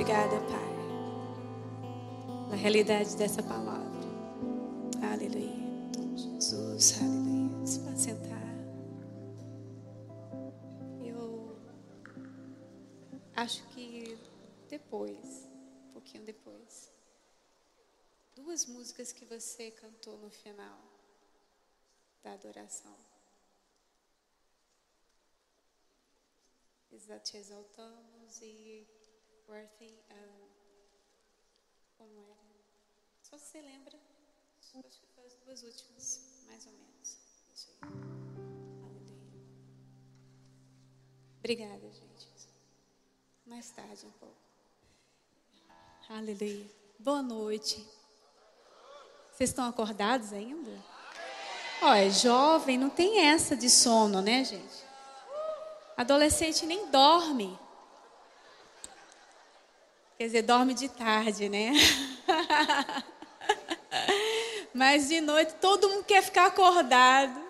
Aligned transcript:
obrigada, 0.00 0.40
Pai, 0.46 0.70
pela 2.44 2.56
realidade 2.56 3.14
dessa 3.18 3.42
palavra. 3.42 4.00
Aleluia. 5.12 5.60
Jesus, 6.16 7.02
aleluia. 7.02 7.66
Se 7.66 7.80
pode 7.80 8.00
sentar. 8.00 8.40
Eu 11.04 11.54
acho 13.36 13.62
que 13.74 14.18
depois, 14.70 15.46
um 15.88 15.92
pouquinho 15.92 16.24
depois, 16.24 16.90
duas 18.34 18.64
músicas 18.64 19.12
que 19.12 19.26
você 19.26 19.70
cantou 19.70 20.16
no 20.16 20.30
final 20.30 20.78
da 22.22 22.32
adoração. 22.32 22.96
Te 27.22 27.36
exaltamos 27.36 28.40
e 28.40 28.86
worthy, 29.50 29.98
como 31.98 32.20
era? 32.20 32.36
Só 33.20 33.36
se 33.36 33.46
você 33.46 33.60
lembra, 33.60 33.98
acho 34.60 35.00
que 35.00 35.06
foi 35.14 35.26
as 35.26 35.34
duas 35.34 35.62
últimas, 35.64 36.44
mais 36.46 36.66
ou 36.66 36.72
menos. 36.72 37.18
Isso 37.52 37.70
aí. 37.82 37.88
Aleluia. 38.84 39.42
Obrigada, 41.40 41.90
gente. 41.90 42.28
Mais 43.44 43.70
tarde 43.70 44.06
um 44.06 44.12
pouco. 44.12 44.36
Aleluia. 46.08 46.70
Boa 47.00 47.22
noite. 47.22 47.84
Vocês 49.32 49.50
estão 49.50 49.64
acordados 49.64 50.32
ainda? 50.32 50.70
Ó, 51.82 51.92
é 51.92 52.08
jovem, 52.08 52.78
não 52.78 52.90
tem 52.90 53.26
essa 53.26 53.56
de 53.56 53.68
sono, 53.68 54.22
né, 54.22 54.44
gente? 54.44 54.84
Adolescente 55.96 56.66
nem 56.66 56.88
dorme. 56.90 57.58
Quer 60.20 60.26
dizer, 60.26 60.42
dorme 60.42 60.74
de 60.74 60.86
tarde, 60.86 61.48
né? 61.48 61.72
Mas 64.74 65.08
de 65.08 65.18
noite 65.18 65.54
todo 65.54 65.88
mundo 65.88 66.04
quer 66.04 66.22
ficar 66.22 66.44
acordado. 66.44 67.40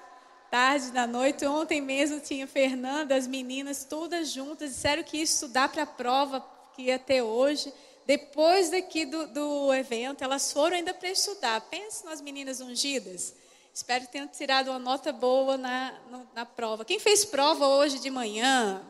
Tarde 0.48 0.92
da 0.92 1.04
noite, 1.04 1.44
ontem 1.44 1.80
mesmo 1.80 2.20
tinha 2.20 2.46
Fernanda, 2.46 3.16
as 3.16 3.26
meninas 3.26 3.82
todas 3.82 4.30
juntas, 4.30 4.70
disseram 4.70 5.02
que 5.02 5.16
ia 5.16 5.24
estudar 5.24 5.68
para 5.68 5.82
a 5.82 5.86
prova 5.86 6.46
que 6.76 6.82
ia 6.82 6.96
ter 6.96 7.22
hoje. 7.22 7.74
Depois 8.06 8.70
daqui 8.70 9.04
do, 9.04 9.26
do 9.26 9.74
evento, 9.74 10.22
elas 10.22 10.52
foram 10.52 10.76
ainda 10.76 10.94
para 10.94 11.10
estudar. 11.10 11.60
Pense 11.62 12.04
nas 12.04 12.20
meninas 12.20 12.60
ungidas. 12.60 13.34
Espero 13.74 14.06
que 14.06 14.12
tenham 14.12 14.28
tirado 14.28 14.70
uma 14.70 14.78
nota 14.78 15.12
boa 15.12 15.56
na, 15.56 15.92
na 16.32 16.46
prova. 16.46 16.84
Quem 16.84 17.00
fez 17.00 17.24
prova 17.24 17.66
hoje 17.66 17.98
de 17.98 18.10
manhã? 18.10 18.80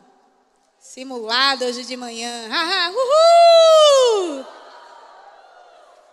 Simulado 0.81 1.63
hoje 1.63 1.85
de 1.85 1.95
manhã. 1.95 2.49
Uhul! 2.89 4.45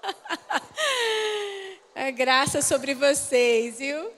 É 1.95 2.13
graça 2.13 2.63
sobre 2.63 2.95
vocês, 2.95 3.79
viu? 3.79 4.13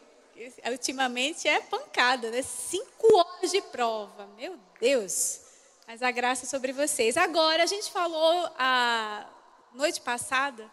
Ultimamente 0.71 1.49
é 1.49 1.61
pancada, 1.63 2.31
né? 2.31 2.43
Cinco 2.43 3.17
horas 3.17 3.51
de 3.51 3.63
prova. 3.63 4.29
Meu 4.37 4.59
Deus. 4.79 5.41
Mas 5.87 6.03
a 6.03 6.11
graça 6.11 6.45
sobre 6.45 6.73
vocês. 6.73 7.17
Agora, 7.17 7.63
a 7.63 7.67
gente 7.67 7.91
falou 7.91 8.51
a 8.59 9.27
noite 9.73 9.99
passada 10.03 10.71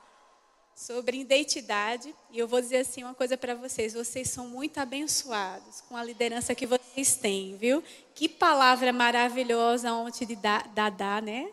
sobre 0.77 1.17
identidade. 1.17 2.13
E 2.29 2.37
eu 2.37 2.47
vou 2.47 2.61
dizer 2.61 2.77
assim 2.77 3.03
uma 3.03 3.15
coisa 3.15 3.35
para 3.35 3.55
vocês: 3.55 3.95
vocês 3.95 4.29
são 4.29 4.47
muito 4.47 4.77
abençoados 4.77 5.81
com 5.81 5.97
a 5.97 6.03
liderança 6.03 6.53
que 6.53 6.67
vocês 6.67 7.15
têm, 7.15 7.57
viu? 7.57 7.83
Que 8.13 8.29
palavra 8.29 8.93
maravilhosa 8.93 9.91
ontem 9.91 10.25
de 10.25 10.35
Dadá, 10.35 11.19
né? 11.19 11.49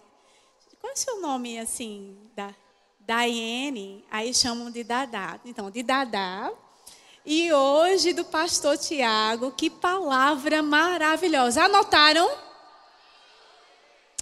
Qual 0.78 0.90
é 0.90 0.94
o 0.94 0.98
seu 0.98 1.20
nome 1.22 1.58
assim? 1.58 2.18
Da 2.36 2.54
Daiane, 3.00 4.04
aí 4.10 4.34
chamam 4.34 4.70
de 4.70 4.84
Dadá. 4.84 5.40
Então, 5.44 5.70
de 5.70 5.82
Dadá. 5.82 6.52
E 7.24 7.50
hoje 7.50 8.12
do 8.12 8.22
pastor 8.26 8.76
Tiago, 8.76 9.50
que 9.52 9.70
palavra 9.70 10.62
maravilhosa. 10.62 11.64
Anotaram? 11.64 12.43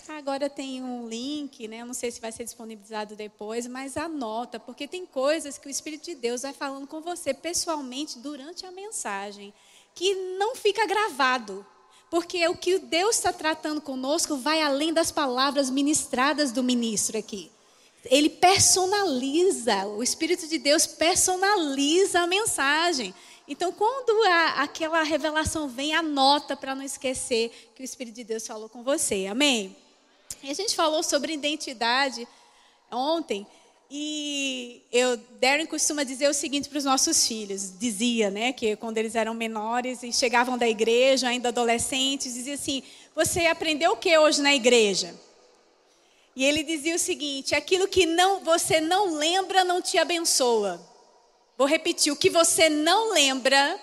Agora 0.08 0.50
tem 0.50 0.82
um 0.82 1.08
link, 1.08 1.68
né? 1.68 1.80
Eu 1.80 1.86
não 1.86 1.94
sei 1.94 2.10
se 2.10 2.20
vai 2.20 2.32
ser 2.32 2.44
disponibilizado 2.44 3.14
depois, 3.14 3.66
mas 3.66 3.96
anota, 3.96 4.58
porque 4.58 4.88
tem 4.88 5.06
coisas 5.06 5.58
que 5.58 5.68
o 5.68 5.70
Espírito 5.70 6.06
de 6.06 6.14
Deus 6.14 6.42
vai 6.42 6.52
falando 6.52 6.86
com 6.86 7.00
você 7.00 7.32
pessoalmente 7.32 8.18
durante 8.18 8.66
a 8.66 8.72
mensagem, 8.72 9.54
que 9.94 10.14
não 10.38 10.56
fica 10.56 10.86
gravado. 10.86 11.64
Porque 12.10 12.46
o 12.48 12.56
que 12.56 12.78
Deus 12.78 13.16
está 13.16 13.32
tratando 13.32 13.80
conosco 13.80 14.36
vai 14.36 14.60
além 14.60 14.92
das 14.92 15.10
palavras 15.10 15.70
ministradas 15.70 16.52
do 16.52 16.62
ministro 16.62 17.16
aqui. 17.16 17.50
Ele 18.04 18.28
personaliza, 18.28 19.86
o 19.86 20.02
Espírito 20.02 20.48
de 20.48 20.58
Deus 20.58 20.86
personaliza 20.86 22.20
a 22.20 22.26
mensagem. 22.26 23.14
Então, 23.46 23.72
quando 23.72 24.10
a, 24.24 24.62
aquela 24.62 25.02
revelação 25.02 25.68
vem, 25.68 25.94
anota 25.94 26.56
para 26.56 26.74
não 26.74 26.84
esquecer 26.84 27.72
que 27.74 27.82
o 27.82 27.84
Espírito 27.84 28.16
de 28.16 28.24
Deus 28.24 28.46
falou 28.46 28.68
com 28.68 28.82
você. 28.82 29.26
Amém? 29.26 29.76
E 30.42 30.50
a 30.50 30.54
gente 30.54 30.74
falou 30.74 31.02
sobre 31.02 31.32
identidade 31.32 32.26
ontem. 32.90 33.46
E 33.90 34.82
eu, 34.90 35.16
Darren 35.38 35.66
costuma 35.66 36.02
dizer 36.02 36.28
o 36.28 36.34
seguinte 36.34 36.68
para 36.68 36.78
os 36.78 36.84
nossos 36.84 37.26
filhos, 37.26 37.78
dizia, 37.78 38.30
né, 38.30 38.52
que 38.52 38.74
quando 38.76 38.96
eles 38.96 39.14
eram 39.14 39.34
menores 39.34 40.02
e 40.02 40.12
chegavam 40.12 40.56
da 40.56 40.66
igreja, 40.66 41.28
ainda 41.28 41.50
adolescentes, 41.50 42.34
dizia 42.34 42.54
assim: 42.54 42.82
"Você 43.14 43.46
aprendeu 43.46 43.92
o 43.92 43.96
que 43.96 44.16
hoje 44.16 44.40
na 44.40 44.54
igreja?" 44.54 45.14
E 46.34 46.44
ele 46.44 46.62
dizia 46.62 46.96
o 46.96 46.98
seguinte: 46.98 47.54
aquilo 47.54 47.86
que 47.86 48.06
não 48.06 48.40
você 48.40 48.80
não 48.80 49.14
lembra 49.14 49.62
não 49.62 49.82
te 49.82 49.98
abençoa. 49.98 50.80
Vou 51.58 51.66
repetir: 51.66 52.10
o 52.12 52.16
que 52.16 52.30
você 52.30 52.68
não 52.68 53.12
lembra 53.12 53.78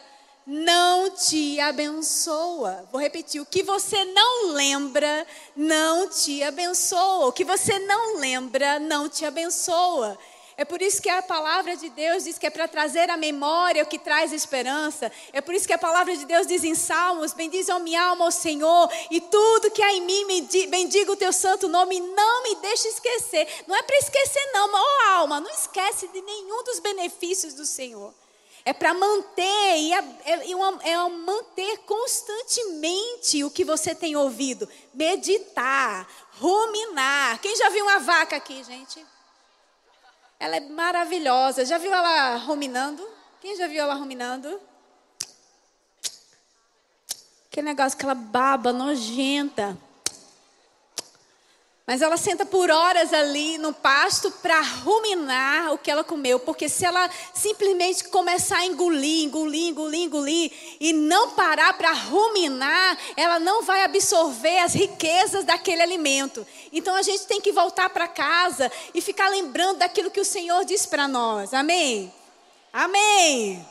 não 0.50 1.12
te 1.12 1.60
abençoa. 1.60 2.84
Vou 2.92 3.00
repetir: 3.00 3.40
o 3.40 3.46
que 3.46 3.62
você 3.62 4.04
não 4.04 4.48
lembra 4.48 5.28
não 5.56 6.10
te 6.10 6.42
abençoa. 6.42 7.28
O 7.28 7.32
que 7.32 7.46
você 7.46 7.78
não 7.78 8.18
lembra 8.18 8.80
não 8.80 9.08
te 9.08 9.26
abençoa. 9.26 10.18
É 10.58 10.66
por 10.66 10.82
isso 10.82 11.02
que 11.02 11.10
a 11.10 11.22
palavra 11.22 11.78
de 11.78 11.88
Deus 11.90 12.24
diz 12.24 12.40
que 12.40 12.48
é 12.48 12.50
para 12.50 12.68
trazer 12.68 13.12
a 13.12 13.16
memória 13.16 13.84
o 13.84 13.86
que 13.86 14.00
traz 14.00 14.34
esperança. 14.34 15.12
É 15.32 15.40
por 15.40 15.54
isso 15.54 15.68
que 15.68 15.72
a 15.72 15.78
palavra 15.78 16.18
de 16.18 16.26
Deus 16.26 16.48
diz 16.48 16.64
em 16.64 16.74
Salmos: 16.74 17.32
Bendize 17.32 17.72
a 17.72 17.78
minha 17.78 18.02
alma 18.02 18.26
ao 18.26 18.32
Senhor, 18.32 18.90
e 19.12 19.22
tudo 19.22 19.70
que 19.70 19.84
há 19.84 19.94
em 19.94 20.02
mim, 20.02 20.48
bendiga 20.68 21.12
o 21.12 21.16
teu 21.16 21.32
santo 21.32 21.68
nome, 21.68 22.00
não 22.00 22.44
me 22.44 22.56
deixe 22.56 22.88
esquecer. 22.88 23.48
Não 23.68 23.76
é 23.76 23.84
para 23.84 23.98
esquecer, 23.98 24.50
não, 24.52 24.72
mas, 24.72 24.82
oh, 24.82 25.12
alma, 25.12 25.40
não 25.40 25.52
esquece 25.52 26.08
de 26.08 26.22
nenhum 26.22 26.64
dos 26.64 26.80
benefícios 26.80 27.54
do 27.54 27.68
Senhor. 27.68 28.12
É 28.66 28.74
para 28.74 28.94
manter 28.94 29.78
e 29.78 29.94
é, 29.94 29.98
é, 30.26 30.92
é 30.92 31.10
manter 31.10 31.78
constantemente 31.80 33.44
o 33.44 33.52
que 33.52 33.64
você 33.64 33.96
tem 33.96 34.16
ouvido. 34.16 34.68
Meditar, 34.94 36.08
ruminar. 36.40 37.40
Quem 37.40 37.56
já 37.56 37.70
viu 37.70 37.86
uma 37.86 38.00
vaca 38.00 38.36
aqui, 38.36 38.64
gente? 38.64 39.06
Ela 40.40 40.58
é 40.58 40.60
maravilhosa. 40.62 41.66
Já 41.66 41.78
viu 41.78 41.94
ela 41.94 42.36
ruminando? 42.38 43.08
Quem 43.42 43.56
já 43.56 43.68
viu 43.68 43.82
ela 43.82 43.94
ruminando? 43.94 44.60
Que 47.50 47.62
negócio, 47.62 47.98
aquela 47.98 48.16
baba 48.16 48.72
nojenta. 48.72 49.78
Mas 51.90 52.04
ela 52.04 52.18
senta 52.18 52.46
por 52.46 52.70
horas 52.70 53.12
ali 53.12 53.58
no 53.58 53.74
pasto 53.74 54.30
para 54.30 54.62
ruminar 54.62 55.74
o 55.74 55.78
que 55.80 55.90
ela 55.90 56.04
comeu, 56.04 56.40
porque 56.40 56.70
se 56.70 56.86
ela 56.86 57.10
simplesmente 57.34 58.04
começar 58.10 58.58
a 58.58 58.66
engolir, 58.68 59.24
engolir, 59.24 59.70
engolir, 59.70 60.04
engolir 60.04 60.52
e 60.80 60.94
não 60.94 61.32
parar 61.32 61.74
para 61.74 61.92
ruminar, 61.92 62.96
ela 63.18 63.40
não 63.40 63.64
vai 63.64 63.84
absorver 63.84 64.60
as 64.60 64.76
riquezas 64.76 65.44
daquele 65.44 65.82
alimento. 65.82 66.46
Então 66.72 66.94
a 66.94 67.02
gente 67.02 67.26
tem 67.26 67.42
que 67.42 67.52
voltar 67.52 67.90
para 67.90 68.08
casa 68.08 68.72
e 68.94 69.02
ficar 69.02 69.28
lembrando 69.30 69.80
daquilo 69.80 70.12
que 70.12 70.22
o 70.22 70.26
Senhor 70.26 70.64
diz 70.66 70.86
para 70.86 71.08
nós. 71.08 71.56
Amém. 71.56 72.14
Amém. 72.72 73.66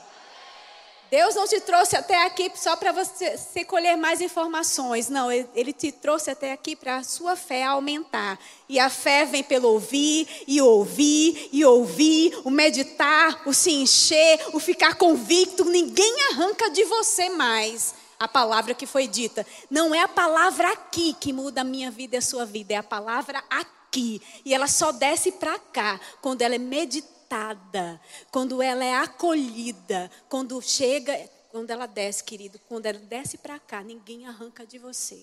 Deus 1.11 1.35
não 1.35 1.47
te 1.47 1.59
trouxe 1.61 1.97
até 1.97 2.27
aqui 2.27 2.51
só 2.55 2.77
para 2.77 2.93
você, 2.93 3.37
você 3.37 3.65
colher 3.65 3.97
mais 3.97 4.21
informações. 4.21 5.09
Não, 5.09 5.33
Ele 5.33 5.73
te 5.73 5.91
trouxe 5.91 6.31
até 6.31 6.53
aqui 6.53 6.77
para 6.77 6.97
a 6.97 7.03
sua 7.03 7.35
fé 7.35 7.65
aumentar. 7.65 8.39
E 8.69 8.79
a 8.79 8.91
fé 8.91 9.25
vem 9.25 9.43
pelo 9.43 9.69
ouvir, 9.69 10.29
e 10.47 10.61
ouvir, 10.61 11.49
e 11.51 11.65
ouvir, 11.65 12.39
o 12.45 12.51
meditar, 12.51 13.43
o 13.47 13.55
se 13.55 13.71
encher, 13.71 14.39
o 14.53 14.61
ficar 14.61 14.97
convicto. 14.97 15.65
Ninguém 15.65 16.15
arranca 16.33 16.69
de 16.71 16.85
você 16.85 17.31
mais 17.31 17.95
a 18.19 18.29
palavra 18.29 18.75
que 18.75 18.87
foi 18.87 19.07
dita. 19.07 19.47
Não 19.71 19.95
é 19.95 20.03
a 20.03 20.09
palavra 20.09 20.69
aqui 20.73 21.15
que 21.19 21.33
muda 21.33 21.63
a 21.63 21.65
minha 21.65 21.91
vida 21.91 22.17
e 22.17 22.19
a 22.19 22.23
sua 22.23 22.45
vida, 22.45 22.75
é 22.75 22.77
a 22.77 22.83
palavra 22.83 23.43
aqui. 23.49 24.21
E 24.45 24.53
ela 24.53 24.67
só 24.67 24.93
desce 24.93 25.33
para 25.33 25.59
cá 25.59 25.99
quando 26.21 26.43
ela 26.43 26.55
é 26.55 26.59
meditada 26.59 27.18
tratada, 27.29 28.01
quando 28.31 28.63
ela 28.63 28.85
é 28.85 28.95
acolhida, 28.95 30.11
quando 30.29 30.61
chega, 30.63 31.29
quando 31.51 31.71
ela 31.71 31.87
desce, 31.87 32.25
querido, 32.25 32.59
quando 32.69 32.87
ela 32.87 32.99
desce 32.99 33.37
para 33.37 33.59
cá, 33.59 33.83
ninguém 33.83 34.27
arranca 34.27 34.67
de 34.67 34.79
você. 34.79 35.23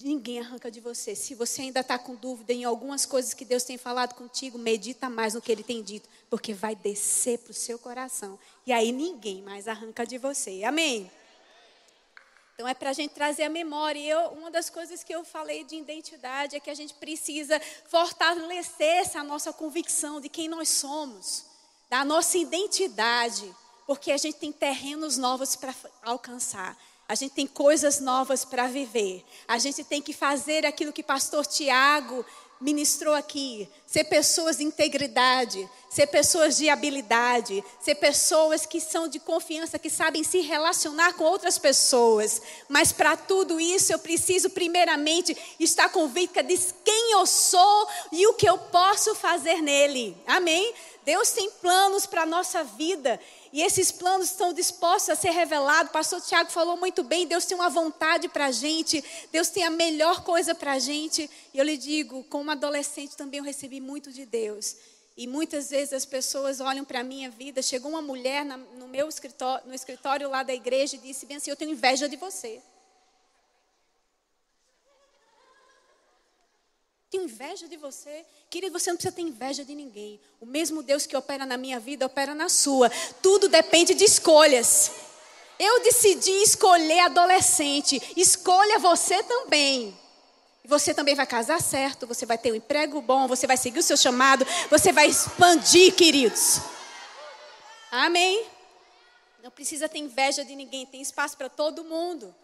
Ninguém 0.00 0.40
arranca 0.40 0.70
de 0.70 0.80
você. 0.80 1.14
Se 1.14 1.34
você 1.34 1.62
ainda 1.62 1.80
está 1.80 1.98
com 1.98 2.14
dúvida 2.14 2.52
em 2.52 2.64
algumas 2.64 3.06
coisas 3.06 3.32
que 3.32 3.44
Deus 3.44 3.62
tem 3.62 3.78
falado 3.78 4.14
contigo, 4.14 4.58
medita 4.58 5.08
mais 5.08 5.34
no 5.34 5.40
que 5.40 5.50
Ele 5.50 5.62
tem 5.62 5.82
dito, 5.82 6.08
porque 6.28 6.52
vai 6.52 6.74
descer 6.74 7.38
para 7.38 7.52
o 7.52 7.54
seu 7.54 7.78
coração. 7.78 8.38
E 8.66 8.72
aí 8.72 8.92
ninguém 8.92 9.40
mais 9.40 9.66
arranca 9.66 10.04
de 10.04 10.18
você. 10.18 10.62
Amém? 10.64 11.10
Então 12.54 12.68
é 12.68 12.74
para 12.74 12.90
a 12.90 12.92
gente 12.92 13.12
trazer 13.12 13.42
a 13.42 13.50
memória. 13.50 13.98
E 13.98 14.08
eu, 14.08 14.20
uma 14.28 14.50
das 14.50 14.70
coisas 14.70 15.02
que 15.02 15.12
eu 15.12 15.24
falei 15.24 15.64
de 15.64 15.76
identidade 15.76 16.54
é 16.54 16.60
que 16.60 16.70
a 16.70 16.74
gente 16.74 16.94
precisa 16.94 17.60
fortalecer 17.88 18.98
essa 18.98 19.22
nossa 19.24 19.52
convicção 19.52 20.20
de 20.20 20.28
quem 20.28 20.48
nós 20.48 20.68
somos, 20.68 21.44
da 21.90 22.04
nossa 22.04 22.38
identidade, 22.38 23.52
porque 23.86 24.12
a 24.12 24.16
gente 24.16 24.38
tem 24.38 24.52
terrenos 24.52 25.18
novos 25.18 25.56
para 25.56 25.74
alcançar. 26.02 26.76
A 27.08 27.14
gente 27.14 27.32
tem 27.32 27.46
coisas 27.46 28.00
novas 28.00 28.44
para 28.44 28.66
viver. 28.66 29.24
A 29.46 29.58
gente 29.58 29.84
tem 29.84 30.00
que 30.00 30.14
fazer 30.14 30.64
aquilo 30.64 30.92
que 30.92 31.02
pastor 31.02 31.44
Tiago 31.44 32.24
ministrou 32.60 33.14
aqui. 33.14 33.68
Ser 33.86 34.04
pessoas 34.04 34.56
de 34.56 34.64
integridade, 34.64 35.68
ser 35.90 36.06
pessoas 36.08 36.56
de 36.56 36.68
habilidade, 36.68 37.62
ser 37.80 37.94
pessoas 37.96 38.66
que 38.66 38.80
são 38.80 39.06
de 39.06 39.20
confiança, 39.20 39.78
que 39.78 39.88
sabem 39.88 40.24
se 40.24 40.40
relacionar 40.40 41.12
com 41.14 41.24
outras 41.24 41.58
pessoas. 41.58 42.42
Mas 42.68 42.90
para 42.90 43.16
tudo 43.16 43.60
isso 43.60 43.92
eu 43.92 43.98
preciso 43.98 44.50
primeiramente 44.50 45.36
estar 45.60 45.88
convicta 45.88 46.42
de 46.42 46.58
quem 46.84 47.12
eu 47.12 47.26
sou 47.26 47.88
e 48.10 48.26
o 48.26 48.34
que 48.34 48.48
eu 48.48 48.58
posso 48.58 49.14
fazer 49.14 49.60
nele. 49.60 50.16
Amém? 50.26 50.74
Deus 51.04 51.30
tem 51.32 51.50
planos 51.50 52.06
para 52.06 52.22
a 52.22 52.26
nossa 52.26 52.64
vida 52.64 53.20
e 53.54 53.62
esses 53.62 53.92
planos 53.92 54.32
estão 54.32 54.52
dispostos 54.52 55.10
a 55.10 55.14
ser 55.14 55.30
revelados. 55.30 55.88
O 55.88 55.92
pastor 55.92 56.20
Tiago 56.20 56.50
falou 56.50 56.76
muito 56.76 57.04
bem: 57.04 57.24
Deus 57.24 57.44
tem 57.44 57.56
uma 57.56 57.70
vontade 57.70 58.26
para 58.26 58.46
a 58.46 58.50
gente, 58.50 59.02
Deus 59.30 59.48
tem 59.48 59.62
a 59.62 59.70
melhor 59.70 60.24
coisa 60.24 60.56
para 60.56 60.72
a 60.72 60.78
gente. 60.80 61.30
E 61.54 61.58
eu 61.58 61.64
lhe 61.64 61.76
digo, 61.76 62.24
como 62.24 62.50
adolescente 62.50 63.16
também 63.16 63.38
eu 63.38 63.44
recebi 63.44 63.80
muito 63.80 64.10
de 64.10 64.26
Deus. 64.26 64.74
E 65.16 65.28
muitas 65.28 65.70
vezes 65.70 65.92
as 65.92 66.04
pessoas 66.04 66.58
olham 66.58 66.84
para 66.84 66.98
a 66.98 67.04
minha 67.04 67.30
vida. 67.30 67.62
Chegou 67.62 67.92
uma 67.92 68.02
mulher 68.02 68.44
no 68.44 68.88
meu 68.88 69.08
escritório, 69.08 69.64
no 69.68 69.72
escritório 69.72 70.28
lá 70.28 70.42
da 70.42 70.52
igreja 70.52 70.96
e 70.96 70.98
disse 70.98 71.24
bem 71.24 71.36
assim: 71.36 71.48
Eu 71.48 71.56
tenho 71.56 71.70
inveja 71.70 72.08
de 72.08 72.16
você. 72.16 72.60
Tenho 77.14 77.26
inveja 77.26 77.68
de 77.68 77.76
você. 77.76 78.26
Querido, 78.50 78.76
você 78.76 78.90
não 78.90 78.96
precisa 78.96 79.14
ter 79.14 79.22
inveja 79.22 79.64
de 79.64 79.72
ninguém. 79.72 80.20
O 80.40 80.46
mesmo 80.46 80.82
Deus 80.82 81.06
que 81.06 81.16
opera 81.16 81.46
na 81.46 81.56
minha 81.56 81.78
vida, 81.78 82.04
opera 82.04 82.34
na 82.34 82.48
sua. 82.48 82.90
Tudo 83.22 83.48
depende 83.48 83.94
de 83.94 84.02
escolhas. 84.02 84.90
Eu 85.56 85.80
decidi 85.84 86.32
escolher 86.42 86.98
adolescente. 87.02 88.02
Escolha 88.16 88.80
você 88.80 89.22
também. 89.22 89.96
Você 90.64 90.92
também 90.92 91.14
vai 91.14 91.24
casar 91.24 91.62
certo, 91.62 92.04
você 92.04 92.26
vai 92.26 92.36
ter 92.36 92.50
um 92.50 92.56
emprego 92.56 93.00
bom, 93.00 93.28
você 93.28 93.46
vai 93.46 93.56
seguir 93.56 93.78
o 93.78 93.82
seu 93.84 93.96
chamado, 93.96 94.44
você 94.68 94.90
vai 94.90 95.06
expandir, 95.06 95.94
queridos. 95.94 96.58
Amém? 97.92 98.44
Não 99.40 99.52
precisa 99.52 99.88
ter 99.88 99.98
inveja 99.98 100.44
de 100.44 100.56
ninguém, 100.56 100.84
tem 100.84 101.00
espaço 101.00 101.36
para 101.36 101.48
todo 101.48 101.84
mundo. 101.84 102.34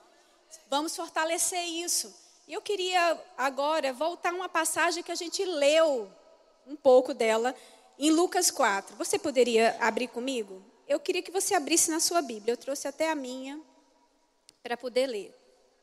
Vamos 0.69 0.95
fortalecer 0.95 1.65
isso. 1.65 2.30
Eu 2.51 2.61
queria 2.61 3.17
agora 3.39 3.93
voltar 3.93 4.31
a 4.31 4.35
uma 4.35 4.49
passagem 4.49 5.05
que 5.05 5.13
a 5.13 5.15
gente 5.15 5.45
leu 5.45 6.11
um 6.67 6.75
pouco 6.75 7.15
dela 7.15 7.55
em 7.97 8.11
Lucas 8.11 8.51
4. 8.51 8.97
Você 8.97 9.21
poderia 9.21 9.77
abrir 9.79 10.09
comigo? 10.09 10.61
Eu 10.89 10.99
queria 10.99 11.23
que 11.23 11.31
você 11.31 11.55
abrisse 11.55 11.93
na 11.93 12.01
sua 12.01 12.21
Bíblia. 12.21 12.55
Eu 12.55 12.57
trouxe 12.57 12.89
até 12.89 13.09
a 13.09 13.15
minha 13.15 13.61
para 14.65 14.77
poder 14.77 15.07
ler. 15.07 15.33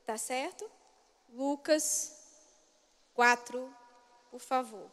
Tá 0.05 0.17
certo? 0.17 0.69
Lucas 1.29 2.13
4, 3.13 3.73
por 4.29 4.41
favor. 4.41 4.91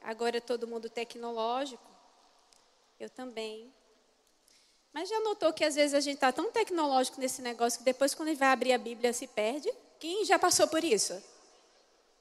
Agora 0.00 0.40
todo 0.40 0.68
mundo 0.68 0.88
tecnológico. 0.88 1.90
Eu 3.00 3.10
também. 3.10 3.74
Mas 4.94 5.08
já 5.08 5.18
notou 5.20 5.52
que 5.52 5.64
às 5.64 5.74
vezes 5.74 5.92
a 5.92 5.98
gente 5.98 6.14
está 6.14 6.30
tão 6.30 6.52
tecnológico 6.52 7.20
nesse 7.20 7.42
negócio 7.42 7.80
que 7.80 7.84
depois, 7.84 8.14
quando 8.14 8.28
ele 8.28 8.38
vai 8.38 8.50
abrir 8.50 8.72
a 8.72 8.78
Bíblia, 8.78 9.12
se 9.12 9.26
perde? 9.26 9.68
Quem 9.98 10.24
já 10.24 10.38
passou 10.38 10.68
por 10.68 10.84
isso? 10.84 11.20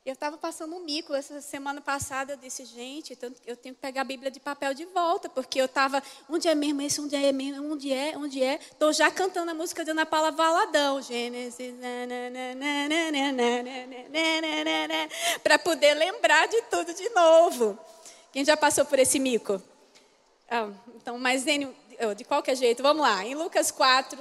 Eu 0.03 0.13
estava 0.13 0.37
passando 0.37 0.75
um 0.75 0.79
mico 0.79 1.13
essa 1.13 1.39
semana 1.39 1.79
passada. 1.79 2.33
Eu 2.33 2.37
disse, 2.37 2.65
gente, 2.65 3.17
eu 3.45 3.55
tenho 3.55 3.75
que 3.75 3.79
pegar 3.79 4.01
a 4.01 4.03
Bíblia 4.03 4.31
de 4.31 4.39
papel 4.39 4.73
de 4.73 4.85
volta, 4.85 5.29
porque 5.29 5.61
eu 5.61 5.65
estava. 5.65 6.01
Onde 6.27 6.47
é 6.47 6.55
mesmo 6.55 6.81
esse? 6.81 6.99
Onde 6.99 7.15
é 7.15 7.31
mesmo? 7.31 7.71
Onde 7.71 7.93
é? 7.93 8.17
Onde 8.17 8.43
é? 8.43 8.55
Estou 8.55 8.91
já 8.91 9.11
cantando 9.11 9.51
a 9.51 9.53
música 9.53 9.85
de 9.85 9.91
Ana 9.91 10.05
Paula 10.05 10.31
Valadão. 10.31 10.99
Gênesis. 10.99 11.75
Para 15.43 15.59
poder 15.59 15.93
lembrar 15.93 16.47
de 16.47 16.59
tudo 16.63 16.91
de 16.91 17.07
novo. 17.11 17.77
Quem 18.31 18.43
já 18.43 18.57
passou 18.57 18.83
por 18.83 18.97
esse 18.97 19.19
mico? 19.19 19.61
Ah, 20.49 20.69
então, 20.95 21.17
mas 21.17 21.43
de 22.15 22.23
qualquer 22.23 22.55
jeito, 22.55 22.83
vamos 22.83 23.01
lá. 23.01 23.25
Em 23.25 23.35
Lucas 23.35 23.71
4, 23.71 24.19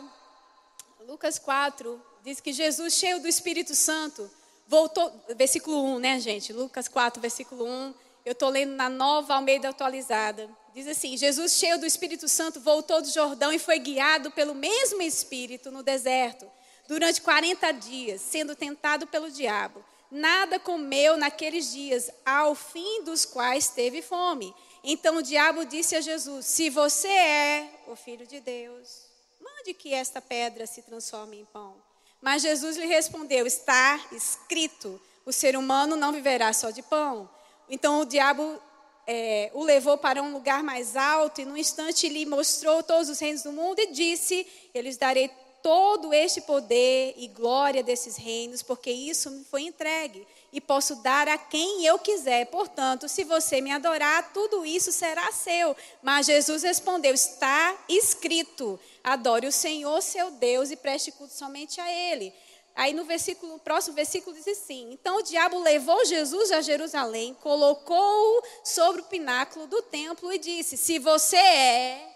Lucas 1.07 1.39
4 1.39 2.01
diz 2.25 2.41
que 2.41 2.53
Jesus, 2.53 2.95
cheio 2.95 3.21
do 3.21 3.29
Espírito 3.29 3.75
Santo, 3.75 4.31
voltou. 4.67 5.13
Versículo 5.37 5.85
1, 5.97 5.99
né, 5.99 6.21
gente? 6.21 6.53
Lucas 6.53 6.89
4, 6.89 7.21
versículo 7.21 7.67
1. 7.67 7.95
Eu 8.25 8.33
estou 8.33 8.49
lendo 8.49 8.73
na 8.75 8.89
nova 8.89 9.35
Almeida 9.35 9.69
atualizada. 9.69 10.49
Diz 10.75 10.87
assim: 10.87 11.17
Jesus, 11.17 11.53
cheio 11.53 11.79
do 11.79 11.87
Espírito 11.87 12.29
Santo, 12.29 12.61
voltou 12.61 13.03
do 13.03 13.11
Jordão 13.11 13.53
e 13.53 13.59
foi 13.59 13.79
guiado 13.79 14.31
pelo 14.31 14.55
mesmo 14.55 15.03
Espírito 15.03 15.71
no 15.71 15.83
deserto, 15.83 16.51
durante 16.89 17.21
40 17.21 17.73
dias, 17.73 18.21
sendo 18.21 18.57
tentado 18.57 19.07
pelo 19.07 19.31
diabo. 19.31 19.85
Nada 20.11 20.59
comeu 20.61 21.17
naqueles 21.17 21.73
dias, 21.73 22.11
ao 22.25 22.55
fim 22.55 23.03
dos 23.03 23.25
quais 23.25 23.69
teve 23.69 24.03
fome. 24.03 24.55
Então 24.85 25.17
o 25.17 25.23
diabo 25.23 25.65
disse 25.65 25.95
a 25.95 26.01
Jesus: 26.01 26.47
Se 26.47 26.69
você 26.71 27.09
é 27.09 27.71
o 27.87 27.95
filho 27.95 28.27
de 28.27 28.41
Deus, 28.41 29.05
mande 29.41 29.75
que 29.75 29.95
esta 29.95 30.21
pedra 30.21 30.67
se 30.67 30.83
transforme 30.83 31.41
em 31.41 31.45
pão. 31.45 31.75
Mas 32.21 32.43
Jesus 32.43 32.77
lhe 32.77 32.87
respondeu: 32.87 33.47
Está 33.47 34.01
escrito: 34.13 35.01
o 35.25 35.33
ser 35.33 35.57
humano 35.57 35.97
não 35.97 36.13
viverá 36.13 36.53
só 36.53 36.71
de 36.71 36.83
pão. 36.83 37.29
Então 37.69 38.01
o 38.01 38.05
diabo 38.05 38.61
é, 39.07 39.51
o 39.55 39.65
levou 39.65 39.99
para 39.99 40.23
um 40.23 40.33
lugar 40.33 40.63
mais 40.63 40.97
alto 40.97 41.41
e, 41.41 41.45
no 41.45 41.57
instante, 41.57 42.09
lhe 42.09 42.25
mostrou 42.27 42.83
todos 42.83 43.09
os 43.09 43.19
reinos 43.19 43.43
do 43.43 43.53
mundo 43.53 43.79
e 43.79 43.93
disse: 43.93 44.47
Eu 44.75 44.83
lhes 44.83 44.97
darei 44.97 45.31
todo 45.63 46.13
este 46.13 46.41
poder 46.41 47.15
e 47.17 47.29
glória 47.29 47.83
desses 47.83 48.17
reinos, 48.17 48.63
porque 48.63 48.91
isso 48.91 49.31
me 49.31 49.45
foi 49.45 49.63
entregue 49.63 50.27
e 50.53 50.61
posso 50.61 50.97
dar 50.97 51.29
a 51.29 51.39
quem 51.39 51.87
eu 51.87 51.99
quiser. 51.99 52.47
Portanto, 52.47 53.09
se 53.09 53.25
você 53.25 53.61
me 53.61 53.71
adorar, 53.71 54.33
tudo 54.33 54.67
isso 54.67 54.93
será 54.93 55.31
seu. 55.33 55.77
Mas 56.03 56.27
Jesus 56.27 56.63
respondeu: 56.63 57.15
Está 57.15 57.79
escrito: 57.89 58.79
adore 59.03 59.47
o 59.47 59.53
Senhor, 59.53 60.03
seu 60.03 60.31
Deus, 60.33 60.71
e 60.71 60.77
preste 60.77 61.13
culto 61.13 61.33
somente 61.33 61.81
a 61.81 61.91
Ele. 61.91 62.35
Aí 62.75 62.95
no 62.95 63.05
versículo, 63.05 63.59
próximo 63.59 63.95
versículo 63.95 64.35
diz 64.35 64.49
assim: 64.49 64.93
Então 64.93 65.19
o 65.19 65.23
diabo 65.23 65.59
levou 65.61 66.05
Jesus 66.05 66.51
a 66.51 66.61
Jerusalém, 66.61 67.35
colocou-o 67.41 68.43
sobre 68.65 69.03
o 69.03 69.05
pináculo 69.05 69.67
do 69.67 69.81
templo 69.83 70.33
e 70.33 70.39
disse: 70.39 70.77
Se 70.77 70.99
você 70.99 71.37
é 71.37 72.09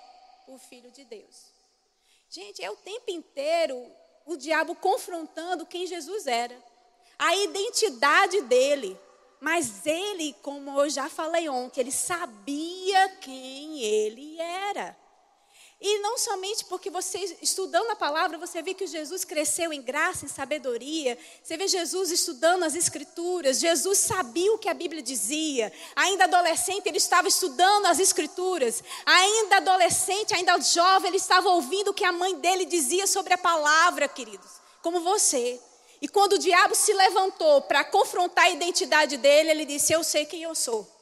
o 0.49 0.59
filho 0.59 0.91
de 0.91 1.05
Deus. 1.05 1.56
Gente, 2.29 2.63
é 2.63 2.71
o 2.71 2.77
tempo 2.77 3.11
inteiro 3.11 3.91
o 4.27 4.37
diabo 4.37 4.75
confrontando 4.75 5.65
quem 5.65 5.87
Jesus 5.87 6.27
era, 6.27 6.57
a 7.19 7.37
identidade 7.37 8.43
dele. 8.43 8.99
Mas 9.41 9.87
ele, 9.87 10.35
como 10.43 10.81
eu 10.81 10.89
já 10.91 11.09
falei 11.09 11.49
ontem, 11.49 11.83
ele 11.83 11.93
sabia 11.93 13.09
quem 13.21 13.81
ele 13.83 14.41
era. 14.41 14.97
E 15.79 15.99
não 15.99 16.17
somente 16.17 16.65
porque 16.65 16.89
você, 16.89 17.37
estudando 17.43 17.91
a 17.91 17.97
palavra, 17.97 18.39
você 18.39 18.63
vê 18.63 18.73
que 18.73 18.87
Jesus 18.87 19.27
cresceu 19.27 19.75
em 19.75 19.83
graça, 19.83 20.25
em 20.25 20.29
sabedoria. 20.29 21.19
Você 21.43 21.55
vê 21.59 21.69
Jesus 21.69 22.11
estudando 22.11 22.63
as 22.63 22.75
Escrituras. 22.75 23.59
Jesus 23.59 23.99
sabia 23.99 24.51
o 24.55 24.59
que 24.59 24.71
a 24.71 24.75
Bíblia 24.75 25.03
dizia. 25.03 25.71
Ainda 25.95 26.25
adolescente, 26.25 26.87
ele 26.87 26.97
estava 26.97 27.29
estudando 27.29 27.87
as 27.87 28.01
Escrituras. 28.01 28.83
Ainda 29.05 29.59
adolescente, 29.59 30.35
ainda 30.35 30.59
jovem, 30.61 31.09
ele 31.09 31.19
estava 31.19 31.51
ouvindo 31.51 31.91
o 31.91 31.95
que 31.95 32.05
a 32.05 32.13
mãe 32.13 32.35
dele 32.37 32.65
dizia 32.65 33.07
sobre 33.07 33.35
a 33.35 33.39
palavra, 33.39 34.09
queridos. 34.09 34.53
Como 34.81 35.01
você. 35.01 35.61
E 36.01 36.09
quando 36.09 36.35
o 36.35 36.39
diabo 36.39 36.75
se 36.75 36.93
levantou 36.95 37.61
para 37.63 37.85
confrontar 37.85 38.47
a 38.47 38.51
identidade 38.51 39.19
dele, 39.19 39.51
ele 39.51 39.67
disse: 39.67 39.93
Eu 39.93 40.03
sei 40.03 40.25
quem 40.25 40.43
eu 40.43 40.55
sou. 40.55 40.96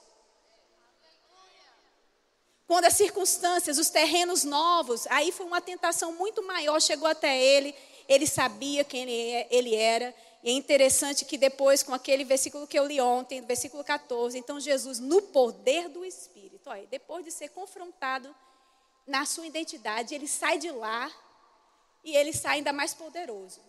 Quando 2.75 2.87
as 2.87 2.95
circunstâncias, 2.95 3.79
os 3.79 3.89
terrenos 3.89 4.43
novos, 4.43 5.07
aí 5.07 5.31
foi 5.31 5.47
uma 5.47 5.61
tentação 5.61 6.11
muito 6.11 6.43
maior, 6.43 6.83
chegou 6.83 7.07
até 7.07 7.41
ele, 7.41 7.73
ele 8.09 8.27
sabia 8.27 8.83
quem 8.83 9.09
ele 9.49 9.77
era. 9.77 10.13
E 10.43 10.51
é 10.51 10.53
interessante 10.53 11.25
que 11.25 11.39
depois, 11.39 11.85
com 11.85 11.95
aquele 11.95 12.25
versículo 12.25 12.67
que 12.67 12.77
eu 12.77 12.85
li 12.85 13.01
ontem, 13.01 13.41
versículo 13.43 13.85
14, 13.85 14.37
então 14.37 14.59
Jesus, 14.59 14.99
no 14.99 15.23
poder 15.23 15.89
do 15.89 16.05
Espírito, 16.05 16.69
olha, 16.69 16.85
depois 16.89 17.25
de 17.25 17.31
ser 17.31 17.51
confrontado 17.51 18.35
na 19.07 19.25
sua 19.25 19.47
identidade, 19.47 20.13
ele 20.13 20.27
sai 20.27 20.59
de 20.59 20.73
lá 20.73 21.09
e 22.03 22.17
ele 22.17 22.33
sai 22.33 22.57
ainda 22.57 22.73
mais 22.73 22.93
poderoso. 22.93 23.61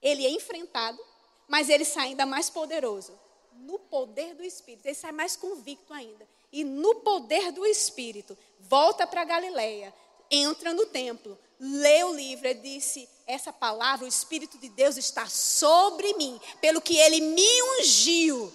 ele 0.00 0.24
é 0.24 0.30
enfrentado, 0.30 0.98
mas 1.46 1.68
ele 1.68 1.84
sai 1.84 2.06
ainda 2.06 2.24
mais 2.24 2.48
poderoso. 2.48 3.12
No 3.52 3.78
poder 3.78 4.34
do 4.34 4.42
Espírito, 4.42 4.86
ele 4.86 4.94
sai 4.94 5.12
mais 5.12 5.36
convicto 5.36 5.92
ainda. 5.92 6.26
E 6.54 6.64
no 6.64 6.94
poder 6.96 7.52
do 7.52 7.66
Espírito, 7.66 8.38
volta 8.60 9.06
para 9.06 9.24
Galileia, 9.24 9.92
entra 10.30 10.72
no 10.72 10.86
templo, 10.86 11.38
lê 11.58 12.02
o 12.04 12.14
livro 12.14 12.46
e 12.46 12.54
disse: 12.54 13.08
Essa 13.26 13.52
palavra, 13.52 14.06
o 14.06 14.08
Espírito 14.08 14.56
de 14.56 14.68
Deus 14.68 14.96
está 14.96 15.26
sobre 15.26 16.14
mim, 16.14 16.40
pelo 16.60 16.80
que 16.80 16.96
ele 16.96 17.20
me 17.20 17.62
ungiu 17.80 18.50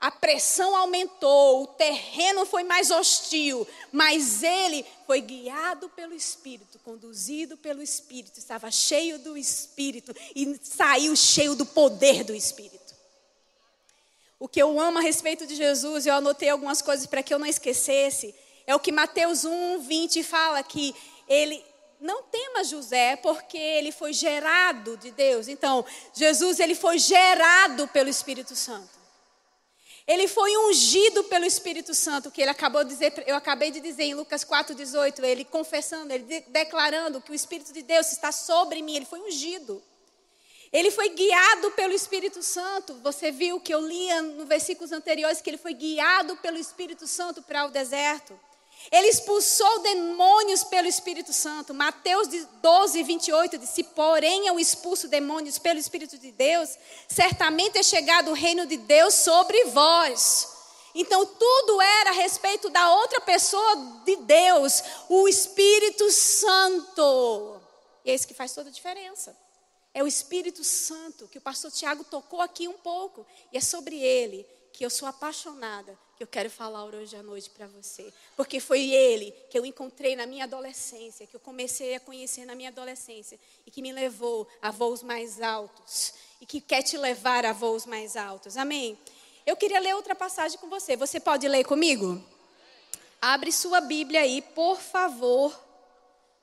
a 0.00 0.12
pressão 0.12 0.76
aumentou, 0.76 1.64
o 1.64 1.66
terreno 1.66 2.46
foi 2.46 2.62
mais 2.62 2.90
hostil, 2.90 3.66
mas 3.90 4.44
ele 4.44 4.86
foi 5.04 5.20
guiado 5.20 5.88
pelo 5.88 6.14
Espírito, 6.14 6.78
conduzido 6.80 7.56
pelo 7.56 7.82
Espírito, 7.82 8.38
estava 8.38 8.70
cheio 8.70 9.18
do 9.18 9.36
Espírito 9.36 10.14
e 10.36 10.56
saiu 10.62 11.16
cheio 11.16 11.56
do 11.56 11.66
poder 11.66 12.22
do 12.22 12.32
Espírito. 12.32 12.87
O 14.40 14.46
que 14.46 14.62
eu 14.62 14.80
amo 14.80 14.98
a 14.98 15.00
respeito 15.00 15.46
de 15.46 15.56
Jesus, 15.56 16.06
eu 16.06 16.14
anotei 16.14 16.48
algumas 16.48 16.80
coisas 16.80 17.06
para 17.06 17.22
que 17.22 17.34
eu 17.34 17.38
não 17.38 17.46
esquecesse, 17.46 18.34
é 18.66 18.74
o 18.74 18.78
que 18.78 18.92
Mateus 18.92 19.44
1, 19.44 19.80
20 19.80 20.22
fala 20.22 20.62
que 20.62 20.94
ele 21.26 21.64
não 22.00 22.22
tema 22.22 22.62
José 22.62 23.16
porque 23.16 23.58
ele 23.58 23.90
foi 23.90 24.12
gerado 24.12 24.96
de 24.96 25.10
Deus. 25.10 25.48
Então, 25.48 25.84
Jesus 26.14 26.60
ele 26.60 26.74
foi 26.74 26.98
gerado 26.98 27.88
pelo 27.88 28.08
Espírito 28.08 28.54
Santo. 28.54 28.98
Ele 30.06 30.26
foi 30.26 30.56
ungido 30.56 31.24
pelo 31.24 31.44
Espírito 31.44 31.92
Santo, 31.94 32.30
que 32.30 32.40
ele 32.40 32.50
acabou 32.50 32.82
de 32.82 32.90
dizer, 32.90 33.12
eu 33.26 33.36
acabei 33.36 33.70
de 33.70 33.78
dizer 33.78 34.04
em 34.04 34.14
Lucas 34.14 34.42
4:18, 34.42 35.22
ele 35.22 35.44
confessando, 35.44 36.12
ele 36.12 36.24
de, 36.24 36.40
declarando 36.48 37.20
que 37.20 37.30
o 37.30 37.34
Espírito 37.34 37.72
de 37.74 37.82
Deus 37.82 38.10
está 38.12 38.32
sobre 38.32 38.80
mim, 38.80 38.96
ele 38.96 39.04
foi 39.04 39.20
ungido. 39.20 39.82
Ele 40.72 40.90
foi 40.90 41.08
guiado 41.10 41.70
pelo 41.72 41.94
Espírito 41.94 42.42
Santo. 42.42 42.94
Você 43.02 43.30
viu 43.30 43.60
que 43.60 43.72
eu 43.72 43.80
lia 43.80 44.20
no 44.20 44.44
versículos 44.44 44.92
anteriores 44.92 45.40
que 45.40 45.48
ele 45.48 45.56
foi 45.56 45.72
guiado 45.72 46.36
pelo 46.36 46.58
Espírito 46.58 47.06
Santo 47.06 47.42
para 47.42 47.64
o 47.64 47.70
deserto. 47.70 48.38
Ele 48.92 49.08
expulsou 49.08 49.80
demônios 49.80 50.62
pelo 50.64 50.86
Espírito 50.86 51.32
Santo. 51.32 51.74
Mateus 51.74 52.28
12, 52.62 53.02
28 53.02 53.58
diz: 53.58 53.70
Se 53.70 53.82
porém 53.82 54.46
eu 54.46 54.58
expulso 54.58 55.08
demônios 55.08 55.58
pelo 55.58 55.78
Espírito 55.78 56.16
de 56.16 56.30
Deus, 56.30 56.70
certamente 57.08 57.78
é 57.78 57.82
chegado 57.82 58.30
o 58.30 58.34
reino 58.34 58.66
de 58.66 58.76
Deus 58.76 59.14
sobre 59.14 59.64
vós. 59.66 60.48
Então 60.94 61.26
tudo 61.26 61.80
era 61.80 62.10
a 62.10 62.14
respeito 62.14 62.70
da 62.70 62.92
outra 62.94 63.20
pessoa 63.20 64.02
de 64.04 64.16
Deus, 64.16 64.82
o 65.08 65.28
Espírito 65.28 66.10
Santo. 66.10 67.60
E 68.04 68.10
é 68.10 68.14
isso 68.14 68.28
que 68.28 68.34
faz 68.34 68.52
toda 68.52 68.68
a 68.68 68.72
diferença. 68.72 69.36
É 69.98 70.02
o 70.04 70.06
Espírito 70.06 70.62
Santo 70.62 71.26
que 71.26 71.38
o 71.38 71.40
pastor 71.40 71.72
Tiago 71.72 72.04
tocou 72.04 72.40
aqui 72.40 72.68
um 72.68 72.78
pouco. 72.78 73.26
E 73.52 73.58
é 73.58 73.60
sobre 73.60 73.96
ele 73.96 74.46
que 74.72 74.86
eu 74.86 74.90
sou 74.90 75.08
apaixonada, 75.08 75.98
que 76.16 76.22
eu 76.22 76.26
quero 76.28 76.48
falar 76.48 76.84
hoje 76.84 77.16
à 77.16 77.22
noite 77.24 77.50
para 77.50 77.66
você. 77.66 78.14
Porque 78.36 78.60
foi 78.60 78.92
ele 78.92 79.32
que 79.50 79.58
eu 79.58 79.66
encontrei 79.66 80.14
na 80.14 80.24
minha 80.24 80.44
adolescência, 80.44 81.26
que 81.26 81.34
eu 81.34 81.40
comecei 81.40 81.96
a 81.96 81.98
conhecer 81.98 82.44
na 82.44 82.54
minha 82.54 82.68
adolescência 82.68 83.40
e 83.66 83.72
que 83.72 83.82
me 83.82 83.90
levou 83.90 84.46
a 84.62 84.70
voos 84.70 85.02
mais 85.02 85.42
altos 85.42 86.14
e 86.40 86.46
que 86.46 86.60
quer 86.60 86.84
te 86.84 86.96
levar 86.96 87.44
a 87.44 87.52
voos 87.52 87.84
mais 87.84 88.16
altos. 88.16 88.56
Amém? 88.56 88.96
Eu 89.44 89.56
queria 89.56 89.80
ler 89.80 89.96
outra 89.96 90.14
passagem 90.14 90.60
com 90.60 90.68
você. 90.68 90.96
Você 90.96 91.18
pode 91.18 91.48
ler 91.48 91.64
comigo? 91.64 92.24
Abre 93.20 93.50
sua 93.50 93.80
Bíblia 93.80 94.20
aí, 94.20 94.42
por 94.42 94.78
favor. 94.78 95.60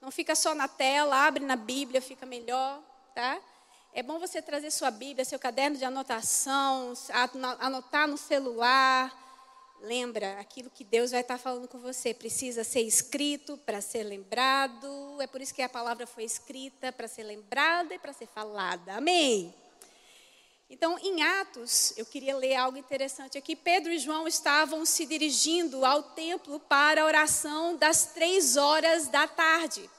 Não 0.02 0.12
fica 0.12 0.36
só 0.36 0.54
na 0.54 0.68
tela, 0.68 1.26
abre 1.26 1.46
na 1.46 1.56
Bíblia, 1.56 2.02
fica 2.02 2.26
melhor, 2.26 2.84
tá? 3.16 3.40
É 3.94 4.04
bom 4.04 4.20
você 4.20 4.42
trazer 4.42 4.70
sua 4.72 4.92
Bíblia, 4.92 5.24
seu 5.24 5.40
caderno 5.40 5.78
de 5.78 5.86
anotação, 5.86 6.92
anotar 7.60 8.10
no 8.10 8.18
celular. 8.18 9.24
Lembra, 9.80 10.38
aquilo 10.38 10.70
que 10.70 10.84
Deus 10.84 11.12
vai 11.12 11.22
estar 11.22 11.38
falando 11.38 11.66
com 11.66 11.80
você 11.80 12.14
precisa 12.14 12.66
ser 12.66 12.82
escrito 12.82 13.58
para 13.60 13.80
ser 13.80 14.04
lembrado. 14.04 15.22
É 15.22 15.28
por 15.28 15.40
isso 15.40 15.56
que 15.56 15.62
a 15.62 15.70
palavra 15.70 16.06
foi 16.06 16.26
escrita 16.26 16.92
para 16.92 17.08
ser 17.08 17.24
lembrada 17.24 17.96
e 17.96 18.00
para 18.00 18.12
ser 18.12 18.28
falada. 18.28 18.96
Amém? 18.96 19.56
Então, 20.70 21.00
em 21.00 21.24
Atos, 21.24 21.94
eu 21.96 22.06
queria 22.06 22.36
ler 22.36 22.56
algo 22.56 22.78
interessante 22.78 23.38
aqui. 23.38 23.56
Pedro 23.56 23.94
e 23.94 24.00
João 24.00 24.28
estavam 24.28 24.86
se 24.86 25.06
dirigindo 25.06 25.86
ao 25.86 26.04
templo 26.04 26.60
para 26.60 27.02
a 27.02 27.06
oração 27.06 27.78
das 27.78 28.08
três 28.08 28.58
horas 28.58 29.08
da 29.08 29.26
tarde 29.26 29.90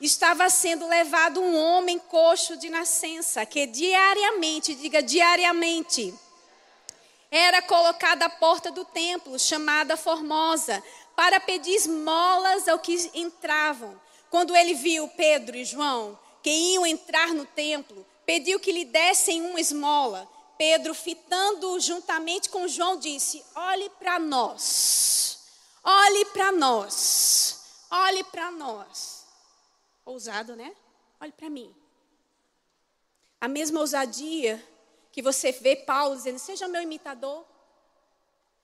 estava 0.00 0.48
sendo 0.50 0.86
levado 0.86 1.40
um 1.40 1.56
homem 1.56 1.98
coxo 1.98 2.56
de 2.56 2.68
nascença, 2.68 3.46
que 3.46 3.66
diariamente, 3.66 4.74
diga 4.74 5.02
diariamente, 5.02 6.14
era 7.30 7.60
colocado 7.62 8.22
à 8.22 8.28
porta 8.28 8.70
do 8.70 8.84
templo, 8.84 9.38
chamada 9.38 9.96
Formosa, 9.96 10.82
para 11.16 11.40
pedir 11.40 11.74
esmolas 11.74 12.68
ao 12.68 12.78
que 12.78 13.10
entravam. 13.14 14.00
Quando 14.30 14.54
ele 14.54 14.74
viu 14.74 15.08
Pedro 15.08 15.56
e 15.56 15.64
João, 15.64 16.18
que 16.42 16.50
iam 16.50 16.86
entrar 16.86 17.28
no 17.28 17.44
templo, 17.44 18.06
pediu 18.26 18.60
que 18.60 18.72
lhe 18.72 18.84
dessem 18.84 19.42
uma 19.42 19.60
esmola. 19.60 20.28
Pedro, 20.56 20.94
fitando 20.94 21.78
juntamente 21.80 22.48
com 22.48 22.68
João, 22.68 22.96
disse: 22.96 23.44
Olhe 23.54 23.90
para 23.98 24.18
nós, 24.18 25.38
olhe 25.82 26.24
para 26.26 26.52
nós, 26.52 27.60
olhe 27.90 28.22
para 28.24 28.50
nós. 28.52 29.23
Ousado, 30.04 30.54
né? 30.54 30.74
Olhe 31.20 31.32
para 31.32 31.48
mim. 31.48 31.74
A 33.40 33.48
mesma 33.48 33.80
ousadia 33.80 34.62
que 35.10 35.22
você 35.22 35.52
vê 35.52 35.76
Paulo 35.76 36.16
dizendo: 36.16 36.38
Seja 36.38 36.68
meu 36.68 36.82
imitador. 36.82 37.44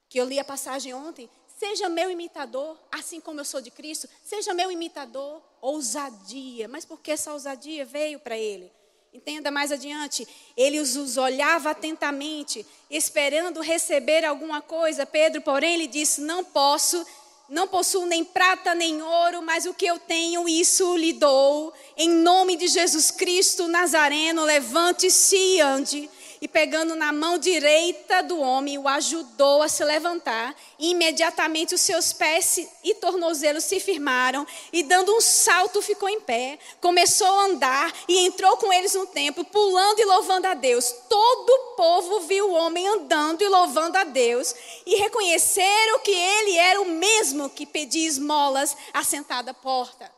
Que 0.08 0.18
eu 0.18 0.24
li 0.24 0.38
a 0.38 0.44
passagem 0.44 0.92
ontem. 0.92 1.30
Seja 1.46 1.88
meu 1.88 2.10
imitador, 2.10 2.78
assim 2.90 3.20
como 3.20 3.40
eu 3.40 3.44
sou 3.44 3.60
de 3.60 3.70
Cristo. 3.70 4.08
Seja 4.24 4.52
meu 4.54 4.70
imitador. 4.70 5.42
Ousadia. 5.60 6.66
Mas 6.66 6.84
por 6.84 7.00
que 7.00 7.12
essa 7.12 7.32
ousadia 7.32 7.84
veio 7.84 8.18
para 8.18 8.36
ele? 8.36 8.72
Entenda 9.12 9.50
mais 9.50 9.72
adiante. 9.72 10.26
Ele 10.56 10.78
os 10.80 11.16
olhava 11.16 11.70
atentamente, 11.70 12.64
esperando 12.88 13.60
receber 13.60 14.24
alguma 14.24 14.62
coisa. 14.62 15.04
Pedro, 15.04 15.42
porém, 15.42 15.76
lhe 15.76 15.86
disse: 15.86 16.20
Não 16.20 16.44
posso 16.44 17.04
não 17.50 17.66
possuo 17.66 18.06
nem 18.06 18.24
prata 18.24 18.76
nem 18.76 19.02
ouro, 19.02 19.42
mas 19.42 19.66
o 19.66 19.74
que 19.74 19.84
eu 19.84 19.98
tenho, 19.98 20.48
isso 20.48 20.96
lhe 20.96 21.12
dou. 21.12 21.72
Em 21.96 22.08
nome 22.08 22.56
de 22.56 22.68
Jesus 22.68 23.10
Cristo 23.10 23.66
Nazareno, 23.66 24.44
levante-se 24.44 25.36
e 25.36 25.60
ande 25.60 26.08
e 26.40 26.48
pegando 26.48 26.96
na 26.96 27.12
mão 27.12 27.36
direita 27.36 28.22
do 28.22 28.40
homem, 28.40 28.78
o 28.78 28.88
ajudou 28.88 29.62
a 29.62 29.68
se 29.68 29.84
levantar. 29.84 30.56
E 30.78 30.90
imediatamente 30.92 31.74
os 31.74 31.82
seus 31.82 32.14
pés 32.14 32.66
e 32.82 32.94
tornozelos 32.94 33.64
se 33.64 33.78
firmaram, 33.78 34.46
e 34.72 34.82
dando 34.82 35.14
um 35.14 35.20
salto 35.20 35.82
ficou 35.82 36.08
em 36.08 36.20
pé. 36.20 36.58
Começou 36.80 37.26
a 37.26 37.44
andar 37.44 37.92
e 38.08 38.20
entrou 38.20 38.56
com 38.56 38.72
eles 38.72 38.94
no 38.94 39.06
templo, 39.06 39.44
pulando 39.44 40.00
e 40.00 40.04
louvando 40.04 40.46
a 40.46 40.54
Deus. 40.54 40.94
Todo 41.08 41.50
o 41.50 41.76
povo 41.76 42.20
viu 42.20 42.48
o 42.48 42.54
homem 42.54 42.88
andando 42.88 43.42
e 43.42 43.48
louvando 43.48 43.98
a 43.98 44.04
Deus, 44.04 44.54
e 44.86 44.96
reconheceram 44.96 45.98
que 45.98 46.10
ele 46.10 46.56
era 46.56 46.80
o 46.80 46.86
mesmo 46.86 47.50
que 47.50 47.66
pedia 47.66 48.08
esmolas 48.08 48.74
assentado 48.94 49.50
à 49.50 49.54
porta. 49.54 50.10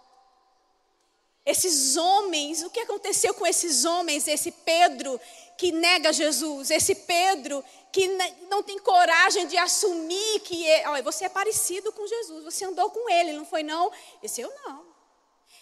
Esses 1.45 1.97
homens, 1.97 2.63
o 2.63 2.71
que 2.71 2.79
aconteceu 2.79 3.35
com 3.35 3.45
esses 3.45 3.85
homens? 3.85 4.29
Esse 4.29 4.53
Pedro 4.53 5.21
que 5.57 5.73
nega 5.73 6.13
Jesus, 6.13 6.71
esse 6.71 6.95
Pedro 6.95 7.65
que 7.93 8.09
não 8.49 8.63
tem 8.63 8.79
coragem 8.79 9.47
de 9.47 9.57
assumir 9.59 10.41
que 10.41 10.67
é, 10.67 10.89
olha, 10.89 11.03
você 11.03 11.27
é 11.27 11.29
parecido 11.29 11.93
com 11.93 12.07
Jesus, 12.07 12.45
você 12.45 12.65
andou 12.65 12.91
com 12.91 13.09
ele, 13.11 13.33
não 13.33 13.45
foi 13.45 13.63
não? 13.63 13.93
Esse 14.23 14.41
eu 14.41 14.53
não. 14.65 14.85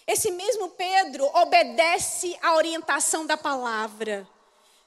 Esse 0.07 0.31
mesmo 0.31 0.69
Pedro 0.69 1.25
obedece 1.35 2.37
à 2.41 2.55
orientação 2.55 3.25
da 3.25 3.37
palavra. 3.37 4.27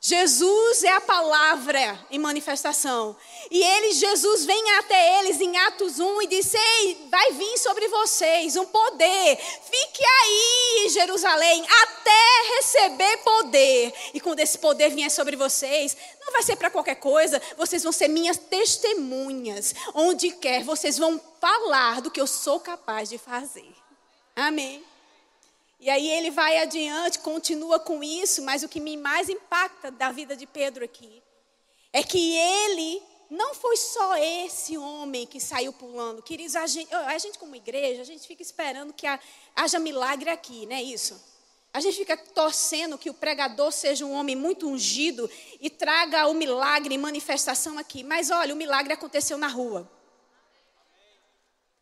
Jesus 0.06 0.84
é 0.84 0.90
a 0.90 1.00
palavra 1.00 1.99
em 2.11 2.18
manifestação. 2.18 3.16
E 3.50 3.62
ele, 3.62 3.94
Jesus, 3.94 4.44
vem 4.44 4.73
até 4.73 5.18
eles 5.18 5.40
em 5.40 5.56
Atos 5.56 5.99
1 5.99 6.20
e 6.20 6.26
diz: 6.26 6.52
Ei, 6.52 7.08
vai 7.11 7.32
vir 7.32 7.56
sobre 7.56 7.88
vocês 7.88 8.54
um 8.54 8.66
poder. 8.66 9.38
Fique 9.38 10.04
aí 10.04 10.88
Jerusalém 10.90 11.64
até 11.82 12.54
receber 12.56 13.16
poder. 13.25 13.94
E 14.12 14.20
quando 14.20 14.40
esse 14.40 14.58
poder 14.58 14.90
vier 14.90 15.11
sobre 15.11 15.37
vocês, 15.37 15.96
não 16.20 16.32
vai 16.32 16.42
ser 16.42 16.56
para 16.56 16.68
qualquer 16.68 16.96
coisa, 16.96 17.40
vocês 17.56 17.82
vão 17.82 17.90
ser 17.90 18.08
minhas 18.08 18.37
testemunhas. 18.37 19.75
Onde 19.94 20.32
quer, 20.32 20.64
vocês 20.64 20.99
vão 20.99 21.18
falar 21.40 22.02
do 22.02 22.11
que 22.11 22.20
eu 22.20 22.26
sou 22.26 22.61
capaz 22.61 23.08
de 23.08 23.16
fazer. 23.16 23.75
Amém. 24.37 24.84
E 25.81 25.90
aí 25.90 26.09
ele 26.11 26.31
vai 26.31 26.59
adiante, 26.59 27.19
continua 27.19 27.78
com 27.78 28.02
isso, 28.02 28.43
mas 28.43 28.62
o 28.62 28.69
que 28.69 28.81
me 28.81 28.97
mais 28.97 29.28
impacta 29.28 29.90
da 29.90 30.11
vida 30.11 30.37
de 30.37 30.47
Pedro 30.47 30.85
aqui 30.85 31.23
é 31.93 32.02
que 32.02 32.37
ele 32.37 33.02
não 33.31 33.54
foi 33.54 33.76
só 33.76 34.16
esse 34.16 34.78
homem 34.78 35.26
que 35.26 35.40
saiu 35.40 35.73
pulando. 35.73 36.23
Queridos, 36.23 36.57
a 36.57 36.66
gente, 36.66 36.93
a 36.95 37.19
gente 37.19 37.38
como 37.38 37.54
igreja, 37.57 38.02
a 38.02 38.04
gente 38.04 38.26
fica 38.26 38.43
esperando 38.43 38.93
que 38.93 39.07
haja 39.57 39.78
milagre 39.78 40.31
aqui, 40.31 40.66
não 40.66 40.76
é 40.76 40.83
isso? 40.83 41.23
A 41.73 41.81
gente 41.81 41.97
fica 41.97 42.16
torcendo 42.16 42.97
que 42.97 43.11
o 43.11 43.14
pregador 43.14 43.73
seja 43.73 44.07
um 44.07 44.12
homem 44.12 44.37
muito 44.37 44.69
ungido 44.69 45.28
e 45.61 45.69
traga 45.69 46.28
o 46.28 46.35
milagre 46.35 46.95
e 46.95 46.99
manifestação 46.99 47.76
aqui. 47.78 48.04
Mas 48.04 48.31
olha, 48.31 48.54
o 48.54 48.57
milagre 48.57 48.93
aconteceu 48.93 49.37
na 49.37 49.49
rua. 49.49 49.90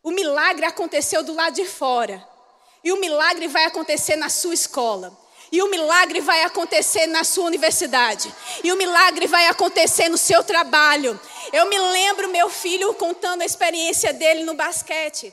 O 0.02 0.10
milagre 0.10 0.64
aconteceu 0.64 1.22
do 1.22 1.34
lado 1.34 1.54
de 1.54 1.66
fora. 1.66 2.26
E 2.82 2.92
o 2.92 3.00
milagre 3.00 3.48
vai 3.48 3.64
acontecer 3.64 4.16
na 4.16 4.28
sua 4.28 4.54
escola. 4.54 5.16
E 5.50 5.60
o 5.62 5.68
milagre 5.68 6.20
vai 6.20 6.42
acontecer 6.44 7.06
na 7.06 7.24
sua 7.24 7.44
universidade. 7.44 8.34
E 8.64 8.72
o 8.72 8.76
milagre 8.76 9.26
vai 9.26 9.48
acontecer 9.48 10.08
no 10.08 10.16
seu 10.16 10.42
trabalho. 10.42 11.18
Eu 11.52 11.68
me 11.68 11.78
lembro 11.78 12.30
meu 12.30 12.48
filho 12.48 12.94
contando 12.94 13.42
a 13.42 13.46
experiência 13.46 14.12
dele 14.12 14.44
no 14.44 14.54
basquete 14.54 15.32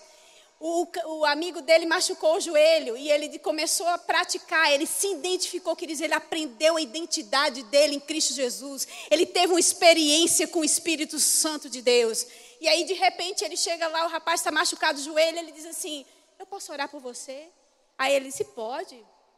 o, 0.60 0.86
o, 1.06 1.26
amigo 1.26 1.62
dele 1.62 1.86
machucou 1.86 2.36
o 2.36 2.40
joelho 2.40 2.98
e 2.98 3.10
ele 3.10 3.40
começou 3.40 3.88
a 3.88 3.98
praticar, 3.98 4.72
ele 4.74 4.86
se 4.86 5.08
identificou, 5.08 5.74
quer 5.74 5.86
dizer, 5.86 6.06
ele 6.06 6.14
aprendeu 6.14 6.76
a 6.76 6.82
identidade 6.82 7.64
dele 7.64 7.96
em 7.96 8.00
Cristo 8.00 8.34
Jesus. 8.34 8.86
Ele 9.10 9.26
teve 9.26 9.54
uma 9.54 9.60
experiência 9.60 10.48
com 10.50 10.60
o 10.60 10.66
Espírito 10.66 11.18
Santo 11.18 11.70
de 11.70 11.82
Deus. 11.82 12.28
E 12.60 12.68
aí, 12.68 12.84
de 12.84 12.94
repente, 12.94 13.46
ele 13.46 13.56
chega 13.56 13.88
lá, 13.88 14.06
o 14.06 14.10
rapaz 14.10 14.42
está 14.42 14.52
machucado 14.52 15.00
o 15.00 15.04
joelho, 15.04 15.38
ele 15.38 15.54
diz 15.54 15.66
assim: 15.66 16.06
Eu 16.40 16.48
posso 16.48 16.72
orar 16.72 16.90
por 16.90 17.02
você? 17.02 17.52
Aí 17.98 18.16
ele 18.16 18.30
disse: 18.30 18.46
Pode. 18.46 18.96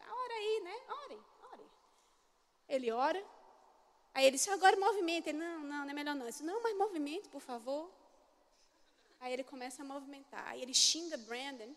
Ora 0.08 0.34
aí, 0.34 0.62
né? 0.64 0.76
Ore, 1.04 1.20
ore. 1.52 1.66
Ele 2.70 2.92
ora. 2.92 3.26
Aí 4.14 4.26
ele 4.26 4.38
disse: 4.38 4.52
Agora 4.52 4.78
movimenta. 4.78 5.30
Ele: 5.30 5.40
Não, 5.40 5.60
não, 5.62 5.84
não 5.84 5.90
é 5.90 5.94
melhor 5.94 6.16
não. 6.16 6.28
Disse: 6.28 6.44
Não, 6.44 6.62
mas 6.62 6.78
movimento, 6.78 7.28
por 7.30 7.42
favor. 7.42 7.92
Aí 9.20 9.34
ele 9.34 9.44
começa 9.44 9.82
a 9.82 9.86
movimentar. 9.86 10.48
Aí 10.48 10.62
ele 10.62 10.74
xinga 10.74 11.18
Brandon. 11.18 11.76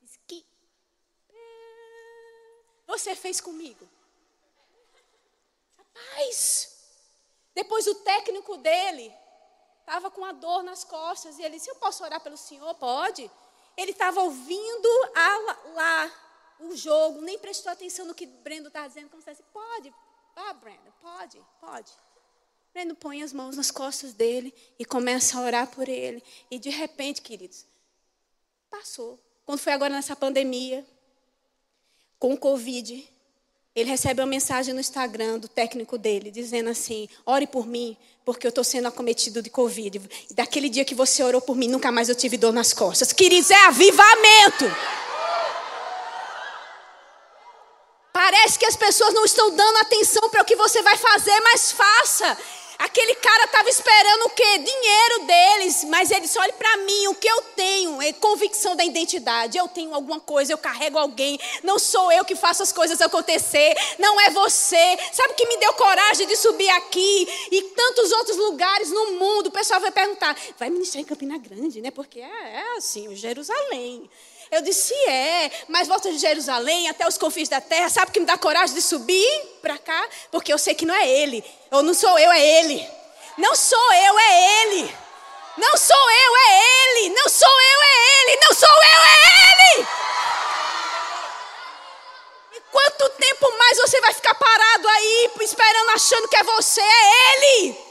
Diz: 0.00 0.18
Que 0.26 0.46
você 2.86 3.14
fez 3.14 3.38
comigo? 3.38 3.86
Rapaz! 5.76 6.74
Depois 7.54 7.86
o 7.86 7.96
técnico 7.96 8.56
dele 8.56 9.14
estava 9.80 10.10
com 10.10 10.24
a 10.24 10.32
dor 10.32 10.62
nas 10.62 10.84
costas. 10.84 11.38
E 11.38 11.42
ele 11.42 11.56
disse: 11.56 11.70
Eu 11.70 11.76
posso 11.76 12.02
orar 12.02 12.20
pelo 12.22 12.38
senhor? 12.38 12.74
Pode. 12.76 13.30
Ele 13.78 13.92
estava 13.92 14.20
ouvindo 14.20 14.88
a, 15.14 15.56
lá 15.72 16.12
o 16.58 16.74
jogo, 16.74 17.20
nem 17.20 17.38
prestou 17.38 17.70
atenção 17.70 18.04
no 18.04 18.14
que 18.14 18.26
Brendo 18.26 18.66
estava 18.66 18.88
dizendo. 18.88 19.08
Como 19.08 19.22
se 19.22 19.30
disse, 19.30 19.44
pode, 19.52 19.94
vá, 20.34 20.52
Brendo, 20.54 20.92
pode, 21.00 21.40
pode. 21.60 21.92
Breno 22.72 22.96
põe 22.96 23.22
as 23.22 23.32
mãos 23.32 23.56
nas 23.56 23.70
costas 23.70 24.12
dele 24.12 24.52
e 24.80 24.84
começa 24.84 25.38
a 25.38 25.42
orar 25.42 25.70
por 25.70 25.88
ele. 25.88 26.20
E 26.50 26.58
de 26.58 26.70
repente, 26.70 27.22
queridos, 27.22 27.64
passou. 28.68 29.16
Quando 29.46 29.60
foi 29.60 29.72
agora 29.72 29.94
nessa 29.94 30.16
pandemia, 30.16 30.84
com 32.18 32.34
o 32.34 32.38
Covid, 32.38 33.08
ele 33.78 33.90
recebe 33.90 34.20
uma 34.20 34.26
mensagem 34.26 34.74
no 34.74 34.80
Instagram 34.80 35.38
do 35.38 35.48
técnico 35.48 35.96
dele, 35.96 36.30
dizendo 36.30 36.70
assim: 36.70 37.08
ore 37.24 37.46
por 37.46 37.66
mim, 37.66 37.96
porque 38.24 38.46
eu 38.46 38.50
estou 38.50 38.64
sendo 38.64 38.88
acometido 38.88 39.40
de 39.40 39.50
Covid. 39.50 40.00
Daquele 40.32 40.68
dia 40.68 40.84
que 40.84 40.94
você 40.94 41.22
orou 41.22 41.40
por 41.40 41.56
mim, 41.56 41.68
nunca 41.68 41.90
mais 41.90 42.08
eu 42.08 42.14
tive 42.14 42.36
dor 42.36 42.52
nas 42.52 42.72
costas. 42.72 43.12
Queridos, 43.12 43.50
é 43.50 43.66
avivamento. 43.66 44.64
Parece 48.12 48.58
que 48.58 48.66
as 48.66 48.76
pessoas 48.76 49.14
não 49.14 49.24
estão 49.24 49.54
dando 49.54 49.76
atenção 49.78 50.28
para 50.28 50.42
o 50.42 50.44
que 50.44 50.56
você 50.56 50.82
vai 50.82 50.96
fazer, 50.96 51.40
mas 51.40 51.70
faça. 51.70 52.36
Aquele 52.78 53.16
cara 53.16 53.44
estava 53.44 53.68
esperando 53.68 54.26
o 54.26 54.30
quê? 54.30 54.58
Dinheiro 54.58 55.26
deles. 55.26 55.84
Mas 55.84 56.12
ele 56.12 56.20
disse: 56.20 56.38
olhe 56.38 56.52
para 56.52 56.76
mim, 56.76 57.08
o 57.08 57.14
que 57.14 57.26
eu 57.26 57.42
tenho 57.56 58.00
é 58.00 58.12
convicção 58.12 58.76
da 58.76 58.84
identidade. 58.84 59.58
Eu 59.58 59.66
tenho 59.66 59.92
alguma 59.92 60.20
coisa, 60.20 60.52
eu 60.52 60.58
carrego 60.58 60.96
alguém. 60.96 61.40
Não 61.64 61.76
sou 61.78 62.12
eu 62.12 62.24
que 62.24 62.36
faço 62.36 62.62
as 62.62 62.72
coisas 62.72 63.00
acontecer. 63.00 63.74
Não 63.98 64.20
é 64.20 64.30
você. 64.30 64.96
Sabe 65.12 65.32
o 65.32 65.36
que 65.36 65.46
me 65.46 65.56
deu 65.56 65.72
coragem 65.72 66.26
de 66.28 66.36
subir 66.36 66.70
aqui 66.70 67.48
e 67.50 67.62
tantos 67.62 68.12
outros 68.12 68.36
lugares 68.36 68.90
no 68.90 69.12
mundo? 69.12 69.48
O 69.48 69.52
pessoal 69.52 69.80
vai 69.80 69.90
perguntar: 69.90 70.36
vai 70.56 70.70
ministrar 70.70 71.02
em 71.02 71.06
Campina 71.06 71.36
Grande, 71.36 71.80
né? 71.80 71.90
Porque 71.90 72.20
é, 72.20 72.24
é 72.24 72.76
assim, 72.76 73.12
Jerusalém. 73.16 74.08
Eu 74.50 74.62
disse, 74.62 74.94
é, 75.08 75.50
mas 75.68 75.86
volta 75.88 76.10
de 76.10 76.18
Jerusalém 76.18 76.88
até 76.88 77.06
os 77.06 77.18
confins 77.18 77.48
da 77.48 77.60
terra, 77.60 77.88
sabe 77.90 78.10
o 78.10 78.12
que 78.12 78.20
me 78.20 78.26
dá 78.26 78.38
coragem 78.38 78.74
de 78.74 78.80
subir 78.80 79.28
para 79.60 79.76
cá? 79.76 80.08
Porque 80.30 80.52
eu 80.52 80.58
sei 80.58 80.74
que 80.74 80.86
não 80.86 80.94
é 80.94 81.06
ele. 81.06 81.44
Ou 81.70 81.82
não 81.82 81.92
sou 81.92 82.18
eu, 82.18 82.32
é 82.32 82.40
ele. 82.40 82.88
Não 83.36 83.54
sou 83.54 83.92
eu, 83.92 84.18
é 84.18 84.62
ele. 84.62 84.94
Não 85.58 85.76
sou 85.76 86.10
eu, 86.10 86.36
é 86.36 86.62
ele. 86.82 87.10
Não 87.10 87.28
sou 87.28 87.48
eu, 87.48 87.82
é 87.82 88.22
ele. 88.22 88.40
Não 88.42 88.54
sou 88.54 88.68
eu, 88.68 89.02
é 89.04 89.16
ele. 89.76 89.88
E 92.54 92.60
quanto 92.72 93.08
tempo 93.10 93.58
mais 93.58 93.76
você 93.78 94.00
vai 94.00 94.14
ficar 94.14 94.34
parado 94.34 94.88
aí, 94.88 95.30
esperando, 95.40 95.90
achando 95.90 96.28
que 96.28 96.36
é 96.36 96.42
você? 96.42 96.80
É 96.80 97.36
ele. 97.36 97.87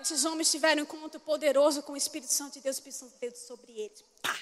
Esses 0.00 0.24
homens 0.24 0.50
tiveram 0.50 0.80
um 0.80 0.84
encontro 0.84 1.20
poderoso 1.20 1.82
com 1.82 1.92
o 1.92 1.96
Espírito 1.96 2.32
Santo 2.32 2.54
de 2.54 2.60
Deus, 2.60 2.76
o 2.76 2.78
Espírito 2.78 2.98
Santo 2.98 3.14
Deus 3.20 3.38
sobre 3.38 3.72
eles. 3.72 4.02
Pá! 4.22 4.36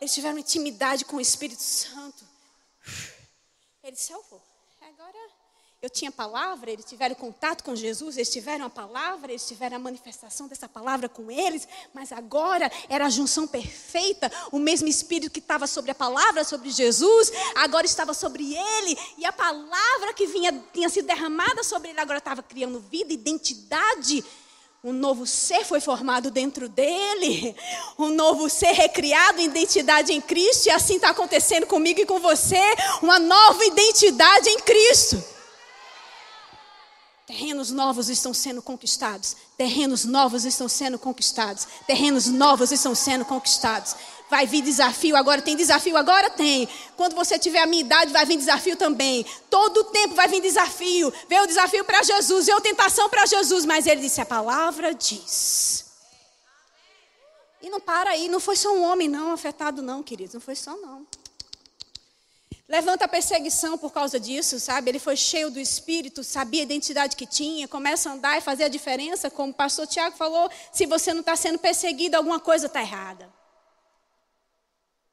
Eles 0.00 0.14
tiveram 0.14 0.38
intimidade 0.38 1.04
com 1.04 1.16
o 1.16 1.20
Espírito 1.20 1.62
Santo. 1.62 2.24
Ele 3.82 3.92
disse: 3.92 4.12
Eu 4.12 4.22
vou. 4.30 4.40
Agora 4.80 5.18
eu 5.82 5.88
tinha 5.88 6.12
palavra, 6.12 6.70
eles 6.70 6.84
tiveram 6.84 7.14
contato 7.14 7.64
com 7.64 7.74
Jesus, 7.74 8.18
eles 8.18 8.30
tiveram 8.30 8.66
a 8.66 8.70
palavra, 8.70 9.32
eles 9.32 9.48
tiveram 9.48 9.76
a 9.76 9.78
manifestação 9.78 10.46
dessa 10.46 10.68
palavra 10.68 11.08
com 11.08 11.30
eles, 11.30 11.66
mas 11.94 12.12
agora 12.12 12.70
era 12.86 13.06
a 13.06 13.10
junção 13.10 13.48
perfeita, 13.48 14.30
o 14.52 14.58
mesmo 14.58 14.88
Espírito 14.88 15.32
que 15.32 15.38
estava 15.38 15.66
sobre 15.66 15.90
a 15.90 15.94
palavra, 15.94 16.44
sobre 16.44 16.70
Jesus, 16.70 17.32
agora 17.54 17.86
estava 17.86 18.12
sobre 18.12 18.54
ele, 18.54 18.98
e 19.16 19.24
a 19.24 19.32
palavra 19.32 20.12
que 20.12 20.26
vinha, 20.26 20.52
tinha 20.70 20.90
sido 20.90 21.06
derramada 21.06 21.64
sobre 21.64 21.88
ele, 21.88 22.00
agora 22.00 22.18
estava 22.18 22.42
criando 22.42 22.78
vida, 22.78 23.14
identidade 23.14 24.22
um 24.82 24.94
novo 24.94 25.26
ser 25.26 25.64
foi 25.64 25.80
formado 25.80 26.30
dentro 26.30 26.68
dele. 26.68 27.54
Um 27.98 28.08
novo 28.08 28.48
ser 28.48 28.72
recriado 28.72 29.40
identidade 29.40 30.10
em 30.10 30.22
Cristo. 30.22 30.66
E 30.66 30.70
assim 30.70 30.96
está 30.96 31.10
acontecendo 31.10 31.66
comigo 31.66 32.00
e 32.00 32.06
com 32.06 32.18
você. 32.18 32.62
Uma 33.02 33.18
nova 33.18 33.62
identidade 33.66 34.48
em 34.48 34.58
Cristo. 34.60 35.22
Terrenos 37.26 37.70
novos 37.70 38.08
estão 38.08 38.32
sendo 38.32 38.62
conquistados. 38.62 39.36
Terrenos 39.56 40.06
novos 40.06 40.46
estão 40.46 40.66
sendo 40.66 40.98
conquistados. 40.98 41.68
Terrenos 41.86 42.26
novos 42.26 42.72
estão 42.72 42.94
sendo 42.94 43.24
conquistados. 43.26 43.94
Vai 44.30 44.46
vir 44.46 44.62
desafio 44.62 45.16
agora, 45.16 45.42
tem 45.42 45.56
desafio 45.56 45.96
agora? 45.96 46.30
Tem. 46.30 46.68
Quando 46.96 47.16
você 47.16 47.36
tiver 47.36 47.58
a 47.58 47.66
minha 47.66 47.80
idade, 47.80 48.12
vai 48.12 48.24
vir 48.24 48.36
desafio 48.36 48.76
também. 48.76 49.26
Todo 49.50 49.84
tempo 49.84 50.14
vai 50.14 50.28
vir 50.28 50.40
desafio. 50.40 51.12
Veio 51.28 51.42
o 51.42 51.46
desafio 51.48 51.84
para 51.84 52.00
Jesus, 52.02 52.46
veio 52.46 52.60
tentação 52.60 53.08
para 53.08 53.26
Jesus, 53.26 53.64
mas 53.66 53.86
ele 53.86 54.02
disse: 54.02 54.20
a 54.20 54.26
palavra 54.26 54.94
diz. 54.94 55.86
E 57.60 57.68
não 57.68 57.80
para 57.80 58.10
aí, 58.10 58.28
não 58.28 58.38
foi 58.38 58.54
só 58.56 58.72
um 58.72 58.82
homem 58.82 59.08
não 59.08 59.32
afetado 59.32 59.82
não, 59.82 60.02
queridos, 60.02 60.34
não 60.34 60.40
foi 60.40 60.54
só 60.54 60.76
não. 60.76 61.06
Levanta 62.68 63.04
a 63.04 63.08
perseguição 63.08 63.76
por 63.76 63.92
causa 63.92 64.20
disso, 64.20 64.60
sabe? 64.60 64.92
Ele 64.92 65.00
foi 65.00 65.16
cheio 65.16 65.50
do 65.50 65.58
Espírito, 65.58 66.22
sabia 66.22 66.60
a 66.60 66.62
identidade 66.62 67.16
que 67.16 67.26
tinha, 67.26 67.66
começa 67.66 68.08
a 68.08 68.12
andar 68.12 68.38
e 68.38 68.40
fazer 68.40 68.62
a 68.62 68.68
diferença, 68.68 69.28
como 69.28 69.50
o 69.50 69.54
pastor 69.54 69.88
Tiago 69.88 70.16
falou, 70.16 70.48
se 70.72 70.86
você 70.86 71.12
não 71.12 71.18
está 71.18 71.34
sendo 71.34 71.58
perseguido, 71.58 72.16
alguma 72.16 72.38
coisa 72.38 72.66
está 72.66 72.80
errada. 72.80 73.39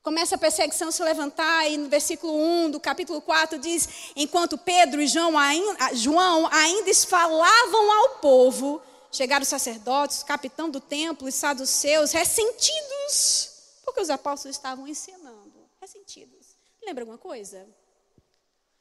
Começa 0.08 0.36
a 0.36 0.38
perseguição 0.38 0.89
se 0.89 1.04
levantar, 1.04 1.70
e 1.70 1.76
no 1.76 1.89
versículo 1.89 2.34
1 2.34 2.72
do 2.72 2.80
capítulo 2.80 3.20
4 3.20 3.60
diz: 3.60 4.13
Enquanto 4.15 4.58
Pedro 4.58 5.02
e 5.02 5.06
João 5.06 5.38
ainda, 5.38 5.93
João 5.93 6.48
ainda 6.50 6.96
falavam 6.96 7.91
ao 7.91 8.10
povo, 8.22 8.82
chegaram 9.12 9.43
os 9.43 9.50
sacerdotes, 9.50 10.24
capitão 10.24 10.70
do 10.70 10.80
templo 10.80 11.28
e 11.28 11.32
saduceus, 11.34 12.13
ressentidos, 12.13 13.50
porque 13.84 14.00
os 14.00 14.10
apóstolos 14.10 14.56
estavam 14.56 14.88
ensinando. 14.88 15.70
Ressentidos. 15.82 16.56
Lembra 16.86 17.04
alguma 17.04 17.17
coisa? 17.17 17.67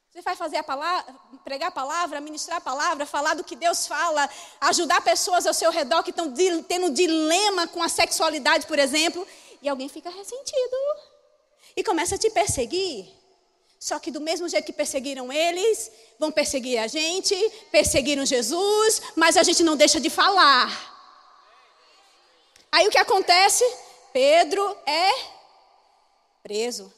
Você 0.09 0.21
vai 0.21 0.37
fazer 0.37 0.55
a 0.55 0.63
palavra, 0.63 1.13
pregar 1.43 1.67
a 1.67 1.71
palavra, 1.73 2.21
ministrar 2.21 2.59
a 2.59 2.61
palavra, 2.61 3.05
falar 3.05 3.33
do 3.33 3.43
que 3.43 3.57
Deus 3.57 3.85
fala, 3.85 4.29
ajudar 4.61 5.01
pessoas 5.01 5.45
ao 5.45 5.53
seu 5.53 5.71
redor 5.71 6.03
que 6.03 6.11
estão 6.11 6.33
tendo 6.65 6.85
um 6.85 6.93
dilema 6.93 7.67
com 7.67 7.83
a 7.83 7.89
sexualidade, 7.89 8.65
por 8.65 8.79
exemplo, 8.79 9.27
e 9.61 9.67
alguém 9.67 9.89
fica 9.89 10.09
ressentido 10.09 10.77
e 11.77 11.83
começa 11.83 12.15
a 12.15 12.17
te 12.17 12.31
perseguir. 12.31 13.07
Só 13.79 13.99
que 13.99 14.09
do 14.09 14.19
mesmo 14.19 14.49
jeito 14.49 14.65
que 14.65 14.73
perseguiram 14.73 15.31
eles, 15.31 15.91
vão 16.17 16.31
perseguir 16.31 16.79
a 16.79 16.87
gente, 16.87 17.35
perseguiram 17.71 18.25
Jesus, 18.25 19.01
mas 19.15 19.37
a 19.37 19.43
gente 19.43 19.61
não 19.61 19.77
deixa 19.77 19.99
de 19.99 20.09
falar. 20.09 20.95
Aí 22.71 22.87
o 22.87 22.91
que 22.91 22.97
acontece? 22.97 23.63
Pedro 24.11 24.75
é 24.87 25.09
preso. 26.41 26.91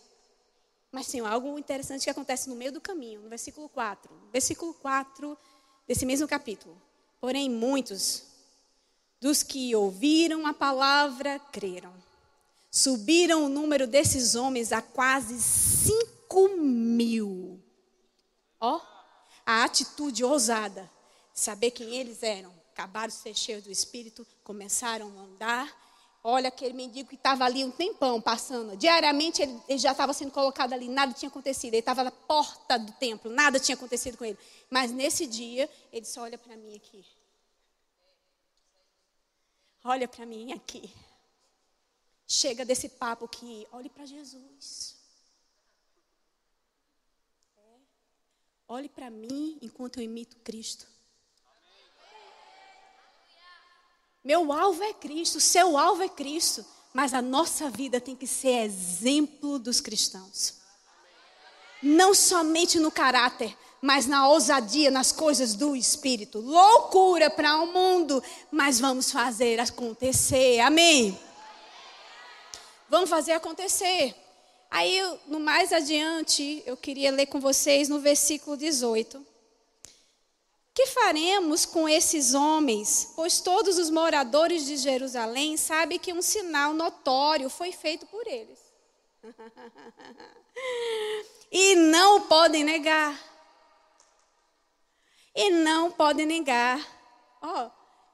Mas 0.90 1.08
tem 1.08 1.20
algo 1.20 1.60
interessante 1.60 2.06
que 2.06 2.10
acontece 2.10 2.48
no 2.48 2.56
meio 2.56 2.72
do 2.72 2.80
caminho, 2.80 3.22
no 3.22 3.30
versículo 3.30 3.68
4. 3.68 4.10
Versículo 4.32 4.74
4 4.76 5.38
desse 5.86 6.06
mesmo 6.06 6.26
capítulo. 6.26 6.82
Porém, 7.20 7.50
muitos 7.50 8.24
dos 9.20 9.44
que 9.44 9.76
ouviram 9.76 10.48
a 10.48 10.54
palavra 10.54 11.38
creram. 11.52 11.94
Subiram 12.72 13.46
o 13.46 13.50
número 13.50 13.88
desses 13.88 14.36
homens 14.36 14.72
a 14.72 14.82
quase 14.82 15.42
5 15.42 16.50
mil. 16.58 17.60
Ó, 18.60 18.80
a 19.46 19.64
atitude 19.64 20.24
ousada, 20.24 20.90
saber 21.34 21.72
quem 21.72 21.96
eles 21.96 22.22
eram. 22.22 22.54
Acabaram 22.72 23.08
de 23.08 23.16
ser 23.16 23.36
cheios 23.36 23.64
do 23.64 23.72
Espírito, 23.72 24.26
começaram 24.44 25.08
a 25.18 25.22
andar. 25.24 25.80
Olha 26.24 26.50
aquele 26.50 26.74
mendigo 26.74 27.10
que 27.10 27.16
estava 27.16 27.46
ali 27.46 27.64
um 27.64 27.72
tempão 27.72 28.22
passando. 28.22 28.78
Diariamente 28.78 29.42
ele, 29.42 29.60
ele 29.68 29.80
já 29.80 29.92
estava 29.92 30.14
sendo 30.14 30.32
colocado 30.32 30.74
ali, 30.74 30.88
nada 30.88 31.14
tinha 31.14 31.30
acontecido. 31.30 31.74
Ele 31.74 31.80
estava 31.80 32.04
na 32.04 32.12
porta 32.12 32.78
do 32.78 32.92
templo, 32.94 33.32
nada 33.32 33.60
tinha 33.60 33.76
acontecido 33.76 34.18
com 34.18 34.26
ele. 34.26 34.38
Mas 34.70 34.92
nesse 34.92 35.26
dia, 35.26 35.70
ele 35.92 36.06
só 36.06 36.22
olha 36.22 36.38
para 36.38 36.56
mim 36.56 36.76
aqui. 36.76 37.04
Olha 39.84 40.08
para 40.08 40.26
mim 40.26 40.54
aqui. 40.54 40.94
Chega 42.32 42.64
desse 42.64 42.88
papo 42.88 43.28
que 43.28 43.68
olhe 43.72 43.90
para 43.90 44.06
Jesus. 44.06 44.96
É. 47.58 47.62
Olhe 48.68 48.88
para 48.88 49.10
mim 49.10 49.58
enquanto 49.64 49.98
eu 49.98 50.04
imito 50.04 50.38
Cristo. 50.44 50.86
Meu 54.24 54.54
alvo 54.54 54.84
é 54.84 54.94
Cristo, 54.94 55.40
seu 55.40 55.76
alvo 55.76 56.04
é 56.04 56.10
Cristo, 56.10 56.64
mas 56.94 57.16
a 57.16 57.22
nossa 57.22 57.68
vida 57.68 58.00
tem 58.00 58.16
que 58.16 58.28
ser 58.28 58.64
exemplo 58.64 59.58
dos 59.58 59.82
cristãos. 59.82 60.60
Não 61.82 62.14
somente 62.14 62.78
no 62.78 62.92
caráter, 62.92 63.58
mas 63.82 64.06
na 64.06 64.28
ousadia, 64.28 64.92
nas 64.92 65.12
coisas 65.12 65.56
do 65.56 65.76
Espírito. 65.76 66.40
Loucura 66.40 67.32
para 67.32 67.58
o 67.58 67.64
um 67.64 67.74
mundo, 67.74 68.22
mas 68.52 68.80
vamos 68.80 69.12
fazer 69.12 69.60
acontecer. 69.60 70.60
Amém. 70.60 71.18
Vamos 72.90 73.10
fazer 73.10 73.34
acontecer. 73.34 74.16
Aí, 74.72 75.00
no 75.28 75.40
mais 75.40 75.72
adiante, 75.72 76.64
eu 76.66 76.76
queria 76.76 77.12
ler 77.12 77.28
com 77.28 77.40
vocês 77.40 77.90
no 77.90 78.00
versículo 78.00 78.58
18. 78.58 79.26
Que 80.74 80.88
faremos 80.88 81.66
com 81.66 81.90
esses 81.90 82.34
homens? 82.34 83.12
Pois 83.16 83.42
todos 83.42 83.78
os 83.78 83.90
moradores 83.90 84.66
de 84.66 84.78
Jerusalém 84.78 85.58
sabem 85.58 86.00
que 86.00 86.14
um 86.14 86.22
sinal 86.22 86.74
notório 86.74 87.50
foi 87.50 87.72
feito 87.72 88.06
por 88.06 88.26
eles. 88.28 88.60
e 91.52 91.76
não 91.76 92.22
podem 92.22 92.64
negar. 92.64 93.20
E 95.36 95.50
não 95.50 95.92
podem 95.92 96.26
negar. 96.26 96.80
Ó, 97.42 97.66
oh, 97.66 97.72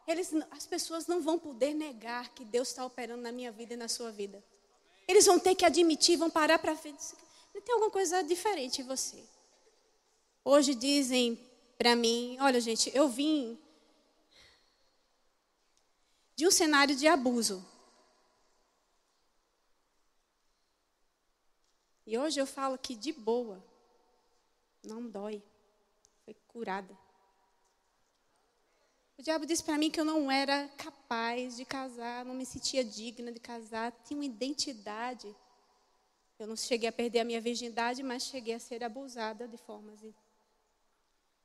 eles, 0.07 0.33
as 0.51 0.65
pessoas 0.65 1.07
não 1.07 1.21
vão 1.21 1.37
poder 1.37 1.73
negar 1.73 2.29
que 2.29 2.43
Deus 2.43 2.69
está 2.69 2.85
operando 2.85 3.21
na 3.21 3.31
minha 3.31 3.51
vida 3.51 3.73
e 3.73 3.77
na 3.77 3.87
sua 3.87 4.11
vida. 4.11 4.43
Eles 5.07 5.25
vão 5.25 5.39
ter 5.39 5.55
que 5.55 5.65
admitir, 5.65 6.17
vão 6.17 6.29
parar 6.29 6.59
para 6.59 6.73
ver. 6.73 6.95
Tem 7.63 7.73
alguma 7.73 7.91
coisa 7.91 8.23
diferente 8.23 8.81
em 8.81 8.85
você. 8.85 9.23
Hoje 10.43 10.75
dizem 10.75 11.39
para 11.77 11.95
mim: 11.95 12.37
olha, 12.39 12.59
gente, 12.59 12.91
eu 12.95 13.07
vim 13.07 13.59
de 16.35 16.47
um 16.47 16.51
cenário 16.51 16.95
de 16.95 17.07
abuso. 17.07 17.65
E 22.05 22.17
hoje 22.17 22.39
eu 22.39 22.45
falo 22.45 22.77
que 22.77 22.93
de 22.93 23.11
boa, 23.11 23.63
não 24.83 25.09
dói, 25.09 25.41
foi 26.23 26.35
curada. 26.47 26.95
O 29.17 29.21
diabo 29.21 29.45
disse 29.45 29.63
para 29.63 29.77
mim 29.77 29.89
que 29.89 29.99
eu 29.99 30.05
não 30.05 30.29
era 30.29 30.67
capaz 30.77 31.55
de 31.55 31.63
casar, 31.63 32.25
não 32.25 32.33
me 32.33 32.45
sentia 32.45 32.83
digna 32.83 33.31
de 33.31 33.39
casar, 33.39 33.91
tinha 34.03 34.17
uma 34.17 34.25
identidade. 34.25 35.33
Eu 36.37 36.47
não 36.47 36.55
cheguei 36.55 36.89
a 36.89 36.91
perder 36.91 37.19
a 37.19 37.25
minha 37.25 37.39
virgindade, 37.39 38.03
mas 38.03 38.23
cheguei 38.23 38.53
a 38.53 38.59
ser 38.59 38.83
abusada 38.83 39.47
de 39.47 39.57
formas. 39.57 40.03
E, 40.03 40.13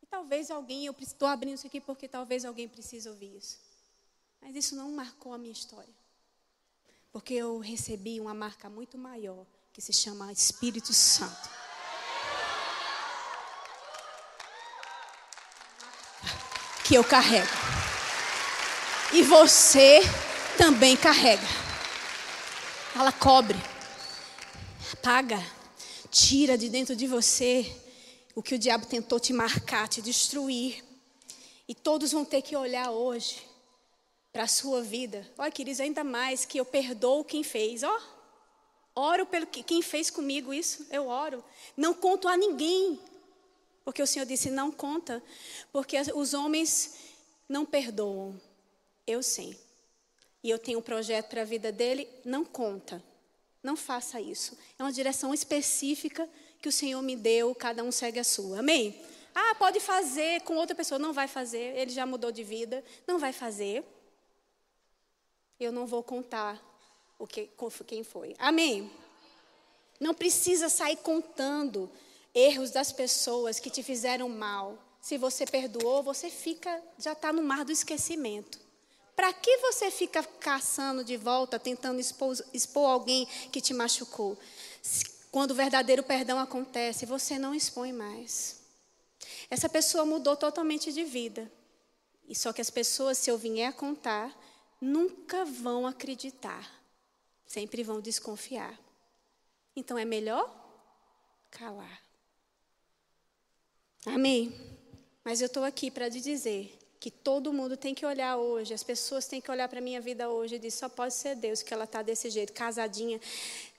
e 0.02 0.06
talvez 0.06 0.50
alguém, 0.50 0.86
eu 0.86 0.96
estou 0.98 1.28
abrindo 1.28 1.54
isso 1.54 1.66
aqui 1.66 1.80
porque 1.80 2.08
talvez 2.08 2.44
alguém 2.44 2.68
precise 2.68 3.08
ouvir 3.08 3.36
isso. 3.36 3.60
Mas 4.40 4.56
isso 4.56 4.74
não 4.74 4.90
marcou 4.90 5.32
a 5.32 5.38
minha 5.38 5.52
história. 5.52 5.94
Porque 7.12 7.34
eu 7.34 7.58
recebi 7.58 8.20
uma 8.20 8.34
marca 8.34 8.68
muito 8.68 8.98
maior, 8.98 9.46
que 9.72 9.80
se 9.80 9.92
chama 9.92 10.32
Espírito 10.32 10.92
Santo. 10.92 11.59
Que 16.90 16.96
eu 16.96 17.04
carrego. 17.04 17.46
E 19.12 19.22
você 19.22 20.00
também 20.58 20.96
carrega. 20.96 21.46
Ela 22.96 23.12
cobre, 23.12 23.56
apaga, 24.92 25.40
tira 26.10 26.58
de 26.58 26.68
dentro 26.68 26.96
de 26.96 27.06
você 27.06 27.64
o 28.34 28.42
que 28.42 28.56
o 28.56 28.58
diabo 28.58 28.86
tentou 28.86 29.20
te 29.20 29.32
marcar, 29.32 29.86
te 29.86 30.02
destruir. 30.02 30.84
E 31.68 31.76
todos 31.76 32.10
vão 32.10 32.24
ter 32.24 32.42
que 32.42 32.56
olhar 32.56 32.90
hoje 32.90 33.40
para 34.32 34.42
a 34.42 34.48
sua 34.48 34.82
vida. 34.82 35.24
Olha, 35.38 35.52
queridos, 35.52 35.78
ainda 35.78 36.02
mais 36.02 36.44
que 36.44 36.58
eu 36.58 36.64
perdoo 36.64 37.22
quem 37.22 37.44
fez. 37.44 37.84
Ó, 37.84 38.00
oro 38.96 39.26
pelo 39.26 39.46
que, 39.46 39.62
quem 39.62 39.80
fez 39.80 40.10
comigo 40.10 40.52
isso, 40.52 40.84
eu 40.90 41.06
oro. 41.06 41.44
Não 41.76 41.94
conto 41.94 42.26
a 42.26 42.36
ninguém 42.36 42.98
porque 43.84 44.02
o 44.02 44.06
Senhor 44.06 44.24
disse: 44.24 44.50
não 44.50 44.70
conta, 44.70 45.22
porque 45.72 45.96
os 46.14 46.34
homens 46.34 46.96
não 47.48 47.64
perdoam. 47.64 48.40
Eu 49.06 49.22
sim. 49.22 49.56
E 50.42 50.48
eu 50.48 50.58
tenho 50.58 50.78
um 50.78 50.82
projeto 50.82 51.28
para 51.28 51.42
a 51.42 51.44
vida 51.44 51.70
dele, 51.70 52.08
não 52.24 52.44
conta. 52.44 53.02
Não 53.62 53.76
faça 53.76 54.20
isso. 54.20 54.56
É 54.78 54.82
uma 54.82 54.92
direção 54.92 55.34
específica 55.34 56.28
que 56.60 56.68
o 56.68 56.72
Senhor 56.72 57.02
me 57.02 57.16
deu, 57.16 57.54
cada 57.54 57.82
um 57.82 57.92
segue 57.92 58.18
a 58.18 58.24
sua. 58.24 58.60
Amém? 58.60 58.98
Ah, 59.34 59.54
pode 59.54 59.80
fazer 59.80 60.40
com 60.42 60.56
outra 60.56 60.74
pessoa. 60.74 60.98
Não 60.98 61.12
vai 61.12 61.28
fazer, 61.28 61.76
ele 61.76 61.90
já 61.90 62.06
mudou 62.06 62.32
de 62.32 62.42
vida. 62.42 62.82
Não 63.06 63.18
vai 63.18 63.32
fazer. 63.32 63.84
Eu 65.58 65.72
não 65.72 65.86
vou 65.86 66.02
contar 66.02 66.58
o 67.18 67.26
que, 67.26 67.50
quem 67.86 68.02
foi. 68.02 68.34
Amém? 68.38 68.90
Não 69.98 70.14
precisa 70.14 70.70
sair 70.70 70.96
contando 70.96 71.90
erros 72.34 72.70
das 72.70 72.92
pessoas 72.92 73.58
que 73.58 73.70
te 73.70 73.82
fizeram 73.82 74.28
mal. 74.28 74.78
Se 75.00 75.16
você 75.16 75.46
perdoou, 75.46 76.02
você 76.02 76.28
fica, 76.28 76.82
já 76.98 77.12
está 77.12 77.32
no 77.32 77.42
mar 77.42 77.64
do 77.64 77.72
esquecimento. 77.72 78.58
Para 79.16 79.32
que 79.32 79.58
você 79.58 79.90
fica 79.90 80.22
caçando 80.22 81.04
de 81.04 81.16
volta, 81.16 81.58
tentando 81.58 82.00
expor, 82.00 82.34
expor 82.54 82.88
alguém 82.88 83.26
que 83.52 83.60
te 83.60 83.74
machucou? 83.74 84.38
Quando 85.30 85.52
o 85.52 85.54
verdadeiro 85.54 86.02
perdão 86.02 86.38
acontece, 86.38 87.06
você 87.06 87.38
não 87.38 87.54
expõe 87.54 87.92
mais. 87.92 88.60
Essa 89.50 89.68
pessoa 89.68 90.04
mudou 90.04 90.36
totalmente 90.36 90.92
de 90.92 91.04
vida. 91.04 91.50
E 92.26 92.34
só 92.34 92.52
que 92.52 92.60
as 92.60 92.70
pessoas, 92.70 93.18
se 93.18 93.30
eu 93.30 93.36
vier 93.36 93.68
a 93.68 93.72
contar, 93.72 94.34
nunca 94.80 95.44
vão 95.44 95.86
acreditar. 95.86 96.70
Sempre 97.46 97.82
vão 97.82 98.00
desconfiar. 98.00 98.78
Então 99.74 99.98
é 99.98 100.04
melhor 100.04 100.48
calar. 101.50 102.09
Amém. 104.06 104.52
Mas 105.22 105.40
eu 105.40 105.46
estou 105.46 105.62
aqui 105.62 105.90
para 105.90 106.10
te 106.10 106.20
dizer 106.20 106.78
que 106.98 107.10
todo 107.10 107.52
mundo 107.52 107.76
tem 107.76 107.94
que 107.94 108.04
olhar 108.04 108.36
hoje, 108.36 108.72
as 108.72 108.82
pessoas 108.82 109.26
têm 109.26 109.40
que 109.40 109.50
olhar 109.50 109.68
para 109.68 109.78
a 109.78 109.82
minha 109.82 110.00
vida 110.00 110.28
hoje 110.30 110.54
e 110.54 110.58
dizer: 110.58 110.78
só 110.78 110.88
pode 110.88 111.14
ser 111.14 111.34
Deus 111.36 111.62
que 111.62 111.72
ela 111.72 111.84
está 111.84 112.00
desse 112.02 112.30
jeito, 112.30 112.52
casadinha, 112.52 113.20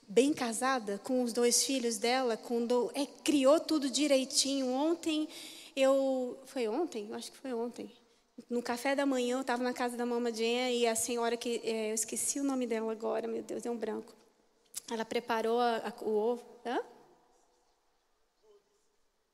bem 0.08 0.32
casada, 0.32 1.00
com 1.02 1.22
os 1.22 1.32
dois 1.32 1.64
filhos 1.64 1.98
dela, 1.98 2.36
com 2.36 2.64
do, 2.64 2.90
é, 2.94 3.04
criou 3.06 3.58
tudo 3.58 3.90
direitinho. 3.90 4.68
Ontem, 4.68 5.28
eu. 5.74 6.38
Foi 6.46 6.68
ontem? 6.68 7.08
Eu 7.08 7.16
acho 7.16 7.32
que 7.32 7.38
foi 7.38 7.52
ontem. 7.52 7.90
No 8.48 8.62
café 8.62 8.94
da 8.94 9.04
manhã, 9.04 9.36
eu 9.36 9.40
estava 9.40 9.62
na 9.62 9.72
casa 9.72 9.96
da 9.96 10.06
mamadinha 10.06 10.70
e 10.70 10.86
a 10.86 10.94
senhora 10.94 11.36
que. 11.36 11.60
É, 11.64 11.90
eu 11.90 11.94
esqueci 11.94 12.38
o 12.38 12.44
nome 12.44 12.66
dela 12.66 12.92
agora, 12.92 13.26
meu 13.26 13.42
Deus, 13.42 13.66
é 13.66 13.70
um 13.70 13.76
branco. 13.76 14.12
Ela 14.88 15.04
preparou 15.04 15.58
a, 15.58 15.78
a, 15.78 16.04
o 16.04 16.10
ovo. 16.10 16.42
Hã? 16.64 16.80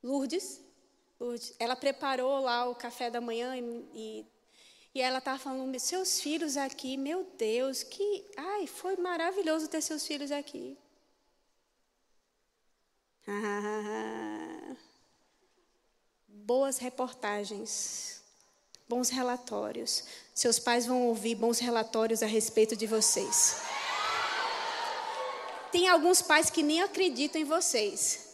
Lourdes 0.02 0.67
ela 1.58 1.74
preparou 1.74 2.40
lá 2.40 2.68
o 2.68 2.74
café 2.74 3.10
da 3.10 3.20
manhã 3.20 3.56
e, 3.56 3.88
e, 3.92 4.26
e 4.94 5.00
ela 5.00 5.18
estava 5.18 5.38
falando, 5.38 5.78
seus 5.78 6.20
filhos 6.20 6.56
aqui, 6.56 6.96
meu 6.96 7.24
Deus, 7.36 7.82
que. 7.82 8.24
Ai, 8.36 8.66
foi 8.66 8.96
maravilhoso 8.96 9.68
ter 9.68 9.82
seus 9.82 10.06
filhos 10.06 10.30
aqui. 10.30 10.78
Ah, 13.26 14.76
boas 16.28 16.78
reportagens, 16.78 18.22
bons 18.88 19.10
relatórios. 19.10 20.04
Seus 20.32 20.58
pais 20.58 20.86
vão 20.86 21.08
ouvir 21.08 21.34
bons 21.34 21.58
relatórios 21.58 22.22
a 22.22 22.26
respeito 22.26 22.76
de 22.76 22.86
vocês. 22.86 23.60
Tem 25.72 25.88
alguns 25.88 26.22
pais 26.22 26.48
que 26.48 26.62
nem 26.62 26.80
acreditam 26.80 27.42
em 27.42 27.44
vocês 27.44 28.27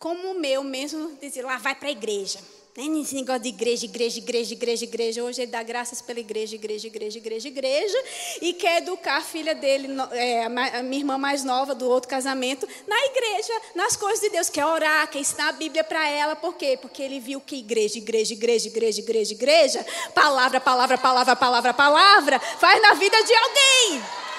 como 0.00 0.30
o 0.30 0.40
meu 0.40 0.64
mesmo, 0.64 1.12
dizia, 1.20 1.44
lá 1.44 1.58
vai 1.58 1.74
para 1.74 1.88
a 1.88 1.92
igreja. 1.92 2.38
Nem 2.74 3.02
esse 3.02 3.14
negócio 3.14 3.42
de 3.42 3.50
igreja, 3.50 3.84
igreja, 3.84 4.18
igreja, 4.18 4.54
igreja, 4.54 4.84
igreja. 4.84 5.24
Hoje 5.24 5.42
ele 5.42 5.50
dá 5.50 5.62
graças 5.62 6.00
pela 6.00 6.18
igreja, 6.18 6.54
igreja, 6.54 6.86
igreja, 6.86 7.18
igreja, 7.18 7.48
igreja. 7.48 8.04
E 8.40 8.54
quer 8.54 8.78
educar 8.78 9.18
a 9.18 9.20
filha 9.20 9.54
dele, 9.54 9.88
é, 10.12 10.44
a 10.44 10.82
minha 10.82 11.00
irmã 11.00 11.18
mais 11.18 11.44
nova 11.44 11.74
do 11.74 11.86
outro 11.86 12.08
casamento, 12.08 12.66
na 12.86 12.96
igreja, 13.06 13.52
nas 13.74 13.94
coisas 13.94 14.20
de 14.20 14.30
Deus. 14.30 14.48
Quer 14.48 14.64
orar, 14.64 15.06
quer 15.10 15.18
ensinar 15.18 15.48
a 15.48 15.52
Bíblia 15.52 15.84
para 15.84 16.08
ela. 16.08 16.34
Por 16.34 16.54
quê? 16.54 16.78
Porque 16.80 17.02
ele 17.02 17.20
viu 17.20 17.38
que 17.38 17.56
igreja, 17.56 17.98
igreja, 17.98 18.32
igreja, 18.32 18.68
igreja, 18.68 19.00
igreja, 19.00 19.34
igreja, 19.34 19.86
palavra, 20.14 20.60
palavra, 20.60 20.96
palavra, 20.96 21.36
palavra, 21.36 21.74
palavra, 21.74 22.40
faz 22.40 22.80
na 22.80 22.94
vida 22.94 23.22
de 23.22 23.34
alguém. 23.34 24.29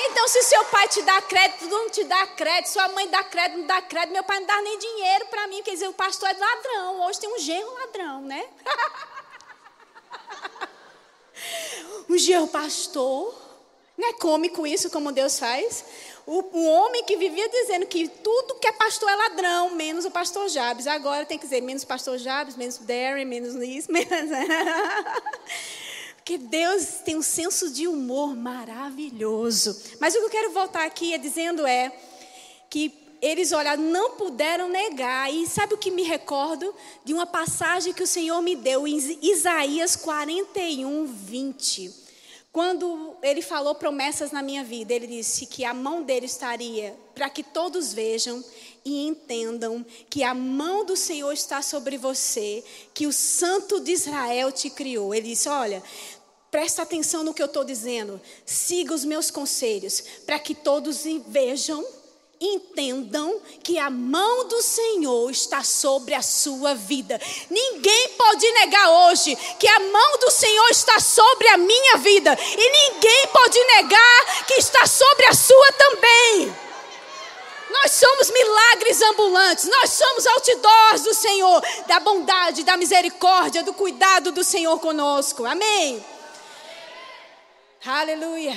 Então, 0.00 0.28
se 0.28 0.42
seu 0.44 0.64
pai 0.66 0.86
te 0.86 1.02
dá 1.02 1.20
crédito, 1.22 1.66
não 1.66 1.90
te 1.90 2.04
dá 2.04 2.26
crédito, 2.28 2.70
sua 2.70 2.86
mãe 2.88 3.08
dá 3.08 3.24
crédito, 3.24 3.58
não 3.58 3.66
dá 3.66 3.82
crédito, 3.82 4.12
meu 4.12 4.22
pai 4.22 4.38
não 4.38 4.46
dá 4.46 4.62
nem 4.62 4.78
dinheiro 4.78 5.26
para 5.26 5.48
mim, 5.48 5.60
quer 5.62 5.72
dizer, 5.72 5.88
o 5.88 5.92
pastor 5.92 6.28
é 6.28 6.34
ladrão. 6.34 7.06
Hoje 7.06 7.18
tem 7.18 7.34
um 7.34 7.38
genro 7.38 7.74
ladrão, 7.74 8.22
né? 8.22 8.48
um 12.08 12.16
genro 12.16 12.46
pastor. 12.46 13.34
Não 13.96 14.08
é 14.08 14.12
cômico 14.12 14.64
isso, 14.64 14.88
como 14.90 15.10
Deus 15.10 15.40
faz? 15.40 15.84
O, 16.24 16.66
homem 16.66 17.02
que 17.04 17.16
vivia 17.16 17.48
dizendo 17.48 17.86
que 17.86 18.06
tudo 18.06 18.56
que 18.56 18.68
é 18.68 18.72
pastor 18.72 19.08
é 19.08 19.16
ladrão, 19.16 19.70
menos 19.70 20.04
o 20.04 20.10
pastor 20.10 20.46
Jabes. 20.48 20.86
Agora 20.86 21.24
tem 21.24 21.38
que 21.38 21.44
dizer 21.44 21.62
menos 21.62 21.84
pastor 21.84 22.18
Jabes, 22.18 22.54
menos 22.54 22.78
Darren, 22.78 23.24
menos 23.24 23.54
isso, 23.54 23.90
menos. 23.90 24.30
Porque 26.28 26.36
Deus 26.36 26.84
tem 27.06 27.16
um 27.16 27.22
senso 27.22 27.70
de 27.70 27.88
humor 27.88 28.36
maravilhoso. 28.36 29.74
Mas 29.98 30.14
o 30.14 30.18
que 30.18 30.24
eu 30.26 30.30
quero 30.30 30.50
voltar 30.50 30.84
aqui 30.84 31.14
é 31.14 31.16
dizendo 31.16 31.66
é 31.66 31.90
que 32.68 32.92
eles, 33.22 33.50
olha, 33.50 33.78
não 33.78 34.10
puderam 34.10 34.68
negar. 34.68 35.32
E 35.32 35.46
sabe 35.46 35.72
o 35.72 35.78
que 35.78 35.90
me 35.90 36.02
recordo? 36.02 36.74
De 37.02 37.14
uma 37.14 37.24
passagem 37.24 37.94
que 37.94 38.02
o 38.02 38.06
Senhor 38.06 38.42
me 38.42 38.54
deu 38.54 38.86
em 38.86 38.98
Isaías 39.22 39.96
41, 39.96 41.06
20. 41.06 42.08
Quando 42.52 43.16
ele 43.22 43.40
falou 43.40 43.74
promessas 43.74 44.30
na 44.30 44.42
minha 44.42 44.64
vida, 44.64 44.92
ele 44.92 45.06
disse 45.06 45.46
que 45.46 45.64
a 45.64 45.72
mão 45.72 46.02
dele 46.02 46.26
estaria 46.26 46.94
para 47.14 47.30
que 47.30 47.42
todos 47.42 47.92
vejam 47.92 48.44
e 48.84 49.06
entendam 49.06 49.84
que 50.08 50.22
a 50.22 50.34
mão 50.34 50.84
do 50.84 50.96
Senhor 50.96 51.32
está 51.32 51.60
sobre 51.62 51.98
você, 51.98 52.64
que 52.94 53.06
o 53.06 53.12
Santo 53.12 53.80
de 53.80 53.92
Israel 53.92 54.50
te 54.50 54.70
criou. 54.70 55.14
Ele 55.14 55.28
disse: 55.28 55.48
Olha, 55.48 55.82
Presta 56.50 56.82
atenção 56.82 57.22
no 57.22 57.34
que 57.34 57.42
eu 57.42 57.46
estou 57.46 57.62
dizendo. 57.62 58.20
Siga 58.46 58.94
os 58.94 59.04
meus 59.04 59.30
conselhos, 59.30 60.02
para 60.24 60.38
que 60.38 60.54
todos 60.54 61.04
vejam, 61.26 61.84
entendam 62.40 63.40
que 63.62 63.78
a 63.78 63.90
mão 63.90 64.48
do 64.48 64.62
Senhor 64.62 65.30
está 65.30 65.62
sobre 65.62 66.14
a 66.14 66.22
sua 66.22 66.74
vida. 66.74 67.20
Ninguém 67.50 68.08
pode 68.16 68.50
negar 68.52 68.88
hoje 68.88 69.36
que 69.58 69.68
a 69.68 69.78
mão 69.78 70.18
do 70.20 70.30
Senhor 70.30 70.70
está 70.70 70.98
sobre 71.00 71.48
a 71.48 71.58
minha 71.58 71.98
vida. 71.98 72.38
E 72.40 72.92
ninguém 72.92 73.26
pode 73.30 73.64
negar 73.64 74.46
que 74.46 74.54
está 74.54 74.86
sobre 74.86 75.26
a 75.26 75.34
sua 75.34 75.72
também. 75.72 76.56
Nós 77.70 77.92
somos 77.92 78.30
milagres 78.30 79.02
ambulantes, 79.02 79.66
nós 79.66 79.90
somos 79.90 80.26
outdoors 80.26 81.02
do 81.02 81.12
Senhor, 81.12 81.62
da 81.86 82.00
bondade, 82.00 82.64
da 82.64 82.78
misericórdia, 82.78 83.62
do 83.62 83.74
cuidado 83.74 84.32
do 84.32 84.42
Senhor 84.42 84.78
conosco. 84.78 85.44
Amém. 85.44 86.02
Aleluia. 87.84 88.54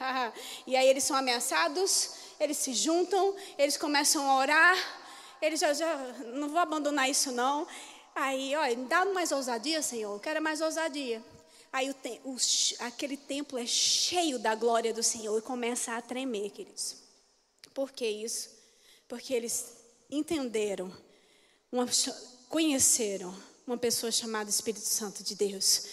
E 0.66 0.74
aí 0.76 0.88
eles 0.88 1.04
são 1.04 1.14
ameaçados, 1.14 2.12
eles 2.38 2.56
se 2.56 2.72
juntam, 2.72 3.36
eles 3.58 3.76
começam 3.76 4.30
a 4.30 4.36
orar. 4.38 4.76
Eles 5.42 5.60
já, 5.60 5.74
já 5.74 5.94
não 6.32 6.48
vou 6.48 6.58
abandonar 6.58 7.10
isso 7.10 7.30
não. 7.32 7.66
Aí, 8.14 8.56
olha, 8.56 8.76
dá 8.76 9.04
mais 9.04 9.30
ousadia, 9.30 9.82
Senhor. 9.82 10.14
Eu 10.14 10.20
quero 10.20 10.40
mais 10.40 10.62
ousadia. 10.62 11.22
Aí 11.70 11.90
o, 11.90 11.94
o, 12.24 12.36
aquele 12.80 13.16
templo 13.16 13.58
é 13.58 13.66
cheio 13.66 14.38
da 14.38 14.54
glória 14.54 14.92
do 14.92 15.02
Senhor 15.02 15.38
e 15.38 15.42
começa 15.42 15.96
a 15.96 16.00
tremer, 16.02 16.50
queridos. 16.50 16.96
Por 17.74 17.92
que 17.92 18.06
isso? 18.06 18.50
Porque 19.06 19.34
eles 19.34 19.76
entenderam, 20.10 20.90
uma, 21.70 21.86
conheceram 22.48 23.34
uma 23.66 23.76
pessoa 23.76 24.10
chamada 24.10 24.50
Espírito 24.50 24.84
Santo 24.86 25.22
de 25.22 25.34
Deus. 25.34 25.84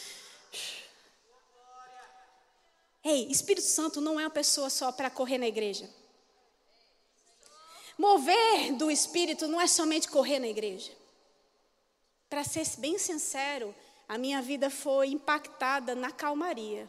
Ei, 3.04 3.30
Espírito 3.32 3.66
Santo 3.66 4.02
não 4.02 4.20
é 4.20 4.24
uma 4.24 4.30
pessoa 4.30 4.70
só 4.70 4.92
para 4.92 5.10
correr 5.10 5.38
na 5.38 5.48
igreja. 5.48 5.90
Mover 7.98 8.74
do 8.76 8.92
Espírito 8.92 9.48
não 9.48 9.60
é 9.60 9.68
somente 9.68 10.08
correr 10.08 10.40
na 10.40 10.48
igreja. 10.48 10.92
Para 12.30 12.44
ser 12.44 12.66
bem 12.78 12.98
sincero, 12.98 13.74
a 14.08 14.18
minha 14.18 14.42
vida 14.42 14.70
foi 14.70 15.08
impactada 15.08 15.96
na 15.96 16.12
calmaria. 16.12 16.88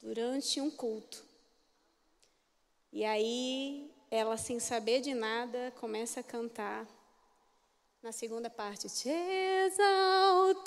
Durante 0.00 0.60
um 0.60 0.70
culto. 0.70 1.24
E 2.92 3.04
aí, 3.04 3.90
ela, 4.10 4.36
sem 4.36 4.58
saber 4.58 5.00
de 5.00 5.12
nada, 5.12 5.72
começa 5.78 6.20
a 6.20 6.22
cantar. 6.22 6.86
Na 8.02 8.12
segunda 8.12 8.48
parte, 8.48 8.88
te 8.88 9.08
exaltando 9.66 10.66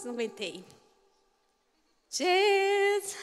não 0.00 0.12
aguentei. 0.12 0.64
Jesus. 2.08 3.16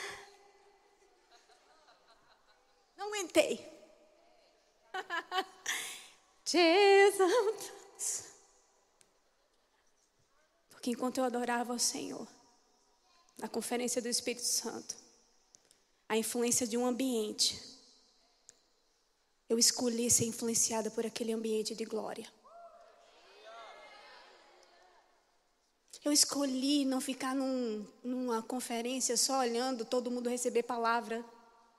Não 2.96 3.08
aguentei. 3.08 3.68
Jesus. 6.46 8.34
Porque 10.70 10.92
enquanto 10.92 11.18
eu 11.18 11.24
adorava 11.24 11.74
o 11.74 11.80
Senhor, 11.80 12.28
na 13.38 13.48
conferência 13.48 14.02
do 14.02 14.08
Espírito 14.08 14.46
Santo, 14.46 14.96
a 16.08 16.18
influência 16.18 16.66
de 16.68 16.78
um 16.78 16.86
ambiente, 16.86 17.62
eu 19.48 19.58
escolhi 19.58 20.10
ser 20.10 20.26
influenciada 20.26 20.92
por 20.92 21.06
aquele 21.06 21.32
ambiente 21.32 21.76
de 21.76 21.86
glória. 21.86 22.32
Eu 26.04 26.14
escolhi 26.14 26.86
não 26.86 27.02
ficar 27.02 27.36
num, 27.36 27.86
numa 28.04 28.42
conferência 28.42 29.18
só 29.18 29.40
olhando 29.40 29.84
todo 29.84 30.10
mundo 30.10 30.30
receber 30.30 30.64
palavra. 30.64 31.24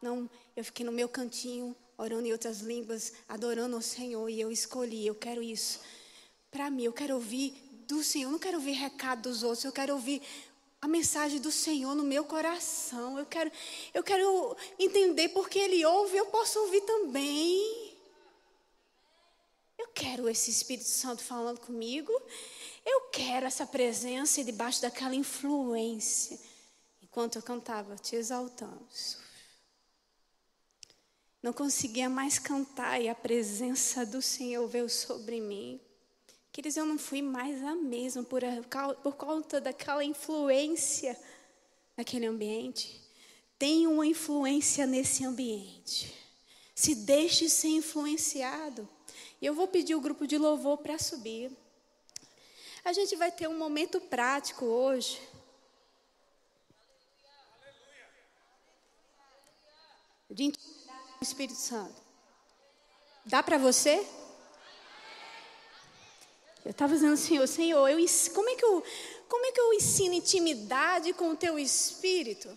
Não, 0.02 0.28
eu 0.54 0.62
fiquei 0.62 0.84
no 0.84 0.92
meu 0.92 1.08
cantinho, 1.08 1.74
orando 1.96 2.26
em 2.26 2.32
outras 2.32 2.60
línguas, 2.60 3.14
adorando 3.26 3.76
ao 3.76 3.82
Senhor. 3.82 4.28
E 4.28 4.38
eu 4.38 4.52
escolhi, 4.52 5.06
eu 5.06 5.14
quero 5.14 5.42
isso. 5.42 5.80
Para 6.50 6.70
mim, 6.70 6.84
eu 6.84 6.92
quero 6.92 7.14
ouvir 7.14 7.52
do 7.86 8.04
Senhor. 8.04 8.28
Eu 8.28 8.32
não 8.32 8.38
quero 8.38 8.58
ouvir 8.58 8.72
recado 8.72 9.22
dos 9.22 9.42
outros, 9.42 9.64
eu 9.64 9.72
quero 9.72 9.94
ouvir 9.94 10.20
a 10.82 10.88
mensagem 10.88 11.40
do 11.40 11.50
Senhor 11.50 11.94
no 11.94 12.02
meu 12.02 12.24
coração. 12.24 13.18
Eu 13.18 13.26
quero, 13.26 13.50
eu 13.94 14.02
quero 14.02 14.56
entender 14.78 15.30
porque 15.30 15.58
Ele 15.58 15.84
ouve, 15.84 16.16
eu 16.16 16.26
posso 16.26 16.58
ouvir 16.60 16.82
também. 16.82 17.90
Eu 19.78 19.88
quero 19.94 20.28
esse 20.28 20.50
Espírito 20.50 20.88
Santo 20.88 21.22
falando 21.22 21.58
comigo. 21.60 22.12
Eu 22.84 23.08
quero 23.12 23.46
essa 23.46 23.66
presença 23.66 24.40
e 24.40 24.44
debaixo 24.44 24.82
daquela 24.82 25.14
influência. 25.14 26.38
Enquanto 27.02 27.36
eu 27.36 27.42
cantava, 27.42 27.96
te 27.96 28.16
exaltamos. 28.16 29.18
Não 31.42 31.52
conseguia 31.52 32.08
mais 32.08 32.38
cantar 32.38 33.00
e 33.00 33.08
a 33.08 33.14
presença 33.14 34.04
do 34.04 34.20
Senhor 34.20 34.66
veio 34.68 34.88
sobre 34.88 35.40
mim. 35.40 35.80
Queridos, 36.52 36.76
eu 36.76 36.84
não 36.84 36.98
fui 36.98 37.22
mais 37.22 37.62
a 37.64 37.74
mesma 37.74 38.22
por, 38.22 38.42
por 39.02 39.14
conta 39.16 39.60
daquela 39.60 40.04
influência 40.04 41.18
naquele 41.96 42.26
ambiente. 42.26 43.00
Tem 43.58 43.86
uma 43.86 44.06
influência 44.06 44.86
nesse 44.86 45.24
ambiente. 45.24 46.14
Se 46.74 46.94
deixe 46.94 47.48
ser 47.48 47.68
influenciado. 47.68 48.88
E 49.40 49.46
eu 49.46 49.54
vou 49.54 49.68
pedir 49.68 49.94
o 49.94 50.00
grupo 50.00 50.26
de 50.26 50.38
louvor 50.38 50.78
para 50.78 50.98
subir. 50.98 51.50
A 52.84 52.92
gente 52.92 53.14
vai 53.16 53.30
ter 53.30 53.48
um 53.48 53.58
momento 53.58 54.00
prático 54.00 54.64
hoje. 54.64 55.20
De 60.30 60.44
intimidade 60.44 61.12
com 61.12 61.20
o 61.20 61.22
Espírito 61.24 61.58
Santo. 61.58 62.00
Dá 63.26 63.42
para 63.42 63.58
você? 63.58 64.06
Eu 66.64 66.70
estava 66.70 66.94
dizendo, 66.94 67.16
Senhor, 67.16 67.46
Senhor, 67.46 67.88
eu, 67.88 67.98
como, 68.34 68.48
é 68.48 68.54
que 68.54 68.64
eu, 68.64 68.84
como 69.28 69.46
é 69.46 69.52
que 69.52 69.60
eu 69.60 69.72
ensino 69.74 70.14
intimidade 70.14 71.12
com 71.12 71.30
o 71.30 71.36
teu 71.36 71.58
Espírito? 71.58 72.56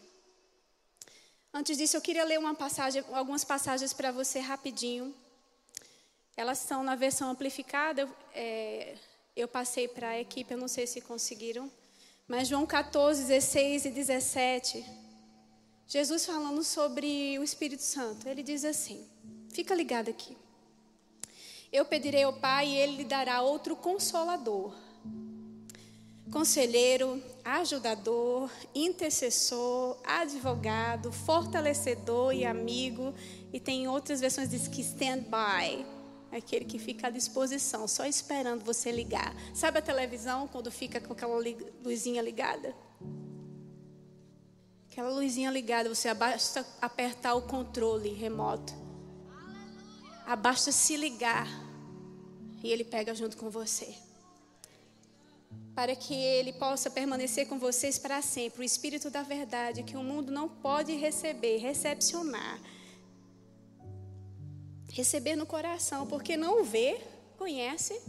Antes 1.54 1.78
disso, 1.78 1.98
eu 1.98 2.02
queria 2.02 2.24
ler 2.24 2.40
passagem, 2.56 3.04
algumas 3.12 3.44
passagens 3.44 3.94
para 3.94 4.12
você 4.12 4.40
rapidinho. 4.40 5.16
Elas 6.36 6.62
estão 6.62 6.84
na 6.84 6.96
versão 6.96 7.30
amplificada. 7.30 8.10
É, 8.34 8.98
eu 9.36 9.48
passei 9.48 9.88
para 9.88 10.10
a 10.10 10.19
equipe, 10.19 10.54
eu 10.54 10.58
não 10.58 10.67
sei 10.67 10.86
se 10.86 11.02
conseguiram. 11.02 11.72
Mas 12.28 12.48
João 12.48 12.65
14, 12.65 13.24
16 13.24 13.86
e 13.86 13.89
17. 13.89 14.86
Jesus 15.88 16.26
falando 16.26 16.63
sobre 16.63 17.38
o 17.39 17.43
Espírito 17.43 17.84
Santo. 17.84 18.28
Ele 18.28 18.43
diz 18.43 18.63
assim: 18.63 19.06
fica 19.50 19.76
ligado 19.76 20.10
aqui. 20.10 20.38
Eu 21.72 21.86
pedirei 21.86 22.24
ao 22.24 22.34
Pai 22.34 22.67
e 22.67 22.78
ele 22.78 22.98
lhe 22.98 23.04
dará 23.04 23.41
outro 23.41 23.76
consolador. 23.76 24.74
Conselheiro, 26.32 27.22
ajudador, 27.43 28.50
intercessor, 28.74 29.98
advogado, 30.04 31.12
fortalecedor 31.12 32.34
e 32.34 32.46
amigo. 32.46 33.13
E 33.52 33.60
tem 33.60 33.88
outras 33.88 34.22
versões 34.22 34.50
diz 34.50 34.67
que 34.67 34.82
stand 34.82 35.24
by, 35.24 35.86
aquele 36.38 36.65
que 36.65 36.80
fica 36.80 37.08
à 37.08 37.10
disposição, 37.10 37.88
só 37.88 38.06
esperando 38.06 38.63
você 38.63 38.91
ligar. 38.91 39.36
Sabe 39.54 39.80
a 39.80 39.82
televisão 39.82 40.48
quando 40.48 40.72
fica 40.72 41.00
com 41.00 41.13
aquela 41.13 41.38
luzinha 41.84 42.22
ligada? 42.22 42.76
Aquela 44.91 45.10
luzinha 45.10 45.50
ligada, 45.50 45.89
você 45.89 46.13
basta 46.13 46.65
apertar 46.82 47.34
o 47.34 47.41
controle 47.43 48.10
remoto. 48.13 48.74
Abasta 50.26 50.72
se 50.72 50.96
ligar 50.96 51.48
e 52.63 52.72
ele 52.72 52.84
pega 52.84 53.13
junto 53.13 53.36
com 53.36 53.50
você. 53.50 53.96
Para 55.76 55.96
que 55.96 56.13
ele 56.13 56.54
possa 56.54 56.89
permanecer 56.89 57.48
com 57.48 57.58
vocês 57.58 57.98
para 57.98 58.22
sempre. 58.22 58.62
O 58.62 58.63
Espírito 58.63 59.10
da 59.10 59.24
Verdade, 59.24 59.84
que 59.84 59.98
o 59.98 60.04
mundo 60.04 60.32
não 60.32 60.48
pode 60.48 60.96
receber, 60.96 61.58
recepcionar. 61.58 62.60
Receber 64.93 65.36
no 65.36 65.47
coração, 65.47 66.06
porque 66.06 66.38
não 66.38 66.63
vê, 66.63 67.01
conhece 67.36 67.99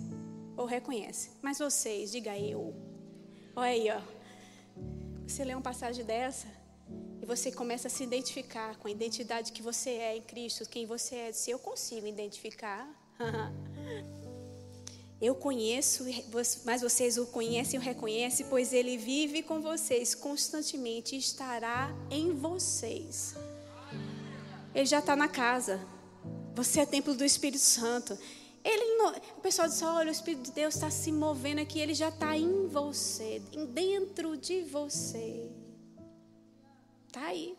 ou 0.55 0.67
reconhece. 0.67 1.31
Mas 1.41 1.59
vocês, 1.59 2.13
diga 2.13 2.39
eu. 2.39 2.75
Olha 3.57 3.71
aí, 3.71 3.89
ó. 3.91 4.03
Você 5.27 5.43
lê 5.45 5.55
uma 5.55 5.63
passagem 5.63 6.05
dessa 6.05 6.47
e 7.23 7.25
você 7.25 7.51
começa 7.51 7.89
a 7.89 7.91
se 7.91 8.05
identificar 8.05 8.77
com 8.77 8.87
a 8.87 8.91
identidade 8.91 9.51
que 9.51 9.63
você 9.63 9.93
é 9.93 10.17
em 10.19 10.21
Cristo, 10.21 10.69
quem 10.69 10.85
você 10.85 11.15
é. 11.17 11.33
Se 11.33 11.51
eu 11.51 11.59
consigo 11.59 12.07
identificar. 12.07 12.87
Eu 15.23 15.35
conheço, 15.35 16.05
mas 16.67 16.83
vocês 16.83 17.17
o 17.17 17.25
conhecem 17.29 17.79
e 17.79 17.83
o 17.83 17.83
reconhecem, 17.83 18.45
pois 18.51 18.75
ele 18.75 18.99
vive 18.99 19.43
com 19.43 19.59
vocês 19.59 20.15
constantemente 20.15 21.17
estará 21.17 21.97
em 22.11 22.33
vocês. 22.35 23.35
Ele 24.75 24.85
já 24.85 24.99
está 24.99 25.17
na 25.17 25.29
casa. 25.29 25.81
Você 26.55 26.81
é 26.81 26.87
templo 26.87 27.15
do 27.15 27.25
Espírito 27.25 27.63
Santo. 27.63 28.17
Ele 28.65 28.97
não, 28.97 29.11
o 29.37 29.41
pessoal 29.41 29.69
diz: 29.69 29.83
olha, 29.83 30.09
o 30.09 30.13
Espírito 30.13 30.45
de 30.45 30.53
Deus 30.53 30.75
está 30.75 30.89
se 30.89 31.13
movendo 31.13 31.61
aqui, 31.61 31.81
ele 31.81 31.95
já 31.95 32.09
está 32.09 32.37
em 32.37 32.67
você, 32.67 33.43
dentro 33.73 34.37
de 34.37 34.63
você. 34.63 35.51
Está 37.07 37.27
aí. 37.27 37.57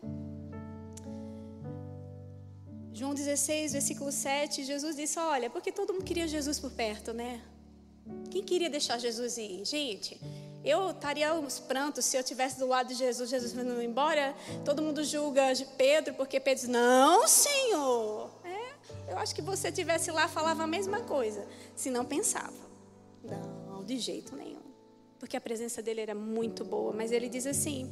João 2.92 3.14
16, 3.14 3.74
versículo 3.74 4.12
7, 4.12 4.64
Jesus 4.64 4.96
disse: 4.96 5.20
Olha, 5.20 5.50
porque 5.50 5.72
todo 5.72 5.94
mundo 5.94 6.06
queria 6.06 6.28
Jesus 6.28 6.60
por 6.60 6.72
perto, 6.72 7.14
né? 7.14 7.42
Quem 8.32 8.42
queria 8.42 8.70
deixar 8.70 8.98
Jesus 8.98 9.38
ir? 9.38 9.66
Gente, 9.66 10.20
eu 10.64 10.92
estaria 10.92 11.30
aos 11.30 11.60
prantos 11.60 12.06
se 12.06 12.18
eu 12.18 12.24
tivesse 12.24 12.58
do 12.58 12.68
lado 12.68 12.88
de 12.88 12.96
Jesus, 12.96 13.30
Jesus 13.30 13.54
vindo 13.54 13.82
embora. 13.82 14.34
Todo 14.64 14.82
mundo 14.82 15.04
julga 15.04 15.54
de 15.54 15.66
Pedro, 15.66 16.14
porque 16.16 16.40
Pedro 16.40 16.62
diz: 16.62 16.70
Não, 16.70 17.28
Senhor. 17.28 18.35
Eu 19.08 19.18
acho 19.18 19.34
que 19.36 19.42
você 19.42 19.72
tivesse 19.72 20.12
lá, 20.12 20.28
falava 20.28 20.64
a 20.64 20.68
mesma 20.68 21.02
coisa, 21.02 21.48
se 21.76 21.90
não 21.90 22.06
pensava. 22.06 22.54
Não, 23.24 23.84
de 23.84 23.98
jeito 24.00 24.36
nenhum. 24.36 24.66
Porque 25.20 25.38
a 25.38 25.42
presença 25.42 25.82
dele 25.82 26.02
era 26.02 26.14
muito 26.14 26.64
boa. 26.64 26.94
Mas 26.94 27.12
ele 27.12 27.30
diz 27.30 27.48
assim: 27.48 27.90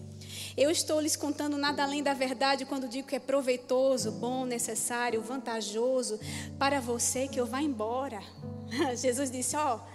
Eu 0.57 0.69
estou 0.69 0.99
lhes 0.99 1.15
contando 1.15 1.57
nada 1.57 1.83
além 1.83 2.03
da 2.03 2.13
verdade 2.13 2.65
quando 2.65 2.87
digo 2.87 3.07
que 3.07 3.15
é 3.15 3.19
proveitoso, 3.19 4.11
bom, 4.11 4.45
necessário, 4.45 5.21
vantajoso 5.21 6.19
para 6.59 6.79
você 6.79 7.27
que 7.27 7.39
eu 7.39 7.45
vá 7.45 7.61
embora. 7.61 8.21
Jesus 8.95 9.31
disse: 9.31 9.55
Ó. 9.55 9.79
Oh, 9.79 9.93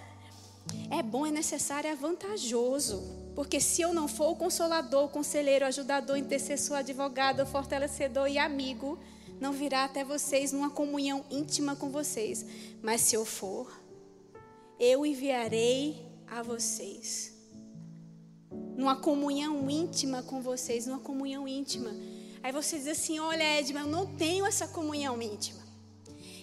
é 0.90 1.02
bom, 1.02 1.26
é 1.26 1.30
necessário, 1.30 1.88
é 1.88 1.94
vantajoso. 1.94 3.02
Porque 3.34 3.60
se 3.60 3.82
eu 3.82 3.94
não 3.94 4.08
for 4.08 4.30
o 4.30 4.36
consolador, 4.36 5.04
o 5.04 5.08
conselheiro, 5.08 5.64
o 5.64 5.68
ajudador, 5.68 6.16
intercessor, 6.16 6.78
advogado, 6.78 7.46
fortalecedor 7.46 8.26
e 8.26 8.36
amigo, 8.36 8.98
não 9.40 9.52
virá 9.52 9.84
até 9.84 10.04
vocês 10.04 10.52
numa 10.52 10.70
comunhão 10.70 11.24
íntima 11.30 11.76
com 11.76 11.90
vocês. 11.90 12.44
Mas 12.82 13.02
se 13.02 13.14
eu 13.14 13.24
for, 13.24 13.72
eu 14.78 15.04
enviarei 15.04 16.06
a 16.26 16.42
vocês. 16.42 17.32
Numa 18.76 18.96
comunhão 18.96 19.68
íntima 19.70 20.22
com 20.22 20.40
vocês, 20.40 20.86
numa 20.86 21.00
comunhão 21.00 21.46
íntima. 21.48 21.94
Aí 22.42 22.52
você 22.52 22.78
diz 22.78 22.88
assim: 22.88 23.18
Olha, 23.18 23.58
Edma, 23.58 23.80
eu 23.80 23.86
não 23.86 24.06
tenho 24.16 24.46
essa 24.46 24.68
comunhão 24.68 25.20
íntima. 25.20 25.66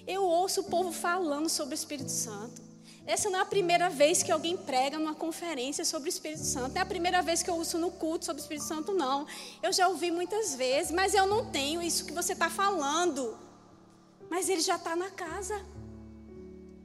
Eu 0.06 0.24
ouço 0.24 0.62
o 0.62 0.66
povo 0.66 0.92
falando 0.92 1.50
sobre 1.50 1.74
o 1.74 1.78
Espírito 1.78 2.12
Santo. 2.12 2.65
Essa 3.08 3.30
não 3.30 3.40
é 3.40 3.42
a 3.44 3.46
primeira 3.46 3.88
vez 3.90 4.24
que 4.24 4.32
alguém 4.32 4.58
prega 4.58 4.98
numa 4.98 5.14
conferência 5.14 5.86
sobre 5.86 6.10
o 6.10 6.12
Espírito 6.12 6.44
Santo. 6.44 6.74
Não 6.74 6.80
é 6.80 6.84
a 6.84 6.86
primeira 6.86 7.22
vez 7.22 7.44
que 7.44 7.50
eu 7.50 7.56
uso 7.56 7.78
no 7.78 7.92
culto 7.92 8.26
sobre 8.26 8.42
o 8.42 8.44
Espírito 8.44 8.66
Santo, 8.66 8.94
não. 8.94 9.28
Eu 9.62 9.72
já 9.72 9.88
ouvi 9.88 10.10
muitas 10.10 10.56
vezes, 10.56 10.92
mas 10.92 11.14
eu 11.14 11.28
não 11.28 11.46
tenho 11.52 11.84
isso 11.84 12.06
que 12.06 12.14
você 12.14 12.34
está 12.34 12.50
falando. 12.50 13.38
Mas 14.28 14.50
ele 14.50 14.62
já 14.62 14.76
está 14.76 14.96
na 14.96 15.12
casa. 15.12 15.64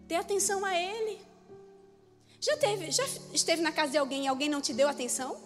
Dê 0.07 0.17
atenção 0.17 0.63
a 0.65 0.77
ele. 0.77 1.19
Já, 2.39 2.57
teve, 2.59 2.91
já 2.91 3.05
esteve 3.33 3.63
na 3.63 3.73
casa 3.73 3.93
de 3.93 3.99
alguém 3.99 4.25
e 4.25 4.29
alguém 4.29 4.49
não 4.49 4.61
te 4.61 4.75
deu 4.75 4.89
atenção? 4.89 5.37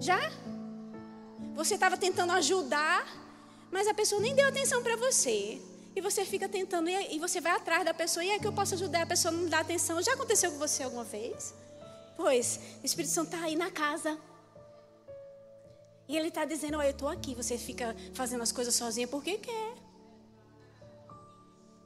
Já? 0.00 0.32
Você 1.54 1.74
estava 1.74 1.96
tentando 1.96 2.32
ajudar, 2.32 3.06
mas 3.70 3.86
a 3.86 3.94
pessoa 3.94 4.20
nem 4.20 4.34
deu 4.34 4.48
atenção 4.48 4.82
para 4.82 4.96
você. 4.96 5.60
E 5.94 6.00
você 6.00 6.24
fica 6.24 6.48
tentando, 6.48 6.88
e 6.88 7.18
você 7.18 7.40
vai 7.40 7.52
atrás 7.52 7.84
da 7.84 7.92
pessoa, 7.92 8.24
e 8.24 8.30
é 8.30 8.38
que 8.38 8.46
eu 8.46 8.52
posso 8.52 8.74
ajudar, 8.74 9.02
a 9.02 9.06
pessoa 9.06 9.30
não 9.30 9.48
dá 9.48 9.60
atenção. 9.60 10.00
Já 10.02 10.14
aconteceu 10.14 10.50
com 10.50 10.58
você 10.58 10.82
alguma 10.82 11.04
vez? 11.04 11.54
Pois, 12.16 12.58
o 12.82 12.86
Espírito 12.86 13.12
Santo 13.12 13.34
está 13.34 13.44
aí 13.44 13.56
na 13.56 13.70
casa. 13.70 14.18
E 16.08 16.16
ele 16.16 16.28
está 16.28 16.44
dizendo, 16.44 16.78
olha, 16.78 16.88
eu 16.88 16.92
estou 16.92 17.08
aqui. 17.08 17.34
Você 17.34 17.58
fica 17.58 17.94
fazendo 18.14 18.42
as 18.42 18.52
coisas 18.52 18.74
sozinha 18.74 19.06
porque 19.06 19.38
quer. 19.38 19.74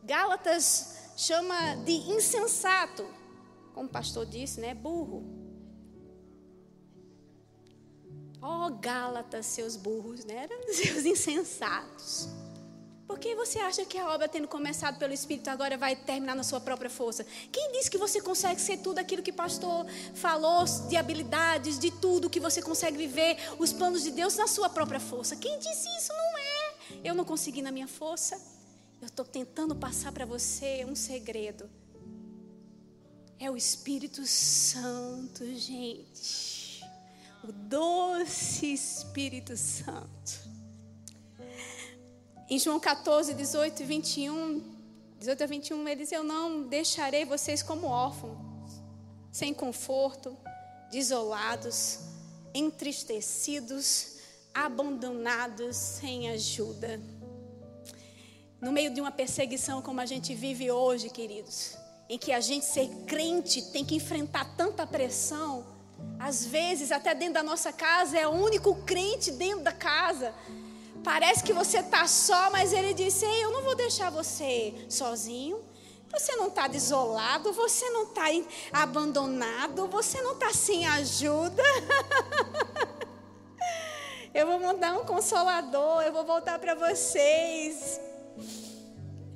Gálatas 0.05 1.13
chama 1.17 1.77
de 1.85 1.93
insensato. 1.93 3.07
Como 3.75 3.89
o 3.89 3.93
pastor 3.93 4.25
disse, 4.25 4.61
né? 4.61 4.75
Burro. 4.75 5.25
Ó 8.41 8.67
oh, 8.67 8.71
Gálatas, 8.79 9.47
seus 9.47 9.77
burros, 9.77 10.25
né? 10.25 10.49
Seus 10.69 11.05
insensatos. 11.05 12.29
Por 13.07 13.21
que 13.21 13.37
você 13.37 13.61
acha 13.61 13.85
que 13.85 13.97
a 13.97 14.13
obra, 14.13 14.29
tendo 14.29 14.49
começado 14.49 14.99
pelo 14.99 15.13
Espírito, 15.13 15.49
agora 15.49 15.79
vai 15.79 15.95
terminar 15.95 16.35
na 16.35 16.43
sua 16.43 16.61
própria 16.61 16.91
força? 16.91 17.25
Quem 17.53 17.71
disse 17.73 17.89
que 17.89 17.97
você 17.97 18.21
consegue 18.21 18.61
ser 18.61 18.79
tudo 18.79 18.99
aquilo 18.99 19.23
que 19.23 19.31
o 19.31 19.35
pastor 19.35 19.87
falou, 20.15 20.65
de 20.89 20.97
habilidades, 20.97 21.79
de 21.79 21.93
tudo 21.93 22.29
que 22.29 22.41
você 22.41 22.61
consegue 22.61 22.97
viver, 22.97 23.37
os 23.59 23.73
planos 23.73 24.03
de 24.03 24.11
Deus 24.11 24.35
na 24.37 24.49
sua 24.49 24.69
própria 24.69 24.99
força? 24.99 25.37
Quem 25.37 25.57
disse 25.59 25.89
isso? 25.97 26.13
Não 26.13 26.39
é. 26.39 26.77
Eu 27.05 27.15
não 27.15 27.25
consegui 27.25 27.63
na 27.63 27.71
minha 27.71 27.87
força. 27.87 28.41
Eu 29.01 29.07
estou 29.07 29.25
tentando 29.25 29.77
passar 29.77 30.11
para 30.11 30.27
você 30.27 30.85
um 30.85 30.97
segredo. 30.97 31.71
É 33.39 33.49
o 33.49 33.57
Espírito 33.57 34.27
Santo, 34.27 35.45
gente. 35.55 36.83
O 37.45 37.53
doce 37.53 38.73
Espírito 38.73 39.57
Santo. 39.57 40.46
Em 42.49 42.61
João 42.61 42.79
14, 42.79 43.35
18 43.35 43.83
e 43.83 43.85
21, 43.85 44.63
18 45.19 45.43
a 45.43 45.47
21, 45.47 45.89
ele 45.89 46.03
diz: 46.03 46.13
Eu 46.13 46.23
não 46.23 46.63
deixarei 46.63 47.25
vocês 47.25 47.61
como 47.61 47.89
órfãos, 47.89 48.39
sem 49.33 49.53
conforto, 49.53 50.37
desolados, 50.89 51.99
entristecidos, 52.55 54.19
abandonados, 54.55 55.75
sem 55.75 56.31
ajuda. 56.31 57.01
No 58.61 58.71
meio 58.71 58.95
de 58.95 59.01
uma 59.01 59.11
perseguição 59.11 59.83
como 59.83 60.01
a 60.01 60.07
gente 60.07 60.33
vive 60.33 60.71
hoje, 60.71 61.11
queridos, 61.11 61.77
em 62.09 62.17
que 62.17 62.31
a 62.31 62.39
gente 62.39 62.65
ser 62.65 62.89
crente 63.07 63.61
tem 63.73 63.85
que 63.85 63.97
enfrentar 63.97 64.57
tanta 64.57 64.87
pressão, 64.87 65.67
às 66.17 66.47
vezes 66.47 66.93
até 66.93 67.13
dentro 67.13 67.35
da 67.35 67.43
nossa 67.43 67.73
casa 67.73 68.17
é 68.17 68.29
o 68.29 68.31
único 68.31 68.77
crente 68.85 69.33
dentro 69.33 69.65
da 69.65 69.73
casa. 69.73 70.33
Parece 71.07 71.45
que 71.45 71.53
você 71.53 71.79
está 71.79 72.05
só, 72.09 72.51
mas 72.51 72.73
ele 72.73 72.93
disse: 72.93 73.25
Ei, 73.25 73.45
eu 73.45 73.53
não 73.53 73.63
vou 73.63 73.77
deixar 73.77 74.11
você 74.11 74.75
sozinho. 74.89 75.65
Você 76.11 76.35
não 76.35 76.49
está 76.49 76.67
desolado, 76.67 77.53
você 77.53 77.89
não 77.91 78.03
está 78.09 78.25
abandonado, 78.73 79.87
você 79.87 80.21
não 80.21 80.33
está 80.33 80.53
sem 80.53 80.85
ajuda. 80.85 81.63
eu 84.35 84.49
vou 84.49 84.59
mandar 84.59 84.99
um 84.99 85.05
consolador, 85.05 86.03
eu 86.03 86.13
vou 86.13 86.25
voltar 86.25 86.59
para 86.59 86.75
vocês. 86.75 88.01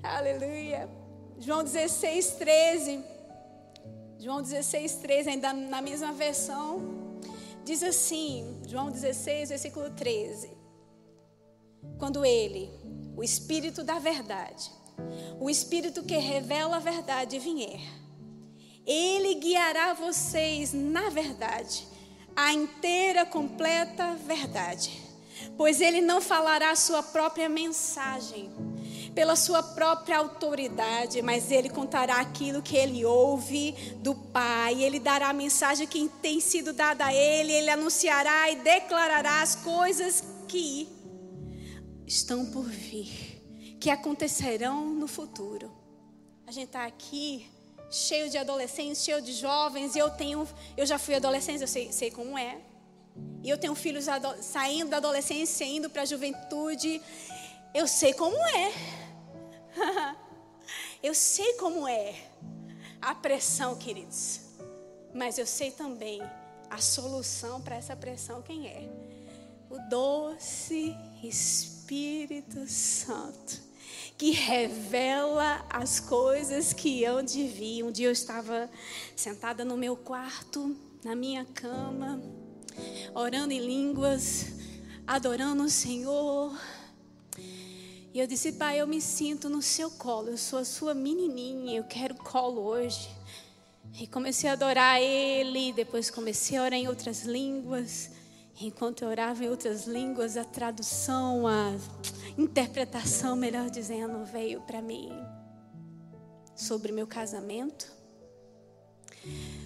Aleluia. 0.02 0.90
João 1.38 1.62
16, 1.62 2.32
13. 2.32 3.04
João 4.18 4.42
16, 4.42 4.94
13, 4.96 5.30
ainda 5.30 5.52
na 5.52 5.80
mesma 5.80 6.12
versão, 6.12 7.20
diz 7.64 7.80
assim: 7.84 8.60
João 8.66 8.90
16, 8.90 9.50
versículo 9.50 9.88
13 9.90 10.59
quando 11.98 12.24
ele, 12.24 12.70
o 13.16 13.22
Espírito 13.22 13.82
da 13.82 13.98
Verdade, 13.98 14.70
o 15.38 15.48
Espírito 15.48 16.02
que 16.02 16.16
revela 16.16 16.76
a 16.76 16.80
verdade 16.80 17.38
vier, 17.38 17.80
ele 18.86 19.34
guiará 19.34 19.92
vocês 19.94 20.72
na 20.72 21.10
verdade, 21.10 21.86
a 22.34 22.52
inteira, 22.52 23.26
completa 23.26 24.14
verdade. 24.14 25.10
Pois 25.56 25.80
ele 25.80 26.00
não 26.00 26.20
falará 26.20 26.70
a 26.70 26.76
sua 26.76 27.02
própria 27.02 27.48
mensagem, 27.48 28.50
pela 29.14 29.36
sua 29.36 29.62
própria 29.62 30.18
autoridade, 30.18 31.20
mas 31.22 31.50
ele 31.50 31.68
contará 31.68 32.16
aquilo 32.16 32.62
que 32.62 32.76
ele 32.76 33.04
ouve 33.04 33.72
do 33.96 34.14
Pai. 34.14 34.82
Ele 34.82 35.00
dará 35.00 35.30
a 35.30 35.32
mensagem 35.32 35.86
que 35.86 36.08
tem 36.22 36.40
sido 36.40 36.72
dada 36.72 37.06
a 37.06 37.14
ele, 37.14 37.52
ele 37.52 37.70
anunciará 37.70 38.50
e 38.50 38.56
declarará 38.56 39.42
as 39.42 39.56
coisas 39.56 40.22
que 40.46 40.88
estão 42.10 42.44
por 42.44 42.64
vir, 42.64 43.78
que 43.78 43.88
acontecerão 43.88 44.84
no 44.90 45.06
futuro. 45.06 45.70
A 46.44 46.50
gente 46.50 46.66
está 46.66 46.84
aqui 46.84 47.48
cheio 47.88 48.28
de 48.28 48.36
adolescentes, 48.36 49.04
cheio 49.04 49.22
de 49.22 49.32
jovens, 49.32 49.94
e 49.94 50.00
eu 50.00 50.10
tenho, 50.10 50.46
eu 50.76 50.84
já 50.84 50.98
fui 50.98 51.14
adolescente, 51.14 51.60
eu 51.60 51.68
sei, 51.68 51.92
sei 51.92 52.10
como 52.10 52.36
é. 52.36 52.58
E 53.44 53.48
eu 53.48 53.56
tenho 53.56 53.76
filhos 53.76 54.06
saindo 54.40 54.90
da 54.90 54.96
adolescência, 54.96 55.64
indo 55.64 55.88
para 55.88 56.02
a 56.02 56.04
juventude. 56.04 57.00
Eu 57.72 57.86
sei 57.86 58.12
como 58.12 58.36
é. 58.36 58.72
eu 61.00 61.14
sei 61.14 61.52
como 61.54 61.86
é 61.86 62.14
a 63.00 63.14
pressão, 63.14 63.76
queridos. 63.76 64.40
Mas 65.14 65.38
eu 65.38 65.46
sei 65.46 65.70
também 65.70 66.20
a 66.68 66.78
solução 66.78 67.60
para 67.60 67.76
essa 67.76 67.94
pressão 67.94 68.42
quem 68.42 68.66
é? 68.66 68.88
O 69.70 69.78
doce 69.88 70.96
Espírito 71.22 71.79
Santo 72.66 73.70
que 74.20 74.32
revela 74.32 75.64
as 75.70 75.98
coisas 75.98 76.74
que 76.74 77.02
eu 77.02 77.22
de 77.22 77.46
vir. 77.48 77.82
Um 77.82 77.90
dia 77.90 78.06
eu 78.06 78.12
estava 78.12 78.70
sentada 79.16 79.64
no 79.64 79.78
meu 79.78 79.96
quarto, 79.96 80.76
na 81.02 81.14
minha 81.14 81.46
cama, 81.46 82.22
orando 83.14 83.54
em 83.54 83.58
línguas, 83.58 84.48
adorando 85.06 85.62
o 85.62 85.70
Senhor. 85.70 86.54
E 88.12 88.20
eu 88.20 88.26
disse, 88.26 88.52
Pai, 88.52 88.78
eu 88.78 88.86
me 88.86 89.00
sinto 89.00 89.48
no 89.48 89.62
seu 89.62 89.90
colo, 89.90 90.28
eu 90.28 90.36
sou 90.36 90.58
a 90.58 90.66
sua 90.66 90.92
menininha, 90.92 91.78
eu 91.78 91.84
quero 91.84 92.14
colo 92.14 92.60
hoje. 92.60 93.08
E 93.98 94.06
comecei 94.06 94.50
a 94.50 94.52
adorar 94.52 95.00
Ele, 95.00 95.72
depois 95.72 96.10
comecei 96.10 96.58
a 96.58 96.62
orar 96.62 96.78
em 96.78 96.88
outras 96.88 97.22
línguas. 97.22 98.10
Enquanto 98.60 99.02
eu 99.02 99.08
orava 99.08 99.42
em 99.42 99.48
outras 99.48 99.86
línguas, 99.86 100.36
a 100.36 100.44
tradução, 100.44 101.46
a 101.46 101.72
interpretação, 102.36 103.34
melhor 103.34 103.70
dizendo, 103.70 104.22
veio 104.26 104.60
para 104.60 104.82
mim 104.82 105.10
sobre 106.54 106.92
meu 106.92 107.06
casamento, 107.06 107.90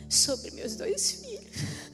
sobre 0.08 0.52
meus 0.52 0.76
dois 0.76 1.10
filhos. 1.10 1.93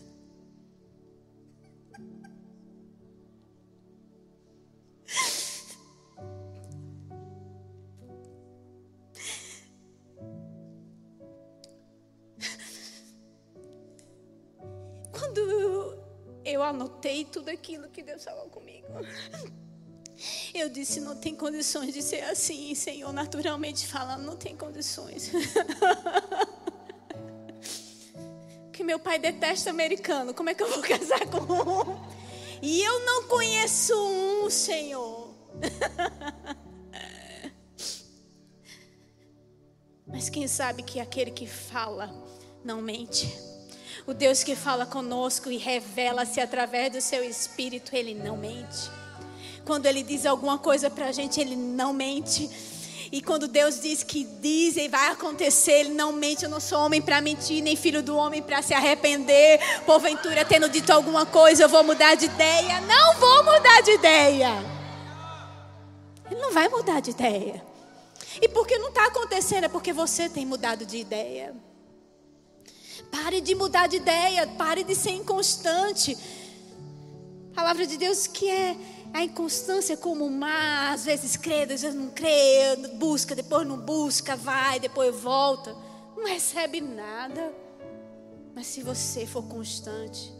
Anotei 16.71 17.25
tudo 17.25 17.51
aquilo 17.51 17.89
que 17.89 18.03
Deus 18.03 18.25
falou 18.25 18.49
comigo. 18.49 18.87
Eu 20.55 20.69
disse: 20.69 21.01
não 21.01 21.17
tem 21.17 21.35
condições 21.35 21.95
de 21.95 22.03
ser 22.03 22.23
assim, 22.25 22.75
Senhor. 22.75 23.13
Naturalmente 23.13 23.87
falando, 23.87 24.25
não 24.25 24.37
tem 24.37 24.57
condições. 24.57 25.31
que 28.73 28.85
meu 28.85 28.99
pai 28.99 29.19
detesta 29.19 29.71
americano. 29.71 30.35
Como 30.35 30.51
é 30.51 30.55
que 30.55 30.63
eu 30.63 30.71
vou 30.71 30.83
casar 30.83 31.27
com 31.27 31.39
um? 31.39 32.01
E 32.63 32.83
eu 32.83 33.01
não 33.07 33.29
conheço 33.29 33.95
um, 33.95 34.51
Senhor. 34.51 35.35
Mas 40.07 40.29
quem 40.29 40.47
sabe 40.49 40.83
que 40.83 41.01
aquele 41.01 41.31
que 41.31 41.47
fala 41.47 42.13
não 42.65 42.83
mente. 42.83 43.50
O 44.07 44.15
Deus 44.15 44.43
que 44.43 44.57
fala 44.57 44.87
conosco 44.87 45.51
e 45.51 45.57
revela-se 45.57 46.41
através 46.41 46.93
do 46.93 47.01
seu 47.01 47.25
espírito, 47.25 47.95
ele 47.95 48.15
não 48.15 48.37
mente. 48.37 48.91
Quando 49.65 49.87
ele 49.87 50.03
diz 50.03 50.27
alguma 50.27 50.59
coisa 50.59 50.91
para 50.91 51.07
a 51.07 51.13
gente, 51.13 51.41
ele 51.41 51.57
não 51.57 51.93
mente. 51.93 52.51
E 53.13 53.21
quando 53.21 53.49
Deus 53.49 53.81
diz 53.81 54.05
que 54.05 54.23
diz 54.23 54.77
e 54.77 54.87
vai 54.87 55.09
acontecer, 55.09 55.73
Ele 55.73 55.95
não 55.95 56.13
mente. 56.13 56.45
Eu 56.45 56.51
não 56.51 56.61
sou 56.61 56.79
homem 56.79 57.03
para 57.03 57.21
mentir, 57.21 57.61
nem 57.61 57.75
filho 57.75 58.03
do 58.03 58.17
homem 58.17 58.41
para 58.41 58.63
se 58.63 58.73
arrepender. 58.73 59.59
Porventura, 59.85 60.45
tendo 60.45 60.69
dito 60.69 60.93
alguma 60.93 61.27
coisa, 61.27 61.65
eu 61.65 61.69
vou 61.69 61.83
mudar 61.83 62.15
de 62.15 62.27
ideia. 62.27 62.81
Não 62.83 63.15
vou 63.15 63.45
mudar 63.45 63.81
de 63.81 63.91
ideia. 63.93 64.65
Ele 66.31 66.41
não 66.41 66.53
vai 66.53 66.69
mudar 66.69 67.01
de 67.01 67.11
ideia. 67.11 67.65
E 68.41 68.49
porque 68.49 68.79
não 68.79 68.91
está 68.91 69.07
acontecendo, 69.07 69.65
é 69.65 69.69
porque 69.69 69.93
você 69.93 70.29
tem 70.29 70.47
mudado 70.47 70.87
de 70.87 70.99
ideia. 70.99 71.53
Pare 73.11 73.41
de 73.41 73.55
mudar 73.55 73.87
de 73.87 73.97
ideia, 73.97 74.47
pare 74.47 74.85
de 74.85 74.95
ser 74.95 75.11
inconstante. 75.11 76.17
A 77.53 77.55
palavra 77.55 77.87
de 77.87 77.97
Deus 77.97 78.27
que 78.27 78.49
é 78.49 78.77
a 79.13 79.25
inconstância 79.25 79.97
como 79.97 80.25
o 80.25 80.31
mar, 80.31 80.95
às 80.95 81.05
vezes 81.05 81.37
crê, 81.37 81.63
às 81.63 81.83
vezes 81.83 81.95
não 81.95 82.11
crê, 82.11 82.77
busca, 82.95 83.35
depois 83.35 83.67
não 83.67 83.79
busca, 83.79 84.37
vai, 84.37 84.79
depois 84.79 85.15
volta. 85.17 85.75
Não 86.17 86.27
recebe 86.27 86.81
nada. 86.81 87.53
Mas 88.55 88.67
se 88.67 88.83
você 88.83 89.27
for 89.27 89.43
constante, 89.43 90.33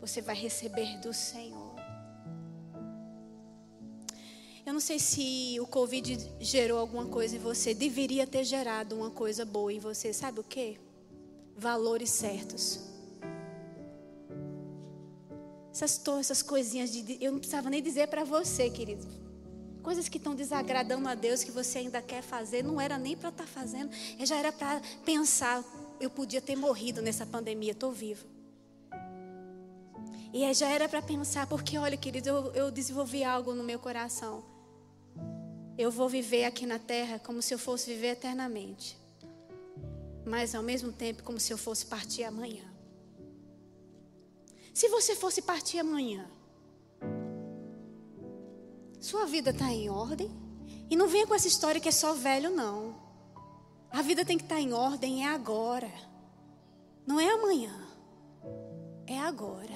você 0.00 0.20
vai 0.20 0.34
receber 0.34 0.98
do 1.00 1.12
Senhor. 1.12 1.76
Eu 4.64 4.72
não 4.72 4.80
sei 4.80 4.98
se 4.98 5.58
o 5.60 5.66
Covid 5.66 6.18
gerou 6.40 6.80
alguma 6.80 7.06
coisa 7.06 7.36
em 7.36 7.38
você, 7.38 7.72
deveria 7.72 8.26
ter 8.26 8.42
gerado 8.42 8.96
uma 8.96 9.10
coisa 9.10 9.44
boa 9.44 9.72
em 9.72 9.78
você. 9.78 10.12
Sabe 10.12 10.40
o 10.40 10.42
que? 10.44 10.85
Valores 11.56 12.10
certos 12.10 12.86
essas, 15.76 16.02
essas 16.18 16.42
coisinhas 16.42 16.90
de. 16.90 17.18
Eu 17.20 17.32
não 17.32 17.38
precisava 17.38 17.68
nem 17.68 17.82
dizer 17.82 18.08
para 18.08 18.24
você, 18.24 18.70
querido. 18.70 19.06
Coisas 19.82 20.08
que 20.08 20.16
estão 20.16 20.34
desagradando 20.34 21.06
a 21.08 21.14
Deus, 21.14 21.44
que 21.44 21.50
você 21.50 21.78
ainda 21.78 22.02
quer 22.02 22.22
fazer, 22.22 22.64
não 22.64 22.80
era 22.80 22.98
nem 22.98 23.16
para 23.16 23.28
estar 23.28 23.44
tá 23.44 23.48
fazendo, 23.48 23.90
já 24.20 24.36
era 24.36 24.50
para 24.50 24.80
pensar. 25.04 25.62
Eu 26.00 26.10
podia 26.10 26.40
ter 26.40 26.56
morrido 26.56 27.00
nessa 27.00 27.24
pandemia, 27.24 27.72
estou 27.72 27.92
vivo. 27.92 28.26
E 30.32 30.52
já 30.52 30.68
era 30.68 30.88
para 30.88 31.00
pensar, 31.00 31.46
porque 31.46 31.78
olha, 31.78 31.96
querido, 31.96 32.28
eu, 32.28 32.52
eu 32.52 32.70
desenvolvi 32.70 33.22
algo 33.22 33.54
no 33.54 33.62
meu 33.62 33.78
coração. 33.78 34.44
Eu 35.78 35.90
vou 35.90 36.08
viver 36.08 36.44
aqui 36.44 36.66
na 36.66 36.78
terra 36.78 37.18
como 37.18 37.40
se 37.40 37.54
eu 37.54 37.58
fosse 37.58 37.92
viver 37.92 38.08
eternamente. 38.08 38.98
Mas 40.26 40.56
ao 40.56 40.62
mesmo 40.62 40.90
tempo, 40.90 41.22
como 41.22 41.38
se 41.38 41.52
eu 41.52 41.56
fosse 41.56 41.86
partir 41.86 42.24
amanhã. 42.24 42.64
Se 44.74 44.88
você 44.88 45.14
fosse 45.14 45.40
partir 45.40 45.78
amanhã, 45.78 46.28
sua 49.00 49.24
vida 49.24 49.50
está 49.50 49.70
em 49.70 49.88
ordem? 49.88 50.30
E 50.90 50.96
não 50.96 51.06
venha 51.06 51.26
com 51.26 51.34
essa 51.34 51.46
história 51.46 51.80
que 51.80 51.88
é 51.88 51.92
só 51.92 52.12
velho, 52.12 52.50
não. 52.50 52.96
A 53.88 54.02
vida 54.02 54.24
tem 54.24 54.36
que 54.36 54.42
estar 54.42 54.56
tá 54.56 54.60
em 54.60 54.72
ordem, 54.72 55.24
é 55.24 55.28
agora. 55.28 55.90
Não 57.06 57.20
é 57.20 57.30
amanhã. 57.30 57.72
É 59.06 59.18
agora. 59.18 59.74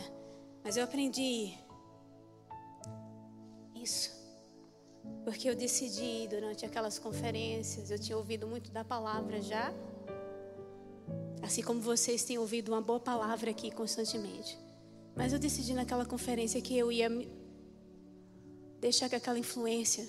Mas 0.64 0.76
eu 0.76 0.82
aprendi 0.82 1.56
isso. 3.74 4.10
Porque 5.24 5.48
eu 5.48 5.54
decidi 5.54 6.26
durante 6.28 6.66
aquelas 6.66 6.98
conferências, 6.98 7.90
eu 7.90 7.98
tinha 7.98 8.18
ouvido 8.18 8.46
muito 8.46 8.70
da 8.70 8.84
palavra 8.84 9.40
já. 9.40 9.72
Assim 11.42 11.62
como 11.62 11.80
vocês 11.80 12.24
têm 12.24 12.38
ouvido 12.38 12.72
uma 12.72 12.80
boa 12.80 13.00
palavra 13.00 13.50
aqui 13.50 13.70
constantemente. 13.70 14.58
Mas 15.16 15.32
eu 15.32 15.38
decidi 15.38 15.72
naquela 15.72 16.04
conferência 16.04 16.60
que 16.60 16.76
eu 16.76 16.92
ia 16.92 17.08
deixar 18.80 19.08
que 19.08 19.16
aquela 19.16 19.38
influência 19.38 20.06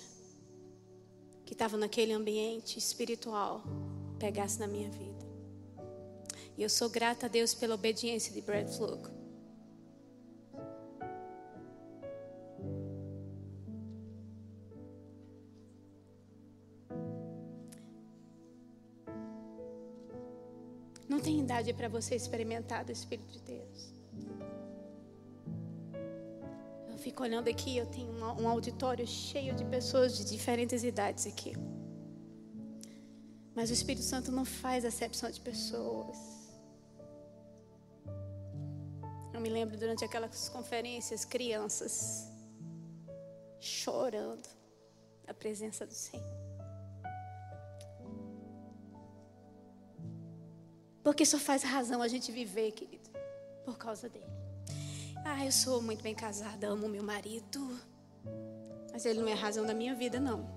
que 1.44 1.52
estava 1.52 1.76
naquele 1.76 2.12
ambiente 2.12 2.78
espiritual 2.78 3.62
pegasse 4.18 4.58
na 4.58 4.66
minha 4.66 4.90
vida. 4.90 5.26
E 6.56 6.62
eu 6.62 6.68
sou 6.68 6.88
grata 6.88 7.26
a 7.26 7.28
Deus 7.28 7.54
pela 7.54 7.74
obediência 7.74 8.32
de 8.32 8.40
Brad 8.40 8.68
Fluke. 8.68 9.21
Tem 21.22 21.40
idade 21.40 21.72
para 21.72 21.88
você 21.88 22.14
experimentar 22.14 22.84
do 22.84 22.92
Espírito 22.92 23.32
de 23.32 23.40
Deus. 23.40 23.92
fico 27.02 27.24
olhando 27.24 27.48
aqui, 27.48 27.76
eu 27.76 27.86
tenho 27.86 28.12
um 28.40 28.48
auditório 28.48 29.04
cheio 29.06 29.54
de 29.54 29.64
pessoas 29.64 30.16
de 30.16 30.24
diferentes 30.24 30.84
idades 30.84 31.26
aqui. 31.26 31.52
Mas 33.54 33.70
o 33.70 33.72
Espírito 33.72 34.04
Santo 34.04 34.30
não 34.30 34.44
faz 34.44 34.84
acepção 34.84 35.28
de 35.30 35.40
pessoas. 35.40 36.16
Eu 39.34 39.40
me 39.40 39.50
lembro 39.50 39.76
durante 39.76 40.04
aquelas 40.04 40.48
conferências, 40.48 41.24
crianças 41.24 42.28
chorando 43.58 44.48
a 45.26 45.34
presença 45.34 45.84
do 45.84 45.94
Senhor. 45.94 46.41
Porque 51.02 51.26
só 51.26 51.38
faz 51.38 51.62
razão 51.62 52.00
a 52.00 52.08
gente 52.08 52.30
viver, 52.30 52.72
querido, 52.72 53.10
por 53.64 53.76
causa 53.76 54.08
dele. 54.08 54.24
Ah, 55.24 55.44
eu 55.44 55.52
sou 55.52 55.82
muito 55.82 56.02
bem 56.02 56.14
casada, 56.14 56.68
amo 56.68 56.88
meu 56.88 57.02
marido. 57.02 57.78
Mas 58.92 59.06
ele 59.06 59.20
não 59.20 59.28
é 59.28 59.32
a 59.32 59.36
razão 59.36 59.64
da 59.64 59.74
minha 59.74 59.94
vida, 59.94 60.20
não. 60.20 60.48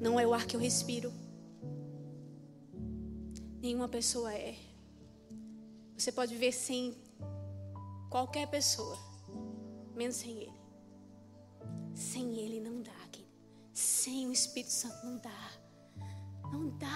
Não 0.00 0.20
é 0.20 0.26
o 0.26 0.32
ar 0.32 0.46
que 0.46 0.54
eu 0.54 0.60
respiro. 0.60 1.12
Nenhuma 3.60 3.88
pessoa 3.88 4.32
é. 4.32 4.54
Você 5.96 6.12
pode 6.12 6.34
viver 6.34 6.52
sem 6.52 6.96
qualquer 8.10 8.46
pessoa, 8.48 8.96
menos 9.94 10.16
sem 10.16 10.42
ele. 10.42 10.60
Sem 11.94 12.38
ele 12.38 12.60
não 12.60 12.82
dá, 12.82 12.92
querido. 13.10 13.32
Sem 13.72 14.28
o 14.28 14.32
Espírito 14.32 14.70
Santo 14.70 15.04
não 15.04 15.16
dá. 15.18 15.55
Não 16.52 16.68
dá. 16.78 16.86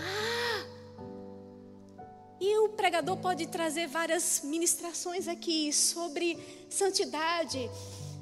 E 2.41 2.57
o 2.59 2.71
pregador 2.71 3.19
pode 3.19 3.47
trazer 3.47 3.87
várias 3.87 4.41
ministrações 4.43 5.29
aqui 5.29 5.73
sobre 5.73 6.39
santidade, 6.71 7.71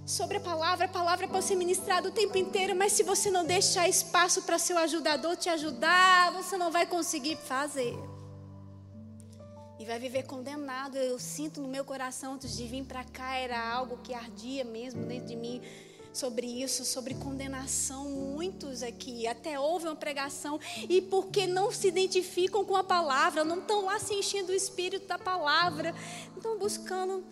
sobre 0.05 0.39
a 0.39 0.41
palavra. 0.41 0.87
A 0.87 0.89
palavra 0.89 1.29
pode 1.29 1.45
ser 1.45 1.55
ministrada 1.55 2.09
o 2.09 2.13
tempo 2.13 2.37
inteiro, 2.37 2.75
mas 2.75 2.93
se 2.93 3.05
você 3.05 3.31
não 3.31 3.45
deixar 3.45 3.89
espaço 3.89 4.43
para 4.43 4.59
seu 4.59 4.77
ajudador 4.79 5.37
te 5.37 5.49
ajudar, 5.49 6.33
você 6.33 6.57
não 6.57 6.73
vai 6.73 6.85
conseguir 6.85 7.37
fazer. 7.37 7.95
E 9.79 9.85
vai 9.85 10.01
viver 10.01 10.25
condenado. 10.25 10.97
Eu 10.97 11.21
sinto 11.21 11.61
no 11.61 11.69
meu 11.69 11.85
coração 11.85 12.35
antes 12.35 12.57
de 12.57 12.67
vir 12.67 12.85
para 12.85 13.05
cá 13.05 13.37
era 13.37 13.73
algo 13.73 13.99
que 13.99 14.13
ardia 14.13 14.65
mesmo 14.65 15.07
dentro 15.07 15.29
de 15.29 15.37
mim 15.37 15.63
sobre 16.13 16.47
isso, 16.47 16.85
sobre 16.85 17.15
condenação. 17.15 18.09
Muitos 18.09 18.83
aqui 18.83 19.27
até 19.27 19.59
ouvem 19.59 19.89
uma 19.89 19.97
pregação 19.97 20.59
e 20.89 21.01
porque 21.03 21.47
não 21.47 21.71
se 21.71 21.89
identificam 21.89 22.65
com 22.65 22.77
a 22.77 22.85
palavra, 22.85 23.45
não 23.45 23.59
estão 23.59 23.85
lá 23.85 23.99
se 23.99 24.15
enchendo 24.15 24.49
do 24.49 24.55
espírito 24.55 25.07
da 25.07 25.19
palavra, 25.19 25.95
estão 26.37 26.59
buscando. 26.59 27.25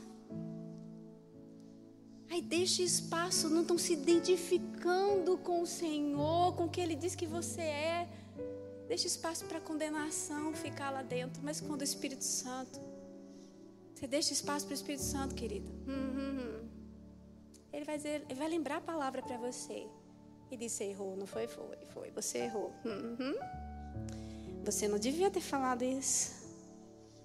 Aí 2.30 2.42
deixa 2.42 2.82
espaço, 2.82 3.48
não 3.48 3.62
estão 3.62 3.78
se 3.78 3.92
identificando 3.92 5.38
com 5.38 5.62
o 5.62 5.66
Senhor, 5.66 6.54
com 6.54 6.64
o 6.64 6.68
que 6.68 6.80
Ele 6.80 6.94
diz 6.94 7.14
que 7.14 7.26
você 7.26 7.60
é. 7.60 8.08
Deixa 8.88 9.06
espaço 9.06 9.44
para 9.46 9.60
condenação 9.60 10.52
ficar 10.52 10.90
lá 10.90 11.02
dentro, 11.02 11.42
mas 11.42 11.60
quando 11.60 11.80
o 11.80 11.84
Espírito 11.84 12.24
Santo, 12.24 12.80
você 13.94 14.06
deixa 14.06 14.32
espaço 14.32 14.66
para 14.66 14.72
o 14.72 14.74
Espírito 14.74 15.02
Santo, 15.02 15.34
querido. 15.34 15.70
Hum, 15.88 16.12
hum, 16.14 16.38
hum. 16.40 16.55
Ele 17.76 17.84
vai, 17.84 17.98
dizer, 17.98 18.24
ele 18.26 18.38
vai 18.38 18.48
lembrar 18.48 18.78
a 18.78 18.80
palavra 18.80 19.20
para 19.20 19.36
você. 19.36 19.86
E 20.50 20.56
disse: 20.56 20.82
errou, 20.82 21.14
não 21.14 21.26
foi? 21.26 21.46
Foi, 21.46 21.76
foi. 21.92 22.10
Você 22.12 22.38
errou. 22.38 22.72
Uhum. 22.82 23.34
Você 24.64 24.88
não 24.88 24.98
devia 24.98 25.30
ter 25.30 25.42
falado 25.42 25.82
isso. 25.84 26.34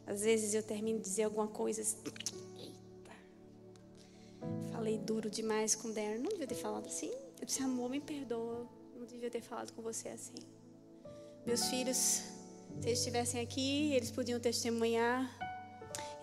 Às 0.05 0.23
vezes 0.23 0.53
eu 0.53 0.61
termino 0.61 0.99
de 0.99 1.05
dizer 1.05 1.23
alguma 1.23 1.47
coisa. 1.47 1.81
Eita. 2.57 3.11
Falei 4.73 4.97
duro 4.97 5.29
demais 5.29 5.73
com 5.73 5.87
o 5.87 5.93
Darren. 5.93 6.17
Não 6.17 6.29
devia 6.29 6.47
ter 6.47 6.55
falado 6.55 6.85
assim. 6.85 7.13
Eu 7.39 7.45
disse: 7.45 7.63
amor, 7.63 7.89
me 7.89 8.01
perdoa. 8.01 8.67
Não 8.93 9.05
devia 9.05 9.31
ter 9.31 9.41
falado 9.41 9.71
com 9.71 9.81
você 9.81 10.09
assim. 10.09 10.35
Meus 11.45 11.65
filhos, 11.69 11.95
se 11.95 12.87
eles 12.87 12.99
estivessem 12.99 13.39
aqui, 13.39 13.93
eles 13.93 14.11
podiam 14.11 14.37
testemunhar 14.37 15.33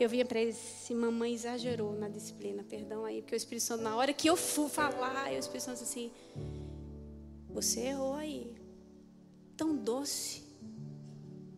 eu 0.01 0.09
vinha 0.09 0.25
para 0.25 0.41
eles 0.41 0.57
se 0.57 0.95
mamãe 0.95 1.35
exagerou 1.35 1.93
na 1.93 2.09
disciplina, 2.09 2.63
perdão 2.63 3.05
aí, 3.05 3.21
porque 3.21 3.35
o 3.35 3.37
Espírito 3.37 3.65
Santo, 3.65 3.83
na 3.83 3.97
hora 3.97 4.13
que 4.13 4.29
eu 4.29 4.37
fui 4.37 4.69
falar, 4.69 5.31
o 5.31 5.37
Espírito 5.37 5.65
Santo 5.65 5.83
assim, 5.83 6.13
você 7.49 7.81
errou 7.81 8.15
aí, 8.15 8.55
tão 9.57 9.77
doce. 9.77 10.47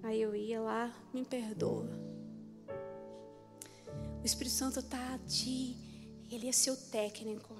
Aí 0.02 0.22
eu 0.22 0.34
ia 0.34 0.60
lá, 0.60 0.94
me 1.12 1.24
perdoa. 1.24 1.88
O 4.22 4.24
Espírito 4.24 4.54
Santo 4.54 4.80
está 4.80 5.18
ti, 5.28 5.76
ele 6.30 6.48
é 6.48 6.52
seu 6.52 6.76
técnico. 6.76 7.54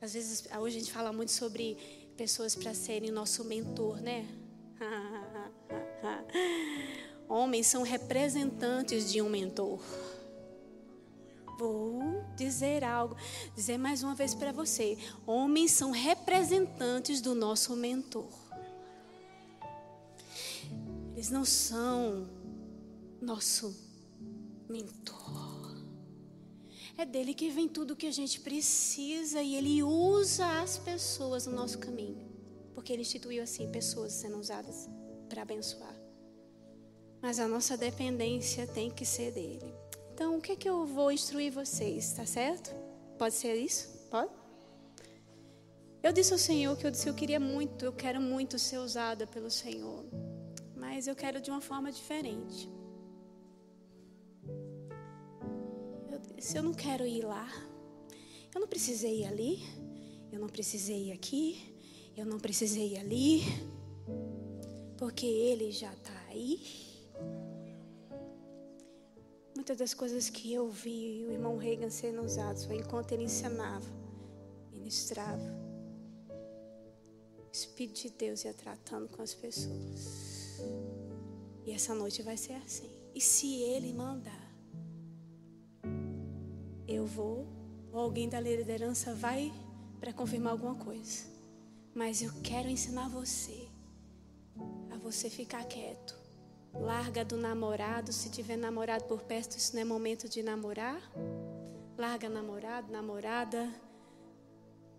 Às 0.00 0.12
vezes, 0.12 0.44
hoje 0.58 0.76
a 0.76 0.80
gente 0.80 0.92
fala 0.92 1.12
muito 1.12 1.32
sobre 1.32 1.76
pessoas 2.16 2.54
para 2.54 2.74
serem 2.74 3.10
nosso 3.10 3.44
mentor, 3.44 4.00
né? 4.00 4.26
Homens 7.32 7.66
são 7.66 7.82
representantes 7.82 9.10
de 9.10 9.22
um 9.22 9.30
mentor. 9.30 9.80
Vou 11.58 12.22
dizer 12.36 12.84
algo, 12.84 13.16
dizer 13.56 13.78
mais 13.78 14.02
uma 14.02 14.14
vez 14.14 14.34
para 14.34 14.52
você: 14.52 14.98
homens 15.26 15.70
são 15.70 15.92
representantes 15.92 17.22
do 17.22 17.34
nosso 17.34 17.74
mentor. 17.74 18.28
Eles 21.14 21.30
não 21.30 21.42
são 21.42 22.28
nosso 23.18 23.74
mentor. 24.68 25.74
É 26.98 27.06
dele 27.06 27.32
que 27.32 27.48
vem 27.48 27.66
tudo 27.66 27.92
o 27.92 27.96
que 27.96 28.08
a 28.08 28.12
gente 28.12 28.40
precisa 28.40 29.40
e 29.40 29.54
ele 29.54 29.82
usa 29.82 30.60
as 30.60 30.76
pessoas 30.76 31.46
no 31.46 31.54
nosso 31.54 31.78
caminho. 31.78 32.30
Porque 32.74 32.92
ele 32.92 33.00
instituiu 33.00 33.42
assim 33.42 33.72
pessoas 33.72 34.12
sendo 34.12 34.36
usadas 34.36 34.86
para 35.30 35.40
abençoar. 35.40 36.01
Mas 37.22 37.38
a 37.38 37.46
nossa 37.46 37.76
dependência 37.76 38.66
tem 38.66 38.90
que 38.90 39.06
ser 39.06 39.30
dele. 39.30 39.72
Então, 40.12 40.36
o 40.36 40.40
que 40.40 40.52
é 40.52 40.56
que 40.56 40.68
eu 40.68 40.84
vou 40.84 41.12
instruir 41.12 41.52
vocês, 41.52 42.12
tá 42.12 42.26
certo? 42.26 42.74
Pode 43.16 43.34
ser 43.34 43.54
isso? 43.54 43.88
Pode? 44.10 44.32
Eu 46.02 46.12
disse 46.12 46.32
ao 46.32 46.38
Senhor 46.38 46.76
que 46.76 46.84
eu 46.84 46.90
disse 46.90 47.08
eu 47.08 47.14
queria 47.14 47.38
muito, 47.38 47.84
eu 47.84 47.92
quero 47.92 48.20
muito 48.20 48.58
ser 48.58 48.78
usada 48.78 49.24
pelo 49.24 49.48
Senhor. 49.48 50.04
Mas 50.74 51.06
eu 51.06 51.14
quero 51.14 51.40
de 51.40 51.48
uma 51.48 51.60
forma 51.60 51.92
diferente. 51.92 52.68
Eu 56.10 56.18
disse, 56.36 56.58
eu 56.58 56.62
não 56.64 56.74
quero 56.74 57.06
ir 57.06 57.24
lá. 57.24 57.48
Eu 58.52 58.60
não 58.60 58.66
precisei 58.66 59.20
ir 59.20 59.26
ali. 59.26 59.62
Eu 60.32 60.40
não 60.40 60.48
precisei 60.48 61.10
ir 61.10 61.12
aqui. 61.12 61.72
Eu 62.16 62.26
não 62.26 62.40
precisei 62.40 62.94
ir 62.94 62.98
ali. 62.98 63.42
Porque 64.98 65.24
Ele 65.24 65.70
já 65.70 65.92
está 65.92 66.20
aí. 66.28 66.91
Muitas 69.62 69.78
das 69.78 69.94
coisas 69.94 70.28
que 70.28 70.52
eu 70.52 70.68
vi 70.68 71.24
o 71.24 71.30
irmão 71.30 71.56
Reagan 71.56 71.88
sendo 71.88 72.20
usado 72.20 72.58
foi 72.66 72.78
enquanto 72.78 73.12
ele 73.12 73.22
ensinava, 73.22 73.88
ministrava. 74.72 75.40
O 77.38 77.52
Espírito 77.52 78.02
de 78.02 78.10
Deus 78.10 78.44
ia 78.44 78.52
tratando 78.52 79.08
com 79.08 79.22
as 79.22 79.32
pessoas. 79.34 80.58
E 81.64 81.70
essa 81.70 81.94
noite 81.94 82.22
vai 82.22 82.36
ser 82.36 82.54
assim. 82.54 82.90
E 83.14 83.20
se 83.20 83.62
ele 83.62 83.92
mandar, 83.92 84.52
eu 86.88 87.06
vou, 87.06 87.46
ou 87.92 88.00
alguém 88.00 88.28
da 88.28 88.40
liderança 88.40 89.14
vai 89.14 89.52
para 90.00 90.12
confirmar 90.12 90.54
alguma 90.54 90.74
coisa. 90.74 91.24
Mas 91.94 92.20
eu 92.20 92.32
quero 92.42 92.68
ensinar 92.68 93.08
você 93.08 93.68
a 94.90 94.98
você 94.98 95.30
ficar 95.30 95.64
quieto 95.66 96.20
Larga 96.74 97.24
do 97.24 97.36
namorado, 97.36 98.12
se 98.12 98.30
tiver 98.30 98.56
namorado 98.56 99.04
por 99.04 99.22
perto, 99.22 99.56
isso 99.56 99.74
não 99.74 99.82
é 99.82 99.84
momento 99.84 100.28
de 100.28 100.42
namorar. 100.42 101.00
Larga 101.98 102.28
namorado, 102.28 102.90
namorada. 102.90 103.68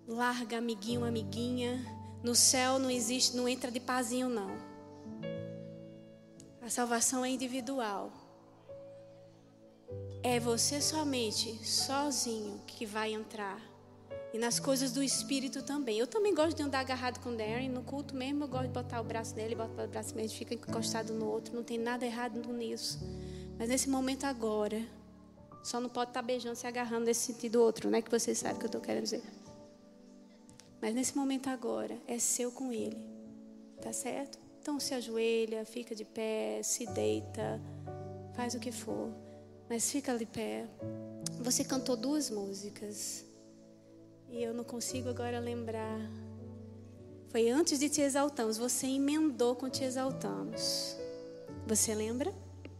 Larga 0.07 0.59
amiguinho, 0.59 1.03
amiguinha. 1.03 1.83
No 2.23 2.35
céu 2.35 2.77
não 2.79 2.89
existe, 2.89 3.35
não 3.35 3.47
entra 3.47 3.71
de 3.71 3.79
pazinho 3.79 4.29
não. 4.29 4.51
A 6.61 6.69
salvação 6.69 7.25
é 7.25 7.29
individual. 7.29 8.13
É 10.21 10.39
você 10.39 10.79
somente, 10.79 11.53
sozinho, 11.67 12.61
que 12.65 12.85
vai 12.85 13.13
entrar 13.13 13.72
e 14.33 14.39
nas 14.39 14.59
coisas 14.59 14.91
do 14.91 15.03
Espírito 15.03 15.61
também. 15.61 15.99
Eu 15.99 16.07
também 16.07 16.33
gosto 16.33 16.57
de 16.57 16.63
andar 16.63 16.79
agarrado 16.79 17.19
com 17.19 17.29
o 17.29 17.37
Darren. 17.37 17.69
No 17.69 17.83
culto 17.83 18.15
mesmo, 18.15 18.45
eu 18.45 18.47
gosto 18.47 18.67
de 18.67 18.73
botar 18.73 18.99
o 18.99 19.03
braço 19.03 19.35
nele, 19.35 19.53
botar 19.53 19.83
o 19.83 19.87
braço 19.87 20.15
nele, 20.15 20.27
fica 20.27 20.55
encostado 20.55 21.13
no 21.13 21.27
outro. 21.27 21.55
Não 21.55 21.63
tem 21.63 21.77
nada 21.77 22.03
errado 22.03 22.41
nisso. 22.51 22.99
Mas 23.59 23.69
nesse 23.69 23.87
momento 23.87 24.23
agora, 24.23 24.81
só 25.63 25.79
não 25.79 25.87
pode 25.87 26.09
estar 26.09 26.23
beijando, 26.23 26.55
se 26.55 26.65
agarrando 26.65 27.05
nesse 27.05 27.31
sentido 27.31 27.61
outro, 27.61 27.91
né? 27.91 28.01
Que 28.01 28.09
você 28.09 28.33
sabe 28.33 28.55
o 28.55 28.57
que 28.57 28.65
eu 28.65 28.69
estou 28.69 28.81
querendo 28.81 29.03
dizer. 29.03 29.23
Mas 30.81 30.95
nesse 30.95 31.15
momento 31.15 31.47
agora, 31.47 31.95
é 32.07 32.17
seu 32.17 32.51
com 32.51 32.73
ele. 32.73 32.97
Tá 33.83 33.93
certo? 33.93 34.39
Então 34.59 34.79
se 34.79 34.95
ajoelha, 34.95 35.63
fica 35.63 35.93
de 35.93 36.05
pé, 36.05 36.63
se 36.63 36.87
deita, 36.87 37.61
faz 38.33 38.55
o 38.55 38.59
que 38.59 38.71
for. 38.71 39.13
Mas 39.69 39.91
fica 39.91 40.17
de 40.17 40.25
pé. 40.25 40.65
Você 41.39 41.63
cantou 41.63 41.95
duas 41.95 42.31
músicas. 42.31 43.25
E 44.33 44.41
eu 44.41 44.51
não 44.51 44.63
consigo 44.63 45.09
agora 45.09 45.39
lembrar. 45.39 45.99
Foi 47.29 47.51
antes 47.51 47.77
de 47.77 47.87
te 47.87 48.01
exaltamos. 48.01 48.57
Você 48.57 48.87
emendou 48.87 49.55
com 49.55 49.69
te 49.69 49.83
exaltamos. 49.83 50.97
Você 51.67 51.93
lembra? 51.93 52.33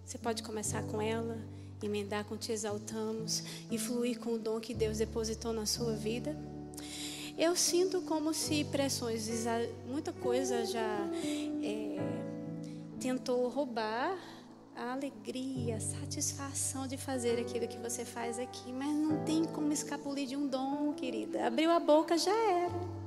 Você 0.04 0.18
pode 0.18 0.42
começar 0.42 0.82
com 0.88 1.00
ela, 1.00 1.38
emendar 1.80 2.26
com 2.26 2.36
te 2.36 2.52
exaltamos 2.52 3.44
e 3.70 3.78
fluir 3.78 4.20
com 4.20 4.34
o 4.34 4.40
dom 4.40 4.60
que 4.60 4.74
Deus 4.74 4.98
depositou 4.98 5.54
na 5.54 5.68
sua 5.68 5.94
vida. 5.96 6.36
Eu 7.38 7.56
sinto 7.56 8.02
como 8.02 8.34
se 8.34 8.64
pressões, 8.64 9.30
muita 9.88 10.12
coisa 10.12 10.66
já 10.66 11.08
é, 11.64 11.98
tentou 13.00 13.48
roubar 13.48 14.18
a 14.76 14.94
alegria, 14.94 15.78
a 15.78 15.80
satisfação 15.80 16.88
de 16.88 16.98
fazer 16.98 17.40
aquilo 17.40 17.68
que 17.68 17.78
você 17.78 18.04
faz 18.04 18.40
aqui, 18.40 18.72
mas 18.72 18.94
não 18.96 19.24
tem 19.24 19.46
como 19.46 19.72
escapulir 19.72 20.28
de 20.28 20.36
um 20.36 20.48
dom, 20.48 20.94
querida. 20.94 21.46
Abriu 21.48 21.72
a 21.72 21.80
boca, 21.80 22.18
já 22.18 22.36
era. 22.36 23.04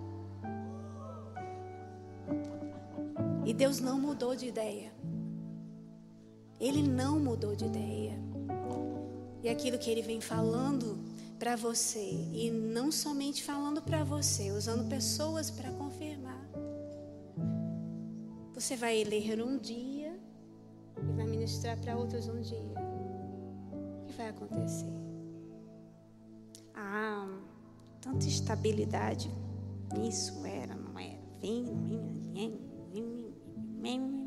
E 3.45 3.53
Deus 3.53 3.81
não 3.81 4.01
mudou 4.01 4.35
de 4.35 4.47
ideia. 4.47 4.93
Ele 6.59 6.83
não 6.83 7.21
mudou 7.21 7.55
de 7.55 7.67
ideia. 7.67 8.19
E 9.43 9.49
aquilo 9.49 9.79
que 9.79 9.91
ele 9.91 10.03
vem 10.03 10.21
falando 10.21 10.99
para 11.39 11.55
você, 11.55 12.01
e 12.33 12.51
não 12.51 12.91
somente 12.91 13.45
falando 13.45 13.83
para 13.83 14.03
você, 14.03 14.51
usando 14.51 14.89
pessoas 14.89 15.51
para 15.51 15.71
confirmar. 15.73 16.45
Você 18.55 18.75
vai 18.75 19.05
ler 19.05 19.43
um 19.43 19.59
dia 19.59 19.95
e 20.99 21.12
vai 21.12 21.26
ministrar 21.26 21.78
para 21.78 21.97
outros 21.97 22.28
um 22.28 22.40
dia. 22.40 22.74
O 23.72 24.07
que 24.07 24.12
vai 24.14 24.28
acontecer? 24.28 24.92
Ah, 26.74 27.28
tanta 28.01 28.26
estabilidade. 28.26 29.30
Isso 30.03 30.44
era, 30.44 30.74
não 30.74 30.99
era. 30.99 31.18
Vem, 31.40 31.64
vem, 32.34 32.59
vem, 32.92 33.30
vem. 33.80 34.26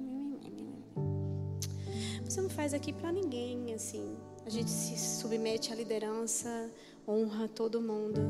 Você 2.30 2.42
não 2.42 2.50
faz 2.50 2.76
aqui 2.76 2.94
para 2.94 3.12
ninguém, 3.12 3.74
assim. 3.74 4.16
A 4.46 4.52
gente 4.52 4.70
se 4.70 4.96
submete 4.98 5.74
à 5.74 5.76
liderança, 5.76 6.72
honra 7.08 7.48
todo 7.48 7.82
mundo, 7.82 8.22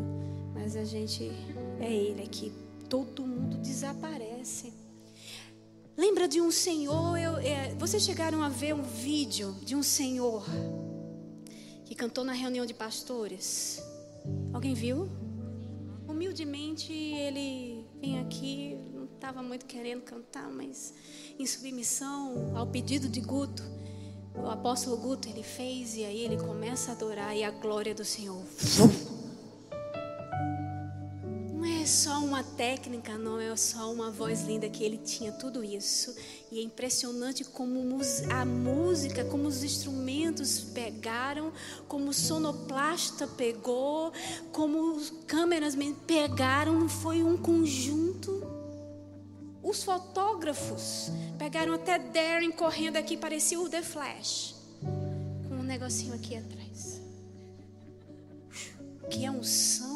mas 0.53 0.77
a 0.77 0.85
gente 0.85 1.29
é 1.81 1.93
ele 1.93 2.23
aqui. 2.23 2.53
Todo 2.87 3.27
mundo 3.27 3.57
desaparece. 3.57 4.73
Lembra 5.99 6.29
de 6.29 6.39
um 6.39 6.49
senhor? 6.49 7.17
Eu, 7.17 7.35
é, 7.39 7.75
vocês 7.77 8.01
chegaram 8.01 8.41
a 8.41 8.47
ver 8.47 8.73
um 8.73 8.81
vídeo 8.81 9.53
de 9.61 9.75
um 9.75 9.83
senhor 9.83 10.45
que 11.83 11.93
cantou 11.93 12.23
na 12.23 12.31
reunião 12.31 12.65
de 12.65 12.73
pastores? 12.73 13.83
Alguém 14.53 14.73
viu? 14.73 15.09
Humildemente 16.07 16.93
ele 16.93 17.85
vem 17.99 18.17
aqui, 18.17 18.77
não 18.93 19.03
estava 19.13 19.43
muito 19.43 19.65
querendo 19.65 20.01
cantar, 20.03 20.49
mas 20.49 20.93
em 21.37 21.45
submissão 21.45 22.53
ao 22.55 22.65
pedido 22.65 23.09
de 23.09 23.19
Guto 23.19 23.61
o 24.33 24.47
apóstolo 24.47 24.95
Guto 24.95 25.27
ele 25.27 25.43
fez 25.43 25.97
e 25.97 26.05
aí 26.05 26.21
ele 26.23 26.37
começa 26.37 26.91
a 26.91 26.95
adorar 26.95 27.35
e 27.35 27.43
a 27.43 27.51
glória 27.51 27.93
do 27.93 28.05
Senhor. 28.05 28.41
É 31.89 31.91
só 31.91 32.19
uma 32.19 32.43
técnica, 32.43 33.17
não 33.17 33.39
é 33.39 33.55
só 33.55 33.91
uma 33.91 34.11
voz 34.11 34.43
linda 34.43 34.69
que 34.69 34.83
ele 34.83 34.97
tinha 34.97 35.31
tudo 35.31 35.63
isso. 35.63 36.15
E 36.51 36.59
é 36.59 36.61
impressionante 36.61 37.43
como 37.43 37.79
a 38.29 38.45
música, 38.45 39.25
como 39.25 39.47
os 39.47 39.63
instrumentos 39.63 40.59
pegaram, 40.59 41.51
como 41.87 42.11
o 42.11 42.13
sonoplasta 42.13 43.25
pegou, 43.25 44.13
como 44.51 45.01
câmeras 45.25 45.75
pegaram, 46.05 46.87
foi 46.87 47.23
um 47.23 47.35
conjunto. 47.35 48.39
Os 49.63 49.83
fotógrafos 49.83 51.09
pegaram 51.39 51.73
até 51.73 51.97
Darren 51.97 52.51
correndo 52.51 52.97
aqui, 52.97 53.17
parecia 53.17 53.59
o 53.59 53.67
The 53.67 53.81
Flash, 53.81 54.53
com 55.47 55.55
um 55.55 55.63
negocinho 55.63 56.13
aqui 56.13 56.37
atrás. 56.37 57.01
Que 59.09 59.25
a 59.25 59.31
unção 59.31 59.88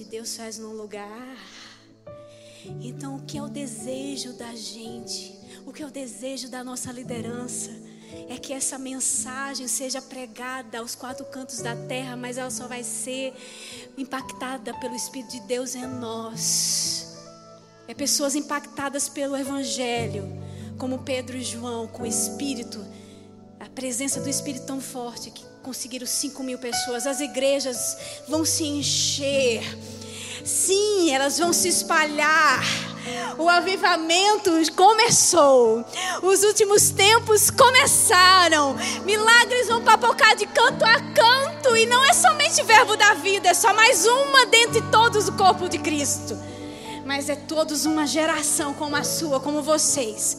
de 0.00 0.06
Deus 0.06 0.34
faz 0.34 0.56
num 0.56 0.72
lugar. 0.72 1.36
Então, 2.80 3.16
o 3.16 3.22
que 3.26 3.36
é 3.36 3.42
o 3.42 3.48
desejo 3.48 4.32
da 4.32 4.54
gente? 4.54 5.38
O 5.66 5.74
que 5.74 5.82
é 5.82 5.86
o 5.86 5.90
desejo 5.90 6.48
da 6.48 6.64
nossa 6.64 6.90
liderança? 6.90 7.70
É 8.26 8.38
que 8.38 8.54
essa 8.54 8.78
mensagem 8.78 9.68
seja 9.68 10.00
pregada 10.00 10.78
aos 10.78 10.94
quatro 10.94 11.26
cantos 11.26 11.58
da 11.58 11.76
terra, 11.76 12.16
mas 12.16 12.38
ela 12.38 12.50
só 12.50 12.66
vai 12.66 12.82
ser 12.82 13.34
impactada 13.98 14.72
pelo 14.80 14.96
Espírito 14.96 15.32
de 15.32 15.40
Deus 15.40 15.74
em 15.74 15.86
nós. 15.86 17.14
É 17.86 17.92
pessoas 17.92 18.34
impactadas 18.34 19.06
pelo 19.06 19.36
Evangelho, 19.36 20.24
como 20.78 21.00
Pedro 21.00 21.36
e 21.36 21.44
João, 21.44 21.86
com 21.86 22.04
o 22.04 22.06
Espírito, 22.06 22.82
a 23.58 23.68
presença 23.68 24.18
do 24.18 24.30
Espírito 24.30 24.64
tão 24.64 24.80
forte 24.80 25.30
que 25.30 25.49
conseguiram 25.62 26.06
5 26.06 26.42
mil 26.42 26.58
pessoas. 26.58 27.06
As 27.06 27.20
igrejas 27.20 27.96
vão 28.28 28.44
se 28.44 28.64
encher. 28.64 29.62
Sim, 30.44 31.10
elas 31.10 31.38
vão 31.38 31.52
se 31.52 31.68
espalhar. 31.68 32.62
O 33.38 33.48
avivamento 33.48 34.50
começou. 34.74 35.84
Os 36.22 36.42
últimos 36.42 36.90
tempos 36.90 37.50
começaram. 37.50 38.76
Milagres 39.04 39.68
vão 39.68 39.82
papocar 39.82 40.36
de 40.36 40.46
canto 40.46 40.84
a 40.84 41.00
canto. 41.12 41.76
E 41.76 41.86
não 41.86 42.04
é 42.04 42.12
somente 42.12 42.62
verbo 42.62 42.96
da 42.96 43.14
vida, 43.14 43.48
é 43.48 43.54
só 43.54 43.72
mais 43.74 44.06
uma 44.06 44.46
dentre 44.46 44.82
todos 44.90 45.28
o 45.28 45.32
corpo 45.32 45.68
de 45.68 45.78
Cristo 45.78 46.36
mas 47.10 47.28
é 47.28 47.34
todos 47.34 47.86
uma 47.86 48.06
geração 48.06 48.72
como 48.72 48.94
a 48.94 49.02
sua, 49.02 49.40
como 49.40 49.62
vocês, 49.62 50.38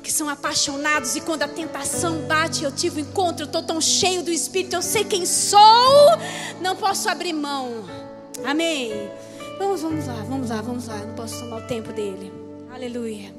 que 0.00 0.12
são 0.12 0.28
apaixonados 0.28 1.16
e 1.16 1.20
quando 1.20 1.42
a 1.42 1.48
tentação 1.48 2.22
bate, 2.22 2.64
eu 2.64 2.72
tive 2.72 3.02
um 3.02 3.04
encontro, 3.04 3.42
eu 3.42 3.46
estou 3.46 3.62
tão 3.62 3.80
cheio 3.80 4.22
do 4.22 4.30
Espírito, 4.30 4.74
eu 4.74 4.82
sei 4.82 5.04
quem 5.04 5.26
sou, 5.26 5.60
não 6.60 6.74
posso 6.76 7.08
abrir 7.08 7.32
mão. 7.32 7.84
Amém. 8.44 9.10
Vamos, 9.58 9.82
vamos 9.82 10.06
lá, 10.06 10.14
vamos 10.28 10.48
lá, 10.48 10.62
vamos 10.62 10.86
lá. 10.86 10.96
Não 10.96 11.14
posso 11.14 11.38
tomar 11.40 11.58
o 11.58 11.66
tempo 11.66 11.92
dele. 11.92 12.32
Aleluia. 12.72 13.34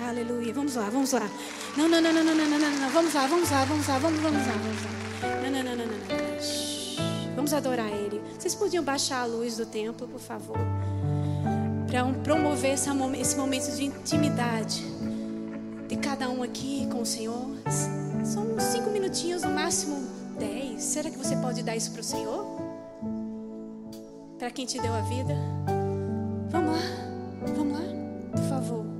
Aleluia. 0.00 0.52
Vamos 0.52 0.76
lá, 0.76 0.88
vamos 0.88 1.12
lá. 1.12 1.28
Não, 1.76 1.88
não, 1.88 2.00
não, 2.00 2.12
não, 2.12 2.24
não, 2.24 2.34
não, 2.34 2.48
não, 2.48 2.58
não, 2.58 2.70
não. 2.70 2.90
Vamos 2.90 3.12
lá, 3.12 3.26
vamos 3.26 3.50
lá, 3.50 3.64
vamos 3.64 3.86
lá, 3.88 3.98
vamos, 3.98 4.20
vamos 4.20 4.46
lá, 4.46 4.52
vamos 4.52 4.82
lá. 4.82 5.40
Não, 5.42 5.50
não, 5.50 5.62
não, 5.62 5.76
não, 5.76 5.86
não, 5.86 5.86
não. 5.86 7.34
Vamos 7.34 7.52
adorar 7.52 7.88
ele. 7.88 8.22
Vocês 8.38 8.54
podiam 8.54 8.84
baixar 8.84 9.22
a 9.22 9.24
luz 9.26 9.56
do 9.56 9.66
templo, 9.66 10.06
por 10.06 10.20
favor? 10.20 10.58
para 11.94 12.12
promover 12.24 12.72
esse 12.72 13.36
momento 13.36 13.76
de 13.76 13.84
intimidade 13.84 14.82
de 15.94 16.00
cada 16.00 16.28
um 16.28 16.42
aqui 16.42 16.88
com 16.90 17.02
o 17.02 17.06
Senhor. 17.06 17.46
São 18.24 18.58
cinco 18.58 18.90
minutinhos, 18.90 19.42
no 19.42 19.50
máximo 19.50 19.96
dez. 20.36 20.82
Será 20.82 21.08
que 21.08 21.16
você 21.16 21.36
pode 21.36 21.62
dar 21.62 21.76
isso 21.76 21.92
para 21.92 22.00
o 22.00 22.04
Senhor? 22.04 22.44
Para 24.36 24.50
quem 24.50 24.66
te 24.66 24.80
deu 24.80 24.92
a 24.92 25.02
vida? 25.02 25.36
Vamos 26.50 26.72
lá, 26.72 27.52
vamos 27.54 27.72
lá, 27.74 27.84
por 28.32 28.42
favor. 28.48 28.93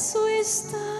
preço 0.00 0.26
está. 0.28 0.99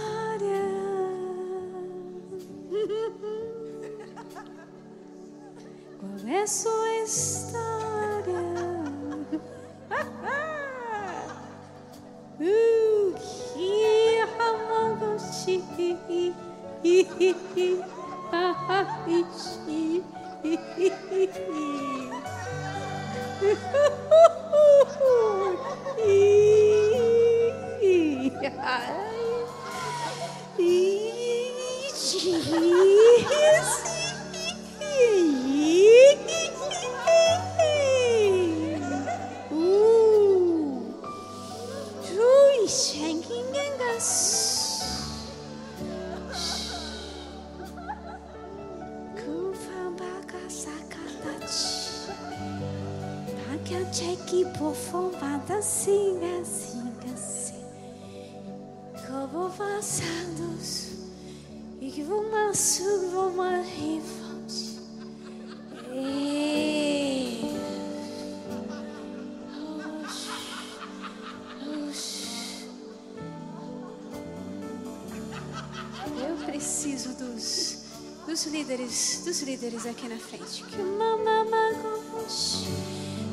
Dos 79.25 79.43
líderes 79.43 79.87
aqui 79.87 80.09
na 80.09 80.19
frente. 80.19 80.65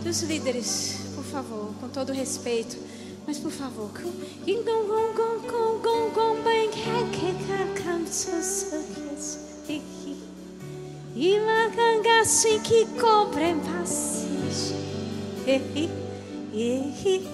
Dos 0.04 0.22
líderes, 0.22 0.98
por 1.16 1.24
favor, 1.24 1.74
com 1.80 1.90
todo 1.90 2.14
respeito, 2.14 2.78
mas 3.26 3.40
por 3.40 3.52
favor. 3.52 3.90
E 11.16 11.40
macanga 11.40 12.22
assim 12.22 12.60
que 12.60 12.86
comprem 13.00 13.60
passis. 13.60 14.74
Mama 15.48 17.27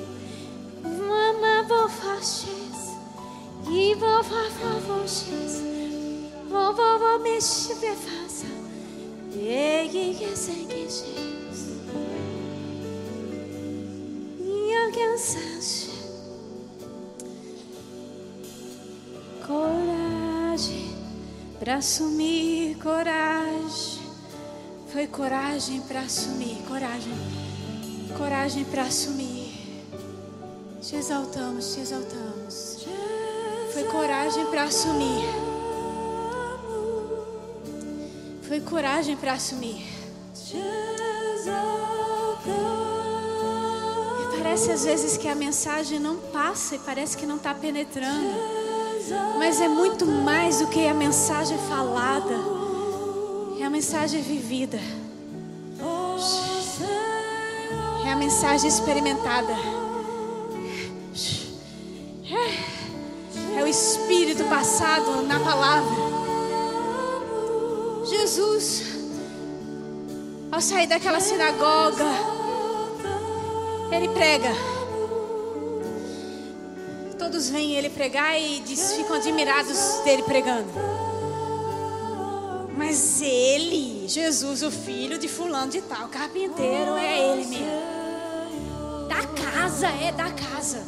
para 21.73 21.79
assumir, 21.79 22.77
coragem. 22.77 24.03
Foi 24.91 25.07
coragem 25.07 25.81
para 25.81 26.01
assumir, 26.01 26.61
coragem. 26.67 27.13
Coragem 28.15 28.63
para 28.65 28.83
assumir. 28.83 29.89
Te 30.83 30.95
exaltamos, 30.97 31.73
te 31.73 31.79
exaltamos. 31.79 32.85
Foi 33.73 33.85
coragem 33.85 34.45
para 34.51 34.65
assumir. 34.65 35.25
Foi 38.47 38.61
coragem 38.61 39.17
para 39.17 39.33
assumir. 39.33 39.83
Parece 44.37 44.71
às 44.71 44.85
vezes 44.85 45.17
que 45.17 45.27
a 45.27 45.33
mensagem 45.33 45.99
não 45.99 46.17
passa 46.17 46.75
e 46.75 46.79
parece 46.79 47.17
que 47.17 47.25
não 47.25 47.37
está 47.37 47.51
penetrando. 47.55 48.62
Mas 49.37 49.59
é 49.59 49.67
muito 49.67 50.05
mais 50.05 50.59
do 50.59 50.67
que 50.67 50.87
a 50.87 50.93
mensagem 50.93 51.57
falada. 51.69 52.33
É 53.59 53.63
a 53.63 53.69
mensagem 53.69 54.21
vivida. 54.21 54.79
É 58.05 58.11
a 58.11 58.15
mensagem 58.15 58.67
experimentada. 58.67 59.53
É 63.55 63.63
o 63.63 63.67
Espírito 63.67 64.43
passado 64.45 65.21
na 65.27 65.39
palavra. 65.39 65.95
Jesus, 68.05 68.83
ao 70.51 70.59
sair 70.59 70.87
daquela 70.87 71.19
sinagoga, 71.19 72.05
ele 73.91 74.09
prega. 74.09 74.72
Todos 77.33 77.49
veem 77.49 77.73
ele 77.73 77.89
pregar 77.89 78.39
e 78.39 78.59
diz, 78.59 78.93
ficam 78.93 79.15
admirados 79.15 80.01
dele 80.05 80.21
pregando. 80.21 80.69
Mas 82.77 83.23
ele, 83.23 84.07
Jesus, 84.07 84.61
o 84.61 84.69
filho 84.69 85.17
de 85.17 85.27
fulano 85.27 85.71
de 85.71 85.81
tal, 85.81 86.09
carpinteiro, 86.09 86.95
é 86.95 87.31
ele 87.31 87.45
mesmo. 87.47 89.07
Da 89.09 89.25
casa, 89.25 89.87
é 89.87 90.11
da 90.11 90.29
casa. 90.29 90.85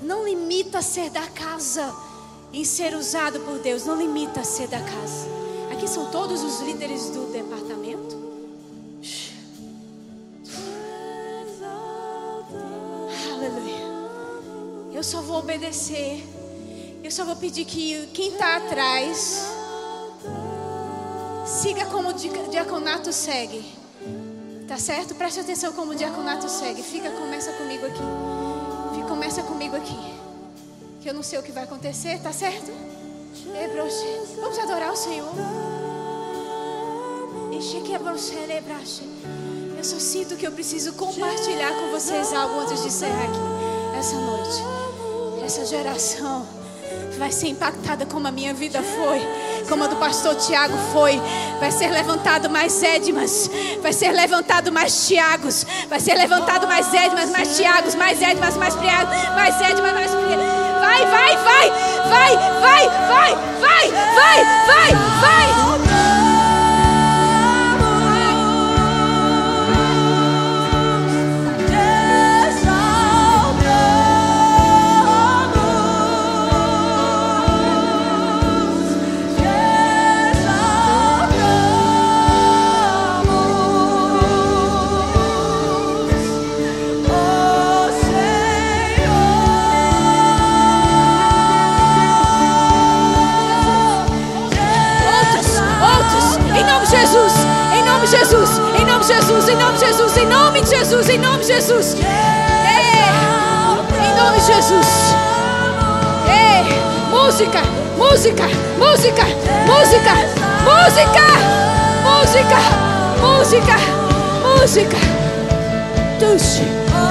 Não 0.00 0.24
limita 0.24 0.80
ser 0.82 1.10
da 1.10 1.26
casa 1.26 1.92
em 2.52 2.64
ser 2.64 2.94
usado 2.94 3.40
por 3.40 3.58
Deus. 3.58 3.84
Não 3.84 3.96
limita 3.96 4.44
ser 4.44 4.68
da 4.68 4.78
casa. 4.78 5.26
Aqui 5.72 5.88
são 5.88 6.12
todos 6.12 6.44
os 6.44 6.60
líderes 6.60 7.10
do 7.10 7.32
departamento. 7.32 7.71
Obedecer. 15.42 16.24
Eu 17.02 17.10
só 17.10 17.24
vou 17.24 17.36
pedir 17.36 17.64
que 17.64 18.06
quem 18.14 18.32
está 18.32 18.56
atrás 18.56 19.44
siga 21.44 21.86
como 21.86 22.10
o 22.10 22.48
diaconato 22.48 23.12
segue. 23.12 23.64
Tá 24.68 24.78
certo? 24.78 25.14
Preste 25.14 25.40
atenção 25.40 25.72
como 25.72 25.92
o 25.92 25.94
diaconato 25.94 26.48
segue. 26.48 26.82
Fica, 26.82 27.10
começa 27.10 27.52
comigo 27.52 27.84
aqui. 27.84 28.02
Fica, 28.94 29.08
começa 29.08 29.42
comigo 29.42 29.76
aqui. 29.76 29.98
Que 31.00 31.10
eu 31.10 31.14
não 31.14 31.22
sei 31.22 31.38
o 31.38 31.42
que 31.42 31.50
vai 31.50 31.64
acontecer, 31.64 32.20
tá 32.20 32.32
certo? 32.32 32.72
Vamos 34.40 34.58
adorar 34.58 34.92
o 34.92 34.96
Senhor. 34.96 35.28
Eu 39.76 39.84
só 39.84 39.98
sinto 39.98 40.36
que 40.36 40.46
eu 40.46 40.52
preciso 40.52 40.92
compartilhar 40.92 41.72
com 41.74 41.90
vocês 41.90 42.32
algo 42.32 42.60
antes 42.60 42.80
de 42.80 42.86
encerrar 42.86 43.24
aqui 43.24 43.98
essa 43.98 44.14
noite 44.14 44.81
essa 45.44 45.64
geração 45.66 46.46
vai 47.18 47.30
ser 47.30 47.48
impactada 47.48 48.06
como 48.06 48.26
a 48.26 48.32
minha 48.32 48.52
vida 48.54 48.82
foi, 48.82 49.20
como 49.68 49.84
a 49.84 49.86
do 49.86 49.96
pastor 49.96 50.34
Tiago 50.36 50.76
foi. 50.92 51.20
Vai 51.60 51.70
ser 51.70 51.88
levantado 51.88 52.48
mais 52.50 52.82
Edmas, 52.82 53.50
vai 53.80 53.92
ser 53.92 54.12
levantado 54.12 54.72
mais 54.72 55.06
Tiagos, 55.06 55.66
vai 55.88 56.00
ser 56.00 56.14
levantado 56.14 56.66
mais 56.66 56.92
Edmas, 56.92 57.30
mais 57.30 57.56
Tiagos, 57.56 57.94
mais 57.94 58.20
Edmas, 58.20 58.56
mais 58.56 58.74
Priagos, 58.74 59.14
mais 59.34 59.60
Edmas, 59.60 59.92
mais 59.92 60.10
Priagos. 60.10 60.44
Vai, 60.80 61.06
vai, 61.06 61.36
vai, 61.36 61.70
vai, 62.08 62.36
vai, 62.60 62.86
vai, 63.00 63.36
vai, 63.60 63.90
vai, 64.20 64.44
vai, 64.66 64.94
vai. 65.20 65.91
Jesus, 65.91 65.91
Jesus, 100.12 100.18
em 100.18 100.26
nome 100.26 100.60
de 100.60 100.68
Jesus, 100.68 101.08
em 101.08 101.18
nome 101.18 101.38
de 101.38 101.46
Jesus. 101.46 101.96
É, 101.96 103.08
em 104.04 104.14
nome 104.22 104.38
de 104.40 104.46
Jesus. 104.46 104.86
Ei, 106.28 106.64
música, 107.10 107.62
música, 107.96 108.44
música, 108.78 109.24
música, 109.66 110.14
música, 110.64 111.24
música, 112.04 112.58
música, 113.22 113.76
música. 114.42 114.98
Tuxe, 116.18 116.64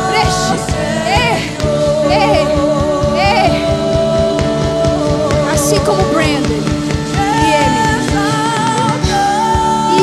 breche, 0.09 0.57
ei, 1.07 1.35
ei, 2.11 2.45
ei. 3.17 3.51
Assim 5.51 5.79
como 5.79 6.03
Brandon 6.13 6.61
e 7.41 7.49
ele. 7.57 7.81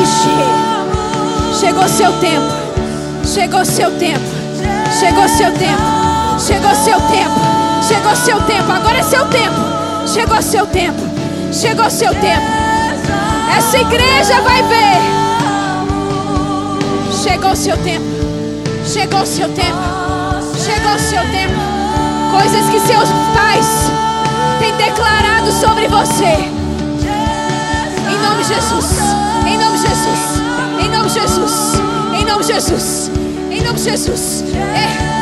Ixi, 0.03 0.37
chegou 1.59 1.87
seu 1.87 2.11
tempo, 2.19 2.58
chegou 3.25 3.65
seu 3.65 3.91
tempo, 3.97 4.25
chegou 4.99 5.27
seu 5.27 5.51
tempo. 5.53 5.99
Chegou 6.39 6.73
seu 6.73 6.99
tempo. 7.01 7.39
Chegou 7.85 8.15
seu 8.15 8.41
tempo. 8.43 8.71
Agora 8.71 8.97
é 8.97 9.03
seu 9.03 9.25
tempo. 9.25 9.59
Chegou 10.07 10.41
seu 10.41 10.65
tempo. 10.67 11.01
Chegou 11.51 11.89
seu 11.89 12.13
tempo. 12.15 12.47
Essa 13.57 13.77
igreja 13.77 14.41
vai 14.41 14.63
ver. 14.63 15.01
Chegou 17.11 17.55
seu 17.55 17.77
tempo. 17.77 18.05
Chegou 18.85 19.25
seu 19.25 19.49
tempo. 19.49 19.79
Chegou 20.57 20.97
seu 20.97 21.21
tempo. 21.31 21.59
Coisas 22.31 22.69
que 22.69 22.79
seus 22.79 23.09
pais 23.35 23.91
têm 24.59 24.73
declarado 24.75 25.51
sobre 25.51 25.89
você. 25.89 26.49
Em 28.07 28.17
nome 28.17 28.43
de 28.43 28.53
Jesus. 28.53 28.97
Em 29.45 29.57
nome 29.57 29.77
de 29.77 29.87
Jesus. 29.87 30.41
Em 30.79 30.89
nome 30.89 31.09
de 31.09 31.19
Jesus. 31.19 31.88
Nome 32.29 32.43
de 32.43 32.53
Jesus. 32.53 33.09
Em 33.49 33.63
nome 33.63 33.79
de 33.79 33.85
Jesus. 33.85 34.43
É. 34.53 35.18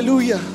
Aleluia. 0.00 0.49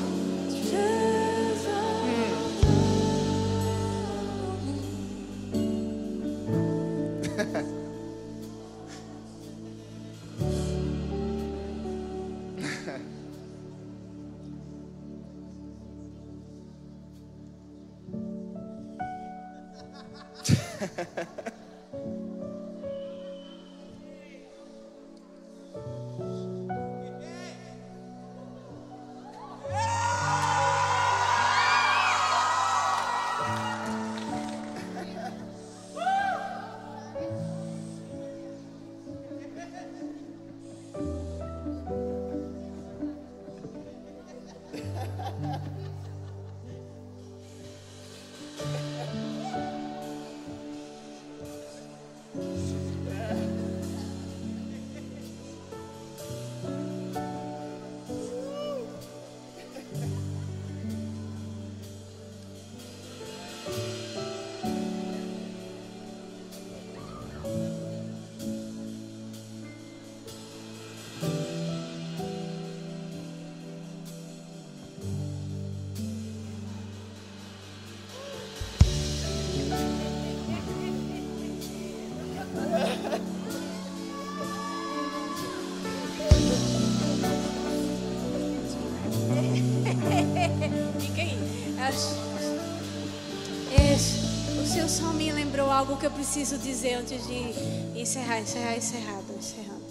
Esse- 93.94 94.60
o 94.60 94.66
seu 94.66 94.88
som 94.88 95.12
me 95.12 95.30
lembrou 95.32 95.70
algo 95.70 95.96
que 95.96 96.06
eu 96.06 96.10
preciso 96.10 96.58
dizer 96.58 96.94
antes 96.94 97.26
de 97.26 97.98
encerrar, 98.00 98.40
encerrar, 98.40 98.76
encerrado, 98.76 99.24
encerrando. 99.38 99.86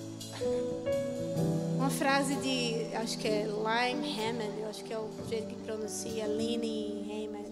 Uma 1.75 1.89
frase 1.89 2.35
de, 2.35 2.95
acho 2.95 3.17
que 3.17 3.27
é 3.27 3.45
Lime 3.45 4.19
Hammond, 4.19 4.59
eu 4.59 4.69
acho 4.69 4.83
que 4.83 4.93
é 4.93 4.97
o 4.97 5.09
jeito 5.29 5.47
que 5.47 5.55
pronuncia, 5.63 6.25
Lini 6.27 7.03
Hammond. 7.09 7.45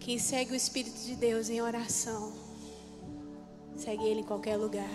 Quem 0.00 0.18
segue 0.18 0.52
o 0.52 0.54
Espírito 0.54 0.98
de 1.06 1.16
Deus 1.16 1.48
em 1.48 1.62
oração, 1.62 2.30
segue 3.74 4.04
Ele 4.04 4.20
em 4.20 4.24
qualquer 4.24 4.56
lugar. 4.58 4.88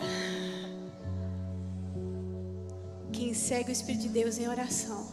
Quem 3.11 3.33
segue 3.33 3.71
o 3.71 3.73
Espírito 3.73 4.03
de 4.03 4.09
Deus 4.09 4.37
em 4.37 4.47
oração, 4.47 5.07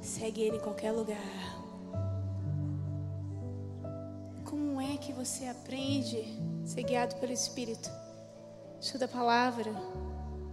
segue 0.00 0.42
Ele 0.42 0.56
em 0.56 0.60
qualquer 0.60 0.92
lugar. 0.92 1.18
Como 4.44 4.80
é 4.80 4.96
que 4.96 5.12
você 5.12 5.46
aprende 5.46 6.24
a 6.64 6.66
ser 6.66 6.82
guiado 6.82 7.16
pelo 7.16 7.32
Espírito? 7.32 7.90
Estuda 8.80 9.04
a 9.04 9.08
palavra, 9.08 9.70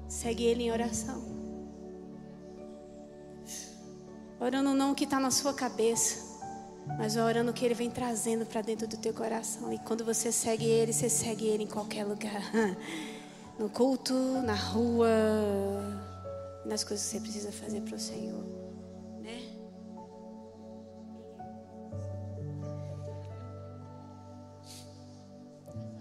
segue 0.07 0.43
Ele 0.43 0.63
em 0.63 0.71
oração. 0.71 1.37
Orando 4.39 4.73
não 4.73 4.91
o 4.91 4.95
que 4.95 5.05
está 5.05 5.19
na 5.19 5.31
sua 5.31 5.53
cabeça, 5.53 6.39
mas 6.97 7.17
orando 7.17 7.49
o 7.49 7.53
que 7.53 7.65
Ele 7.65 7.73
vem 7.73 7.89
trazendo 7.89 8.45
para 8.45 8.61
dentro 8.61 8.87
do 8.87 8.97
teu 8.97 9.13
coração. 9.13 9.73
E 9.73 9.79
quando 9.79 10.05
você 10.05 10.31
segue 10.31 10.65
Ele, 10.65 10.93
você 10.93 11.09
segue 11.09 11.47
Ele 11.47 11.63
em 11.63 11.67
qualquer 11.67 12.05
lugar. 12.05 12.41
No 13.57 13.71
culto, 13.71 14.13
na 14.43 14.53
rua, 14.53 15.09
nas 16.63 16.83
coisas 16.83 17.03
que 17.07 17.13
você 17.13 17.19
precisa 17.19 17.51
fazer 17.51 17.81
para 17.81 17.95
o 17.95 17.99
Senhor, 17.99 18.45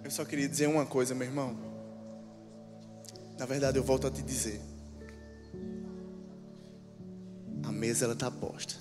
Eu 0.06 0.10
só 0.12 0.24
queria 0.24 0.48
dizer 0.48 0.68
uma 0.68 0.86
coisa, 0.86 1.16
meu 1.16 1.26
irmão. 1.26 1.56
Na 3.36 3.44
verdade, 3.44 3.76
eu 3.76 3.82
volto 3.82 4.06
a 4.06 4.10
te 4.10 4.22
dizer. 4.22 4.60
A 7.64 7.72
mesa 7.72 8.04
ela 8.04 8.14
tá 8.14 8.30
posta. 8.30 8.76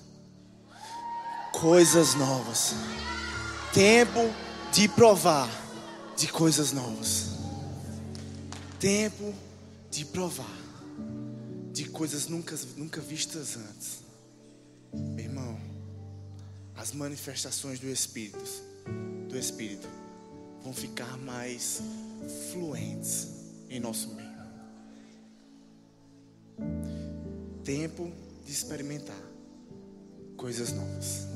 Coisas 1.52 2.14
novas. 2.14 2.74
Tempo 3.74 4.20
de 4.72 4.88
provar 4.88 5.50
de 6.16 6.28
coisas 6.28 6.70
novas. 6.70 7.30
Tempo 8.78 9.34
de 9.90 10.04
provar 10.04 10.56
de 11.72 11.86
coisas 11.86 12.28
nunca, 12.28 12.56
nunca 12.76 13.00
vistas 13.00 13.56
antes. 13.56 13.98
Meu 14.94 15.24
irmão, 15.24 15.58
as 16.76 16.92
manifestações 16.92 17.80
do 17.80 17.88
Espírito, 17.88 18.44
do 19.28 19.36
Espírito, 19.36 19.88
vão 20.66 20.74
ficar 20.74 21.16
mais 21.18 21.80
fluentes 22.50 23.28
em 23.70 23.78
nosso 23.78 24.12
meio. 24.16 24.26
Tempo 27.62 28.10
de 28.44 28.50
experimentar 28.50 29.16
coisas 30.36 30.72
novas. 30.72 31.28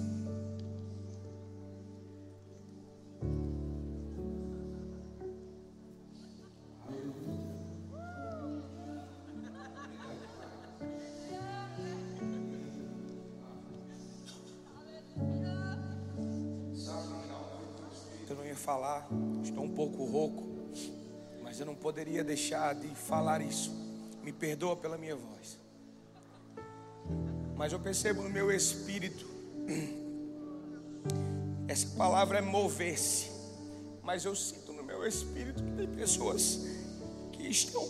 Falar, 18.60 19.08
estou 19.42 19.64
um 19.64 19.74
pouco 19.74 20.04
rouco, 20.04 20.44
mas 21.42 21.58
eu 21.58 21.66
não 21.66 21.74
poderia 21.74 22.22
deixar 22.22 22.74
de 22.74 22.88
falar 22.94 23.40
isso. 23.40 23.72
Me 24.22 24.32
perdoa 24.32 24.76
pela 24.76 24.98
minha 24.98 25.16
voz. 25.16 25.58
Mas 27.56 27.72
eu 27.72 27.80
percebo 27.80 28.22
no 28.22 28.30
meu 28.30 28.50
espírito, 28.50 29.26
essa 31.66 31.86
palavra 31.96 32.38
é 32.38 32.40
mover-se, 32.40 33.30
mas 34.02 34.24
eu 34.24 34.36
sinto 34.36 34.72
no 34.72 34.82
meu 34.82 35.06
espírito 35.06 35.62
que 35.62 35.72
tem 35.72 35.88
pessoas 35.88 36.66
que 37.32 37.48
estão 37.48 37.88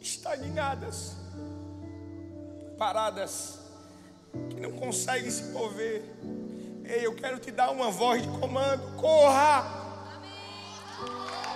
estagnadas, 0.00 1.16
paradas, 2.78 3.58
que 4.50 4.60
não 4.60 4.72
conseguem 4.72 5.30
se 5.30 5.44
mover. 5.44 6.02
Ei, 6.84 7.04
eu 7.04 7.14
quero 7.14 7.38
te 7.38 7.50
dar 7.50 7.70
uma 7.70 7.90
voz 7.90 8.22
de 8.22 8.28
comando. 8.38 8.96
Corra! 8.96 9.85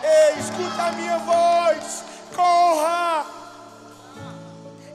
Ei, 0.03 0.39
escuta 0.39 0.83
a 0.83 0.93
minha 0.93 1.19
voz. 1.19 2.05
Corra! 2.35 3.27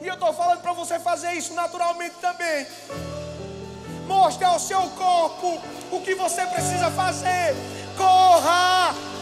E 0.00 0.06
eu 0.06 0.14
estou 0.14 0.32
falando 0.32 0.60
para 0.60 0.72
você 0.72 0.98
fazer 0.98 1.32
isso 1.32 1.54
naturalmente 1.54 2.16
também. 2.20 2.66
Mostre 4.06 4.44
ao 4.44 4.58
seu 4.58 4.82
corpo 4.90 5.60
o 5.90 6.00
que 6.00 6.14
você 6.14 6.46
precisa 6.46 6.90
fazer. 6.90 7.54
Corra! 7.96 9.15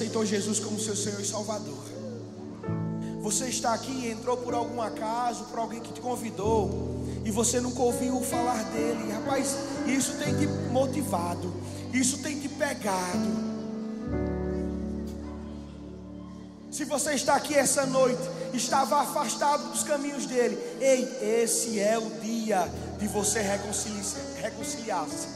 Aceitou 0.00 0.24
Jesus 0.24 0.58
como 0.58 0.80
seu 0.80 0.96
Senhor 0.96 1.20
e 1.20 1.26
Salvador. 1.26 1.84
Você 3.20 3.48
está 3.48 3.74
aqui 3.74 3.92
e 3.92 4.10
entrou 4.10 4.34
por 4.38 4.54
algum 4.54 4.80
acaso, 4.80 5.44
por 5.44 5.58
alguém 5.58 5.78
que 5.78 5.92
te 5.92 6.00
convidou, 6.00 7.04
e 7.22 7.30
você 7.30 7.60
nunca 7.60 7.82
ouviu 7.82 8.18
falar 8.22 8.64
dele. 8.70 9.12
Rapaz, 9.12 9.56
isso 9.86 10.14
tem 10.14 10.34
te 10.38 10.46
motivado, 10.72 11.52
isso 11.92 12.16
tem 12.22 12.40
te 12.40 12.48
pegado. 12.48 13.50
Se 16.70 16.86
você 16.86 17.12
está 17.12 17.34
aqui 17.34 17.54
essa 17.54 17.84
noite, 17.84 18.22
estava 18.54 19.02
afastado 19.02 19.70
dos 19.70 19.82
caminhos 19.82 20.24
dele, 20.24 20.56
ei, 20.80 21.42
esse 21.42 21.78
é 21.78 21.98
o 21.98 22.08
dia 22.22 22.66
de 22.98 23.06
você 23.06 23.40
reconciliar- 23.40 24.16
reconciliar-se. 24.40 25.28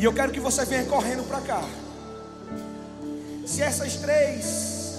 E 0.00 0.04
eu 0.04 0.14
quero 0.14 0.32
que 0.32 0.40
você 0.40 0.64
venha 0.64 0.84
correndo 0.84 1.28
para 1.28 1.42
cá. 1.42 1.60
Se 3.44 3.60
essas 3.60 3.96
três, 3.96 4.94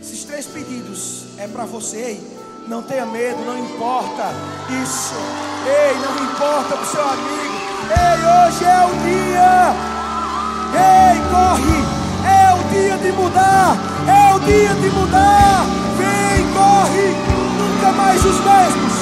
esses 0.00 0.24
três 0.24 0.46
pedidos 0.46 1.26
é 1.36 1.46
para 1.46 1.66
você, 1.66 1.96
ei, 1.98 2.38
não 2.66 2.82
tenha 2.82 3.04
medo, 3.04 3.44
não 3.44 3.58
importa 3.58 4.32
isso. 4.82 5.12
Ei, 5.66 5.94
não 5.98 6.24
importa 6.24 6.74
para 6.74 6.82
o 6.82 6.86
seu 6.86 7.06
amigo. 7.06 7.60
Ei, 7.92 8.48
hoje 8.48 8.64
é 8.64 8.86
o 8.86 8.94
dia. 9.04 9.74
Ei, 10.80 11.20
corre! 11.28 11.78
É 12.24 12.54
o 12.54 12.64
dia 12.72 12.96
de 12.96 13.12
mudar! 13.12 13.76
É 14.08 14.34
o 14.34 14.40
dia 14.40 14.74
de 14.76 14.90
mudar! 14.96 15.66
Vem, 15.98 16.50
corre! 16.54 17.14
Nunca 17.58 17.92
mais 17.92 18.24
os 18.24 18.40
mesmos! 18.40 18.94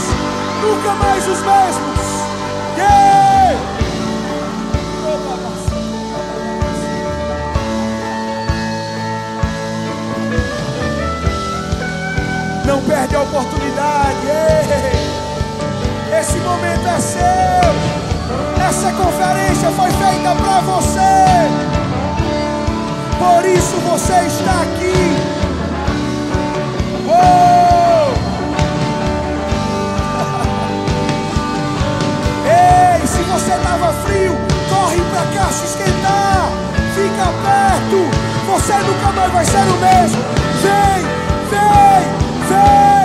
Nunca 0.60 0.94
mais 0.94 1.22
os 1.22 1.38
mesmos! 1.38 1.98
Ei! 2.78 3.07
Não 12.68 12.80
perde 12.82 13.16
a 13.16 13.22
oportunidade! 13.22 14.26
Ei! 14.26 16.20
Esse 16.20 16.36
momento 16.40 16.86
é 16.86 17.00
seu! 17.00 17.18
Essa 18.62 18.92
conferência 18.92 19.70
foi 19.70 19.90
feita 19.90 20.34
para 20.34 20.60
você. 20.60 21.48
Por 23.18 23.46
isso 23.46 23.74
você 23.88 24.12
está 24.26 24.60
aqui. 24.60 25.16
Oh! 27.08 28.12
Ei, 33.00 33.06
se 33.06 33.22
você 33.22 33.52
estava 33.52 33.94
frio, 34.04 34.36
corre 34.68 35.00
para 35.10 35.24
cá 35.32 35.48
se 35.50 35.64
esquentar. 35.64 36.50
Fica 36.94 37.32
perto. 37.42 38.10
Você 38.46 38.74
nunca 38.74 39.12
mais 39.12 39.32
vai 39.32 39.44
ser 39.46 39.56
o 39.56 39.78
mesmo. 39.78 40.22
Vem, 40.60 41.02
vem, 41.48 42.27
vem. 42.48 42.97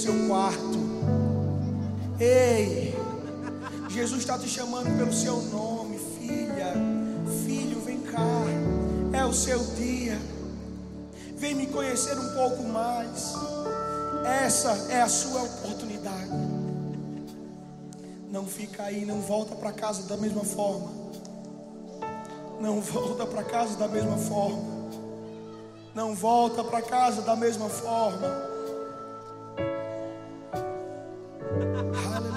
Seu 0.00 0.14
quarto. 0.26 0.78
Ei, 2.18 2.96
Jesus 3.90 4.20
está 4.20 4.38
te 4.38 4.48
chamando 4.48 4.96
pelo 4.96 5.12
seu 5.12 5.42
nome, 5.42 5.98
filha, 6.18 6.72
filho, 7.44 7.80
vem 7.80 8.00
cá. 8.00 8.18
É 9.12 9.24
o 9.26 9.32
seu 9.32 9.58
dia. 9.74 10.18
Vem 11.36 11.54
me 11.54 11.66
conhecer 11.66 12.18
um 12.18 12.34
pouco 12.34 12.62
mais. 12.62 13.34
Essa 14.24 14.70
é 14.90 15.02
a 15.02 15.08
sua 15.08 15.42
oportunidade. 15.42 16.30
Não 18.30 18.46
fica 18.46 18.84
aí, 18.84 19.04
não 19.04 19.20
volta 19.20 19.54
para 19.54 19.72
casa 19.72 20.04
da 20.04 20.16
mesma 20.16 20.44
forma. 20.44 20.90
Não 22.58 22.80
volta 22.80 23.26
para 23.26 23.42
casa 23.42 23.76
da 23.76 23.88
mesma 23.88 24.16
forma. 24.16 24.80
Não 25.94 26.14
volta 26.14 26.64
para 26.64 26.80
casa 26.80 27.20
da 27.20 27.36
mesma 27.36 27.68
forma. 27.68 28.49
Aleluia. 31.60 32.29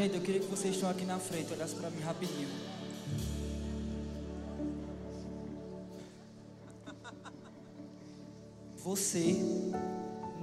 Gente, 0.00 0.14
eu 0.14 0.22
queria 0.22 0.40
que 0.40 0.46
vocês 0.46 0.74
estão 0.74 0.88
aqui 0.88 1.04
na 1.04 1.18
frente, 1.18 1.52
olhassem 1.52 1.78
para 1.78 1.90
mim 1.90 2.00
rapidinho. 2.00 2.48
Você 8.78 9.36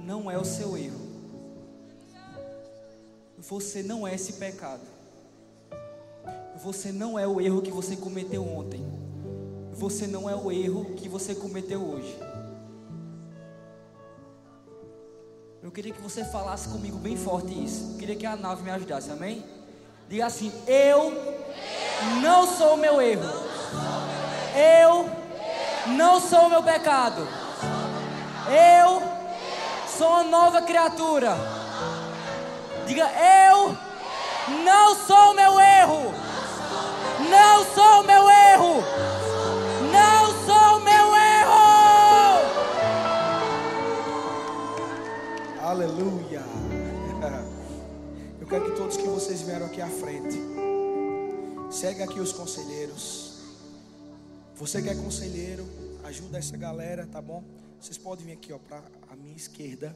não 0.04 0.30
é 0.30 0.38
o 0.38 0.44
seu 0.44 0.78
erro. 0.78 1.00
Você 3.36 3.82
não 3.82 4.06
é 4.06 4.14
esse 4.14 4.34
pecado. 4.34 4.86
Você 6.62 6.92
não 6.92 7.18
é 7.18 7.26
o 7.26 7.40
erro 7.40 7.60
que 7.60 7.72
você 7.72 7.96
cometeu 7.96 8.46
ontem. 8.46 8.86
Você 9.72 10.06
não 10.06 10.30
é 10.30 10.36
o 10.36 10.52
erro 10.52 10.94
que 10.94 11.08
você 11.08 11.34
cometeu 11.34 11.82
hoje. 11.82 12.16
Que 15.98 16.02
você 16.02 16.24
falasse 16.24 16.68
comigo 16.68 16.96
bem 16.96 17.16
forte 17.16 17.52
isso. 17.52 17.90
Eu 17.92 17.98
queria 17.98 18.14
que 18.14 18.24
a 18.24 18.36
nave 18.36 18.62
me 18.62 18.70
ajudasse, 18.70 19.10
amém? 19.10 19.44
Diga 20.08 20.26
assim: 20.26 20.52
Eu 20.66 21.12
não 22.22 22.46
sou 22.46 22.74
o 22.74 22.76
meu 22.76 23.02
erro. 23.02 23.28
Eu 24.54 25.10
não 25.94 26.20
sou 26.20 26.46
o 26.46 26.50
meu 26.50 26.62
pecado. 26.62 27.26
Eu 28.48 29.02
sou 29.88 30.08
uma 30.08 30.22
nova 30.22 30.62
criatura. 30.62 31.36
Diga: 32.86 33.10
Eu 33.50 33.76
não 34.64 34.94
sou 34.94 35.32
o 35.32 35.34
meu 35.34 35.60
erro. 35.60 36.14
Não 37.28 37.64
sou 37.74 38.00
o 38.00 38.04
meu 38.04 38.30
erro. 38.30 39.17
Quero 48.48 48.64
que 48.64 48.76
todos 48.78 48.96
que 48.96 49.06
vocês 49.06 49.42
vieram 49.42 49.66
aqui 49.66 49.80
à 49.80 49.88
frente, 49.88 50.38
segue 51.70 52.02
aqui 52.02 52.18
os 52.18 52.32
conselheiros. 52.32 53.42
Você 54.56 54.80
que 54.80 54.88
é 54.88 54.94
conselheiro, 54.94 55.66
ajuda 56.04 56.38
essa 56.38 56.56
galera, 56.56 57.06
tá 57.06 57.20
bom? 57.20 57.44
Vocês 57.78 57.98
podem 57.98 58.24
vir 58.24 58.32
aqui, 58.32 58.52
ó, 58.52 58.58
para 58.58 58.82
a 59.10 59.14
minha 59.14 59.36
esquerda. 59.36 59.94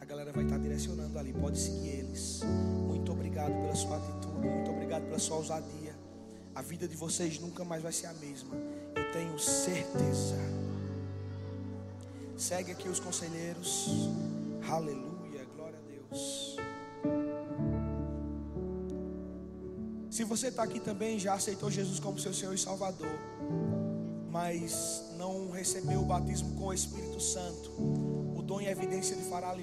A 0.00 0.04
galera 0.04 0.32
vai 0.32 0.44
estar 0.44 0.58
direcionando 0.58 1.18
ali. 1.18 1.32
Pode 1.32 1.58
seguir 1.58 1.90
eles. 1.90 2.40
Muito 2.86 3.12
obrigado 3.12 3.52
pela 3.52 3.74
sua 3.74 3.98
atitude. 3.98 4.48
Muito 4.48 4.70
obrigado 4.70 5.04
pela 5.04 5.18
sua 5.18 5.36
ousadia. 5.36 5.94
A 6.54 6.62
vida 6.62 6.88
de 6.88 6.96
vocês 6.96 7.38
nunca 7.38 7.64
mais 7.64 7.82
vai 7.82 7.92
ser 7.92 8.06
a 8.06 8.14
mesma. 8.14 8.54
Eu 8.96 9.12
tenho 9.12 9.38
certeza. 9.38 10.36
Segue 12.36 12.72
aqui 12.72 12.88
os 12.88 12.98
conselheiros. 12.98 13.88
Aleluia. 14.68 15.46
Glória 15.54 15.78
a 15.78 15.90
Deus. 15.90 16.56
Se 20.14 20.22
você 20.22 20.46
está 20.46 20.62
aqui 20.62 20.78
também, 20.78 21.18
já 21.18 21.34
aceitou 21.34 21.68
Jesus 21.68 21.98
como 21.98 22.20
seu 22.20 22.32
Senhor 22.32 22.54
e 22.54 22.58
Salvador, 22.58 23.18
mas 24.30 25.02
não 25.16 25.50
recebeu 25.50 26.02
o 26.02 26.04
batismo 26.04 26.54
com 26.54 26.66
o 26.66 26.72
Espírito 26.72 27.18
Santo, 27.18 27.72
o 27.72 28.40
dom 28.40 28.60
e 28.60 28.68
evidência 28.68 29.16
de 29.16 29.24
falar, 29.24 29.58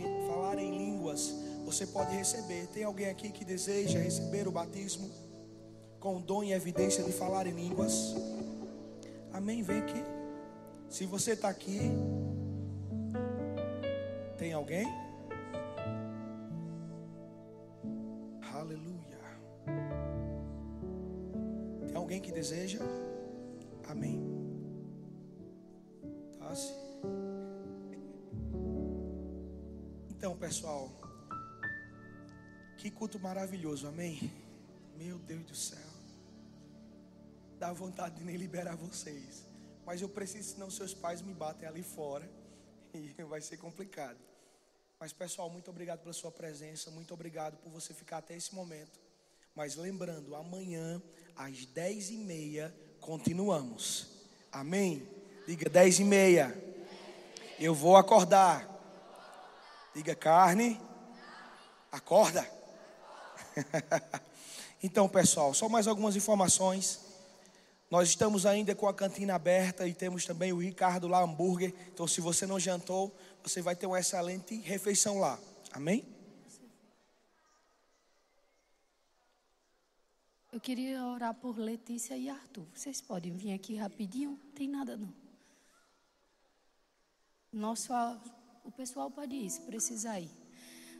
em 0.60 0.78
línguas, 0.78 1.34
você 1.64 1.88
pode 1.88 2.14
receber. 2.14 2.68
Tem 2.68 2.84
alguém 2.84 3.07
aqui 3.07 3.32
que 3.32 3.45
deseja 3.45 3.98
receber 3.98 4.45
o 4.45 4.52
batismo 4.52 5.10
com 6.02 6.18
o 6.18 6.19
dom 6.19 6.44
e 6.44 6.52
evidência 6.52 7.02
de 7.02 7.14
falar 7.14 7.48
em 7.48 7.52
línguas? 7.52 8.14
Amém? 9.32 9.64
Vem 9.64 9.78
aqui. 9.78 10.03
Se 10.90 11.06
você 11.06 11.32
está 11.32 11.48
aqui, 11.48 11.80
tem 14.38 14.52
alguém? 14.52 14.86
Deseja? 22.41 22.80
Amém. 23.88 24.19
Tá-se. 26.39 26.73
Então, 30.09 30.35
pessoal, 30.35 30.89
que 32.80 32.89
culto 32.89 33.19
maravilhoso, 33.19 33.88
amém? 33.88 34.34
Meu 34.97 35.19
Deus 35.19 35.43
do 35.43 35.53
céu. 35.53 35.91
Dá 37.59 37.72
vontade 37.72 38.15
de 38.15 38.23
nem 38.23 38.38
liberar 38.38 38.76
vocês. 38.76 39.45
Mas 39.85 40.01
eu 40.01 40.09
preciso, 40.09 40.53
senão 40.53 40.72
seus 40.72 40.95
pais 40.95 41.22
me 41.22 41.35
batem 41.35 41.68
ali 41.68 41.84
fora. 41.84 42.27
E 42.93 43.23
vai 43.23 43.39
ser 43.39 43.57
complicado. 43.57 44.18
Mas, 44.99 45.13
pessoal, 45.13 45.49
muito 45.49 45.69
obrigado 45.69 45.99
pela 45.99 46.11
sua 46.11 46.31
presença. 46.31 46.91
Muito 46.91 47.13
obrigado 47.13 47.55
por 47.57 47.72
você 47.72 47.93
ficar 47.93 48.18
até 48.18 48.35
esse 48.35 48.53
momento. 48.53 48.99
Mas 49.55 49.76
lembrando, 49.76 50.35
amanhã, 50.35 51.01
às 51.35 51.65
dez 51.65 52.09
e 52.09 52.17
meia, 52.17 52.73
continuamos. 52.99 54.07
Amém? 54.51 55.07
Diga 55.47 55.69
dez 55.69 55.99
e 55.99 56.03
meia. 56.03 56.55
Eu 57.59 57.73
vou 57.73 57.95
acordar. 57.95 58.67
Diga 59.95 60.15
carne. 60.15 60.79
Acorda. 61.91 62.47
então, 64.81 65.07
pessoal, 65.09 65.53
só 65.53 65.67
mais 65.67 65.87
algumas 65.87 66.15
informações. 66.15 66.99
Nós 67.89 68.07
estamos 68.07 68.45
ainda 68.45 68.73
com 68.73 68.87
a 68.87 68.93
cantina 68.93 69.35
aberta 69.35 69.85
e 69.85 69.93
temos 69.93 70.25
também 70.25 70.53
o 70.53 70.57
Ricardo 70.57 71.07
lá 71.07 71.21
hambúrguer. 71.21 71.73
Então, 71.93 72.07
se 72.07 72.21
você 72.21 72.47
não 72.47 72.57
jantou, 72.57 73.13
você 73.43 73.61
vai 73.61 73.75
ter 73.75 73.85
uma 73.85 73.99
excelente 73.99 74.55
refeição 74.61 75.19
lá. 75.19 75.37
Amém? 75.73 76.05
Eu 80.52 80.60
queria 80.60 81.02
orar 81.06 81.34
por 81.34 81.57
Letícia 81.57 82.18
e 82.18 82.28
Arthur. 82.28 82.65
Vocês 82.73 82.99
podem 82.99 83.32
vir 83.32 83.53
aqui 83.53 83.76
rapidinho? 83.76 84.32
Não 84.32 84.52
tem 84.52 84.68
nada 84.68 84.98
não. 84.98 85.14
Nosso, 87.53 87.94
o 88.65 88.69
pessoal 88.69 89.10
pode 89.10 89.34
ir, 89.34 89.49
se 89.49 89.61
precisar 89.61 90.19
ir. 90.19 90.30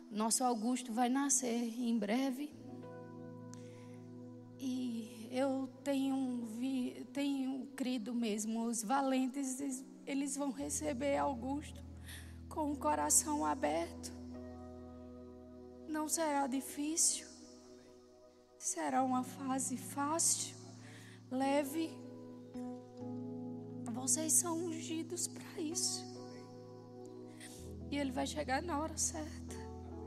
Nosso 0.10 0.46
Augusto 0.46 0.94
vai 0.94 1.10
nascer 1.10 1.64
em 1.78 2.00
breve. 2.00 2.50
E 4.58 5.28
eu 5.30 5.70
tenho, 5.84 6.46
vi, 6.46 7.06
tenho 7.12 7.68
crido 7.76 8.14
mesmo, 8.14 8.64
os 8.64 8.82
valentes, 8.82 9.84
eles 10.06 10.38
vão 10.38 10.52
receber 10.52 11.18
Augusto 11.18 11.84
com 12.48 12.72
o 12.72 12.78
coração 12.78 13.46
aberto. 13.46 14.14
Não 15.90 16.08
será 16.08 16.48
difícil. 16.48 17.31
Será 18.62 19.02
uma 19.02 19.24
fase 19.24 19.76
fácil, 19.76 20.56
leve. 21.32 21.90
Vocês 23.92 24.34
são 24.34 24.56
ungidos 24.56 25.28
para 25.28 25.60
isso. 25.60 26.06
E 27.90 27.98
ele 27.98 28.12
vai 28.12 28.28
chegar 28.28 28.62
na 28.62 28.80
hora 28.80 28.96
certa, 28.96 29.56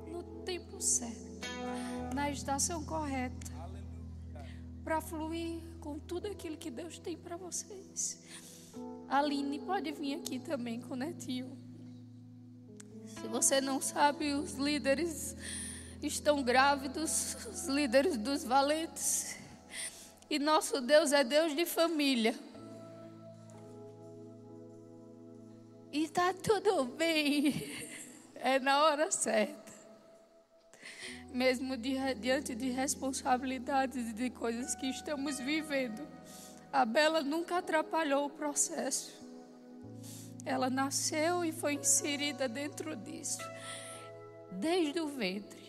no 0.09 0.23
tempo 0.45 0.81
certo, 0.81 1.49
na 2.15 2.31
estação 2.31 2.85
correta, 2.85 3.51
para 4.85 5.01
fluir 5.01 5.61
com 5.81 5.99
tudo 5.99 6.29
aquilo 6.29 6.57
que 6.57 6.71
Deus 6.71 6.97
tem 6.97 7.17
para 7.17 7.37
vocês. 7.37 8.23
Aline 9.09 9.59
pode 9.59 9.91
vir 9.91 10.15
aqui 10.15 10.39
também 10.39 10.81
com 10.81 10.95
o 10.95 10.97
netinho. 10.97 11.59
Se 13.21 13.27
você 13.27 13.61
não 13.61 13.81
sabe, 13.81 14.33
os 14.33 14.53
líderes 14.53 15.35
estão 16.07 16.43
grávidos, 16.43 17.37
os 17.47 17.67
líderes 17.67 18.17
dos 18.17 18.45
valentes. 18.45 19.37
E 20.29 20.39
nosso 20.39 20.81
Deus 20.81 21.13
é 21.13 21.23
Deus 21.23 21.55
de 21.55 21.65
família. 21.65 22.35
E 25.93 26.05
está 26.05 26.33
tudo 26.35 26.85
bem. 26.85 27.55
É 28.35 28.59
na 28.59 28.85
hora 28.85 29.11
certa. 29.11 29.73
Mesmo 31.33 31.77
diante 31.77 32.55
de 32.55 32.71
responsabilidades 32.71 34.11
e 34.11 34.13
de 34.13 34.29
coisas 34.29 34.75
que 34.75 34.87
estamos 34.91 35.39
vivendo. 35.39 36.07
A 36.71 36.85
Bela 36.85 37.23
nunca 37.23 37.59
atrapalhou 37.59 38.27
o 38.27 38.31
processo. 38.31 39.15
Ela 40.45 40.69
nasceu 40.69 41.45
e 41.45 41.53
foi 41.53 41.75
inserida 41.75 42.49
dentro 42.49 42.95
disso. 42.97 43.39
Desde 44.53 45.01
o 45.01 45.09
ventre. 45.09 45.64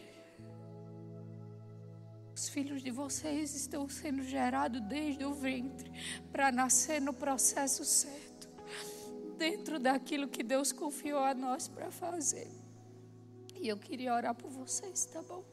Os 2.36 2.50
filhos 2.50 2.84
de 2.84 2.92
vocês 2.92 3.56
estão 3.56 3.88
sendo 3.88 4.22
gerados 4.22 4.82
desde 4.82 5.24
o 5.24 5.34
ventre 5.34 5.90
para 6.34 6.52
nascer 6.52 7.00
no 7.00 7.14
processo 7.14 7.86
certo 7.86 8.50
dentro 9.38 9.80
daquilo 9.80 10.28
que 10.28 10.44
Deus 10.44 10.72
confiou 10.72 11.20
a 11.20 11.34
nós 11.34 11.70
para 11.70 11.90
fazer. 11.92 12.50
E 13.56 13.68
eu 13.70 13.78
queria 13.78 14.14
orar 14.14 14.36
por 14.36 14.50
vocês, 14.50 15.06
tá 15.06 15.22
bom? 15.22 15.46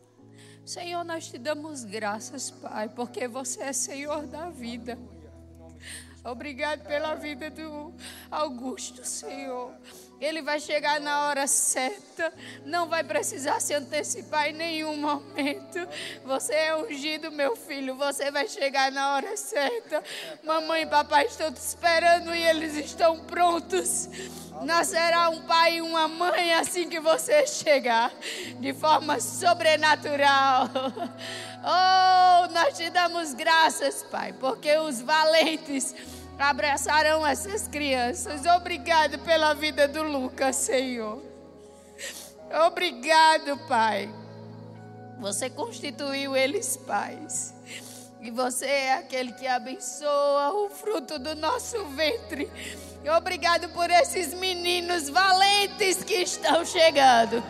Senhor, 0.65 1.05
nós 1.05 1.29
te 1.29 1.39
damos 1.39 1.85
graças, 1.85 2.51
Pai, 2.51 2.89
porque 2.89 3.29
você 3.29 3.63
é 3.63 3.73
Senhor 3.73 4.27
da 4.27 4.51
vida. 4.51 4.99
Obrigado 6.25 6.85
pela 6.85 7.15
vida 7.15 7.51
do 7.51 7.93
Augusto, 8.31 9.05
Senhor. 9.05 9.73
Ele 10.23 10.41
vai 10.41 10.61
chegar 10.61 11.01
na 11.01 11.27
hora 11.27 11.49
certa, 11.49 12.33
não 12.65 12.89
vai 12.89 13.03
precisar 13.03 13.59
se 13.59 13.75
antecipar 13.75 14.47
em 14.47 14.53
nenhum 14.53 14.97
momento. 14.97 15.81
Você 16.25 16.55
é 16.55 16.77
ungido, 16.77 17.33
meu 17.33 17.57
filho, 17.57 17.97
você 17.97 18.31
vai 18.31 18.47
chegar 18.47 18.93
na 18.93 19.15
hora 19.15 19.37
certa. 19.37 20.01
Mamãe 20.45 20.83
e 20.83 20.87
papai 20.87 21.27
estão 21.27 21.53
te 21.53 21.57
esperando 21.57 22.33
e 22.33 22.41
eles 22.41 22.77
estão 22.77 23.19
prontos. 23.25 24.09
Nascerá 24.63 25.29
um 25.29 25.43
pai 25.43 25.79
e 25.79 25.83
uma 25.83 26.07
mãe 26.07 26.55
assim 26.55 26.89
que 26.89 27.01
você 27.01 27.45
chegar, 27.45 28.13
de 28.61 28.73
forma 28.73 29.19
sobrenatural. 29.19 30.71
Oh, 31.65 32.53
nós 32.53 32.77
te 32.77 32.91
damos 32.91 33.35
graças, 33.35 34.05
Pai, 34.05 34.33
porque 34.33 34.77
os 34.79 35.01
valentes 35.01 35.95
abraçarão 36.39 37.27
essas 37.27 37.69
crianças. 37.69 38.45
Obrigado 38.47 39.19
pela 39.21 39.55
vida 39.55 39.87
do 39.87 40.03
Lucas, 40.03 40.57
Senhor. 40.57 41.23
Obrigado, 42.67 43.57
Pai. 43.69 44.09
Você 45.21 45.49
constituiu 45.49 46.37
eles 46.37 46.77
pais. 46.77 47.55
E 48.23 48.31
você 48.31 48.67
é 48.67 48.95
aquele 48.95 49.33
que 49.33 49.49
abençoa 49.49 50.53
o 50.55 50.71
fruto 50.71 51.19
do 51.19 51.35
nosso 51.35 51.85
ventre. 51.87 52.49
Obrigado 53.17 53.69
por 53.71 53.91
esses 53.91 54.33
meninos 54.33 55.09
valentes 55.09 56.05
que 56.05 56.15
estão 56.23 56.65
chegando. 56.65 57.43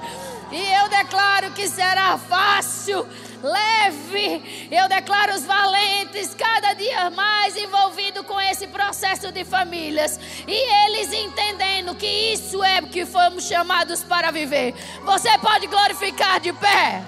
E 0.50 0.72
eu 0.80 0.88
declaro 0.88 1.52
que 1.52 1.68
será 1.68 2.16
fácil 2.16 3.06
leve. 3.42 4.68
Eu 4.70 4.88
declaro 4.88 5.34
os 5.34 5.44
valentes 5.44 6.34
cada 6.34 6.72
dia 6.72 7.10
mais 7.10 7.54
envolvidos 7.54 8.24
com 8.24 8.40
esse 8.40 8.66
processo 8.66 9.30
de 9.30 9.44
famílias. 9.44 10.18
E 10.48 10.86
eles 10.86 11.12
entendendo 11.12 11.94
que 11.94 12.06
isso 12.06 12.64
é 12.64 12.80
o 12.80 12.86
que 12.86 13.04
fomos 13.04 13.44
chamados 13.44 14.02
para 14.02 14.30
viver. 14.30 14.74
Você 15.04 15.36
pode 15.38 15.66
glorificar 15.66 16.40
de 16.40 16.50
pé. 16.54 17.02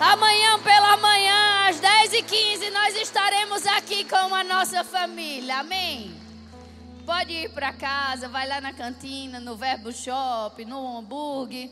Amanhã 0.00 0.58
pela 0.58 0.96
manhã, 0.98 1.68
às 1.68 1.80
10h15, 1.80 2.70
nós 2.70 2.94
estaremos 2.96 3.66
aqui 3.66 4.04
com 4.04 4.34
a 4.34 4.44
nossa 4.44 4.84
família. 4.84 5.60
Amém? 5.60 6.14
Pode 7.06 7.32
ir 7.32 7.52
para 7.52 7.72
casa, 7.72 8.28
vai 8.28 8.46
lá 8.46 8.60
na 8.60 8.72
cantina, 8.72 9.40
no 9.40 9.56
Verbo 9.56 9.92
Shop, 9.92 10.64
no 10.64 10.98
hambúrguer. 10.98 11.70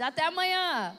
Até 0.00 0.26
amanhã. 0.26 0.96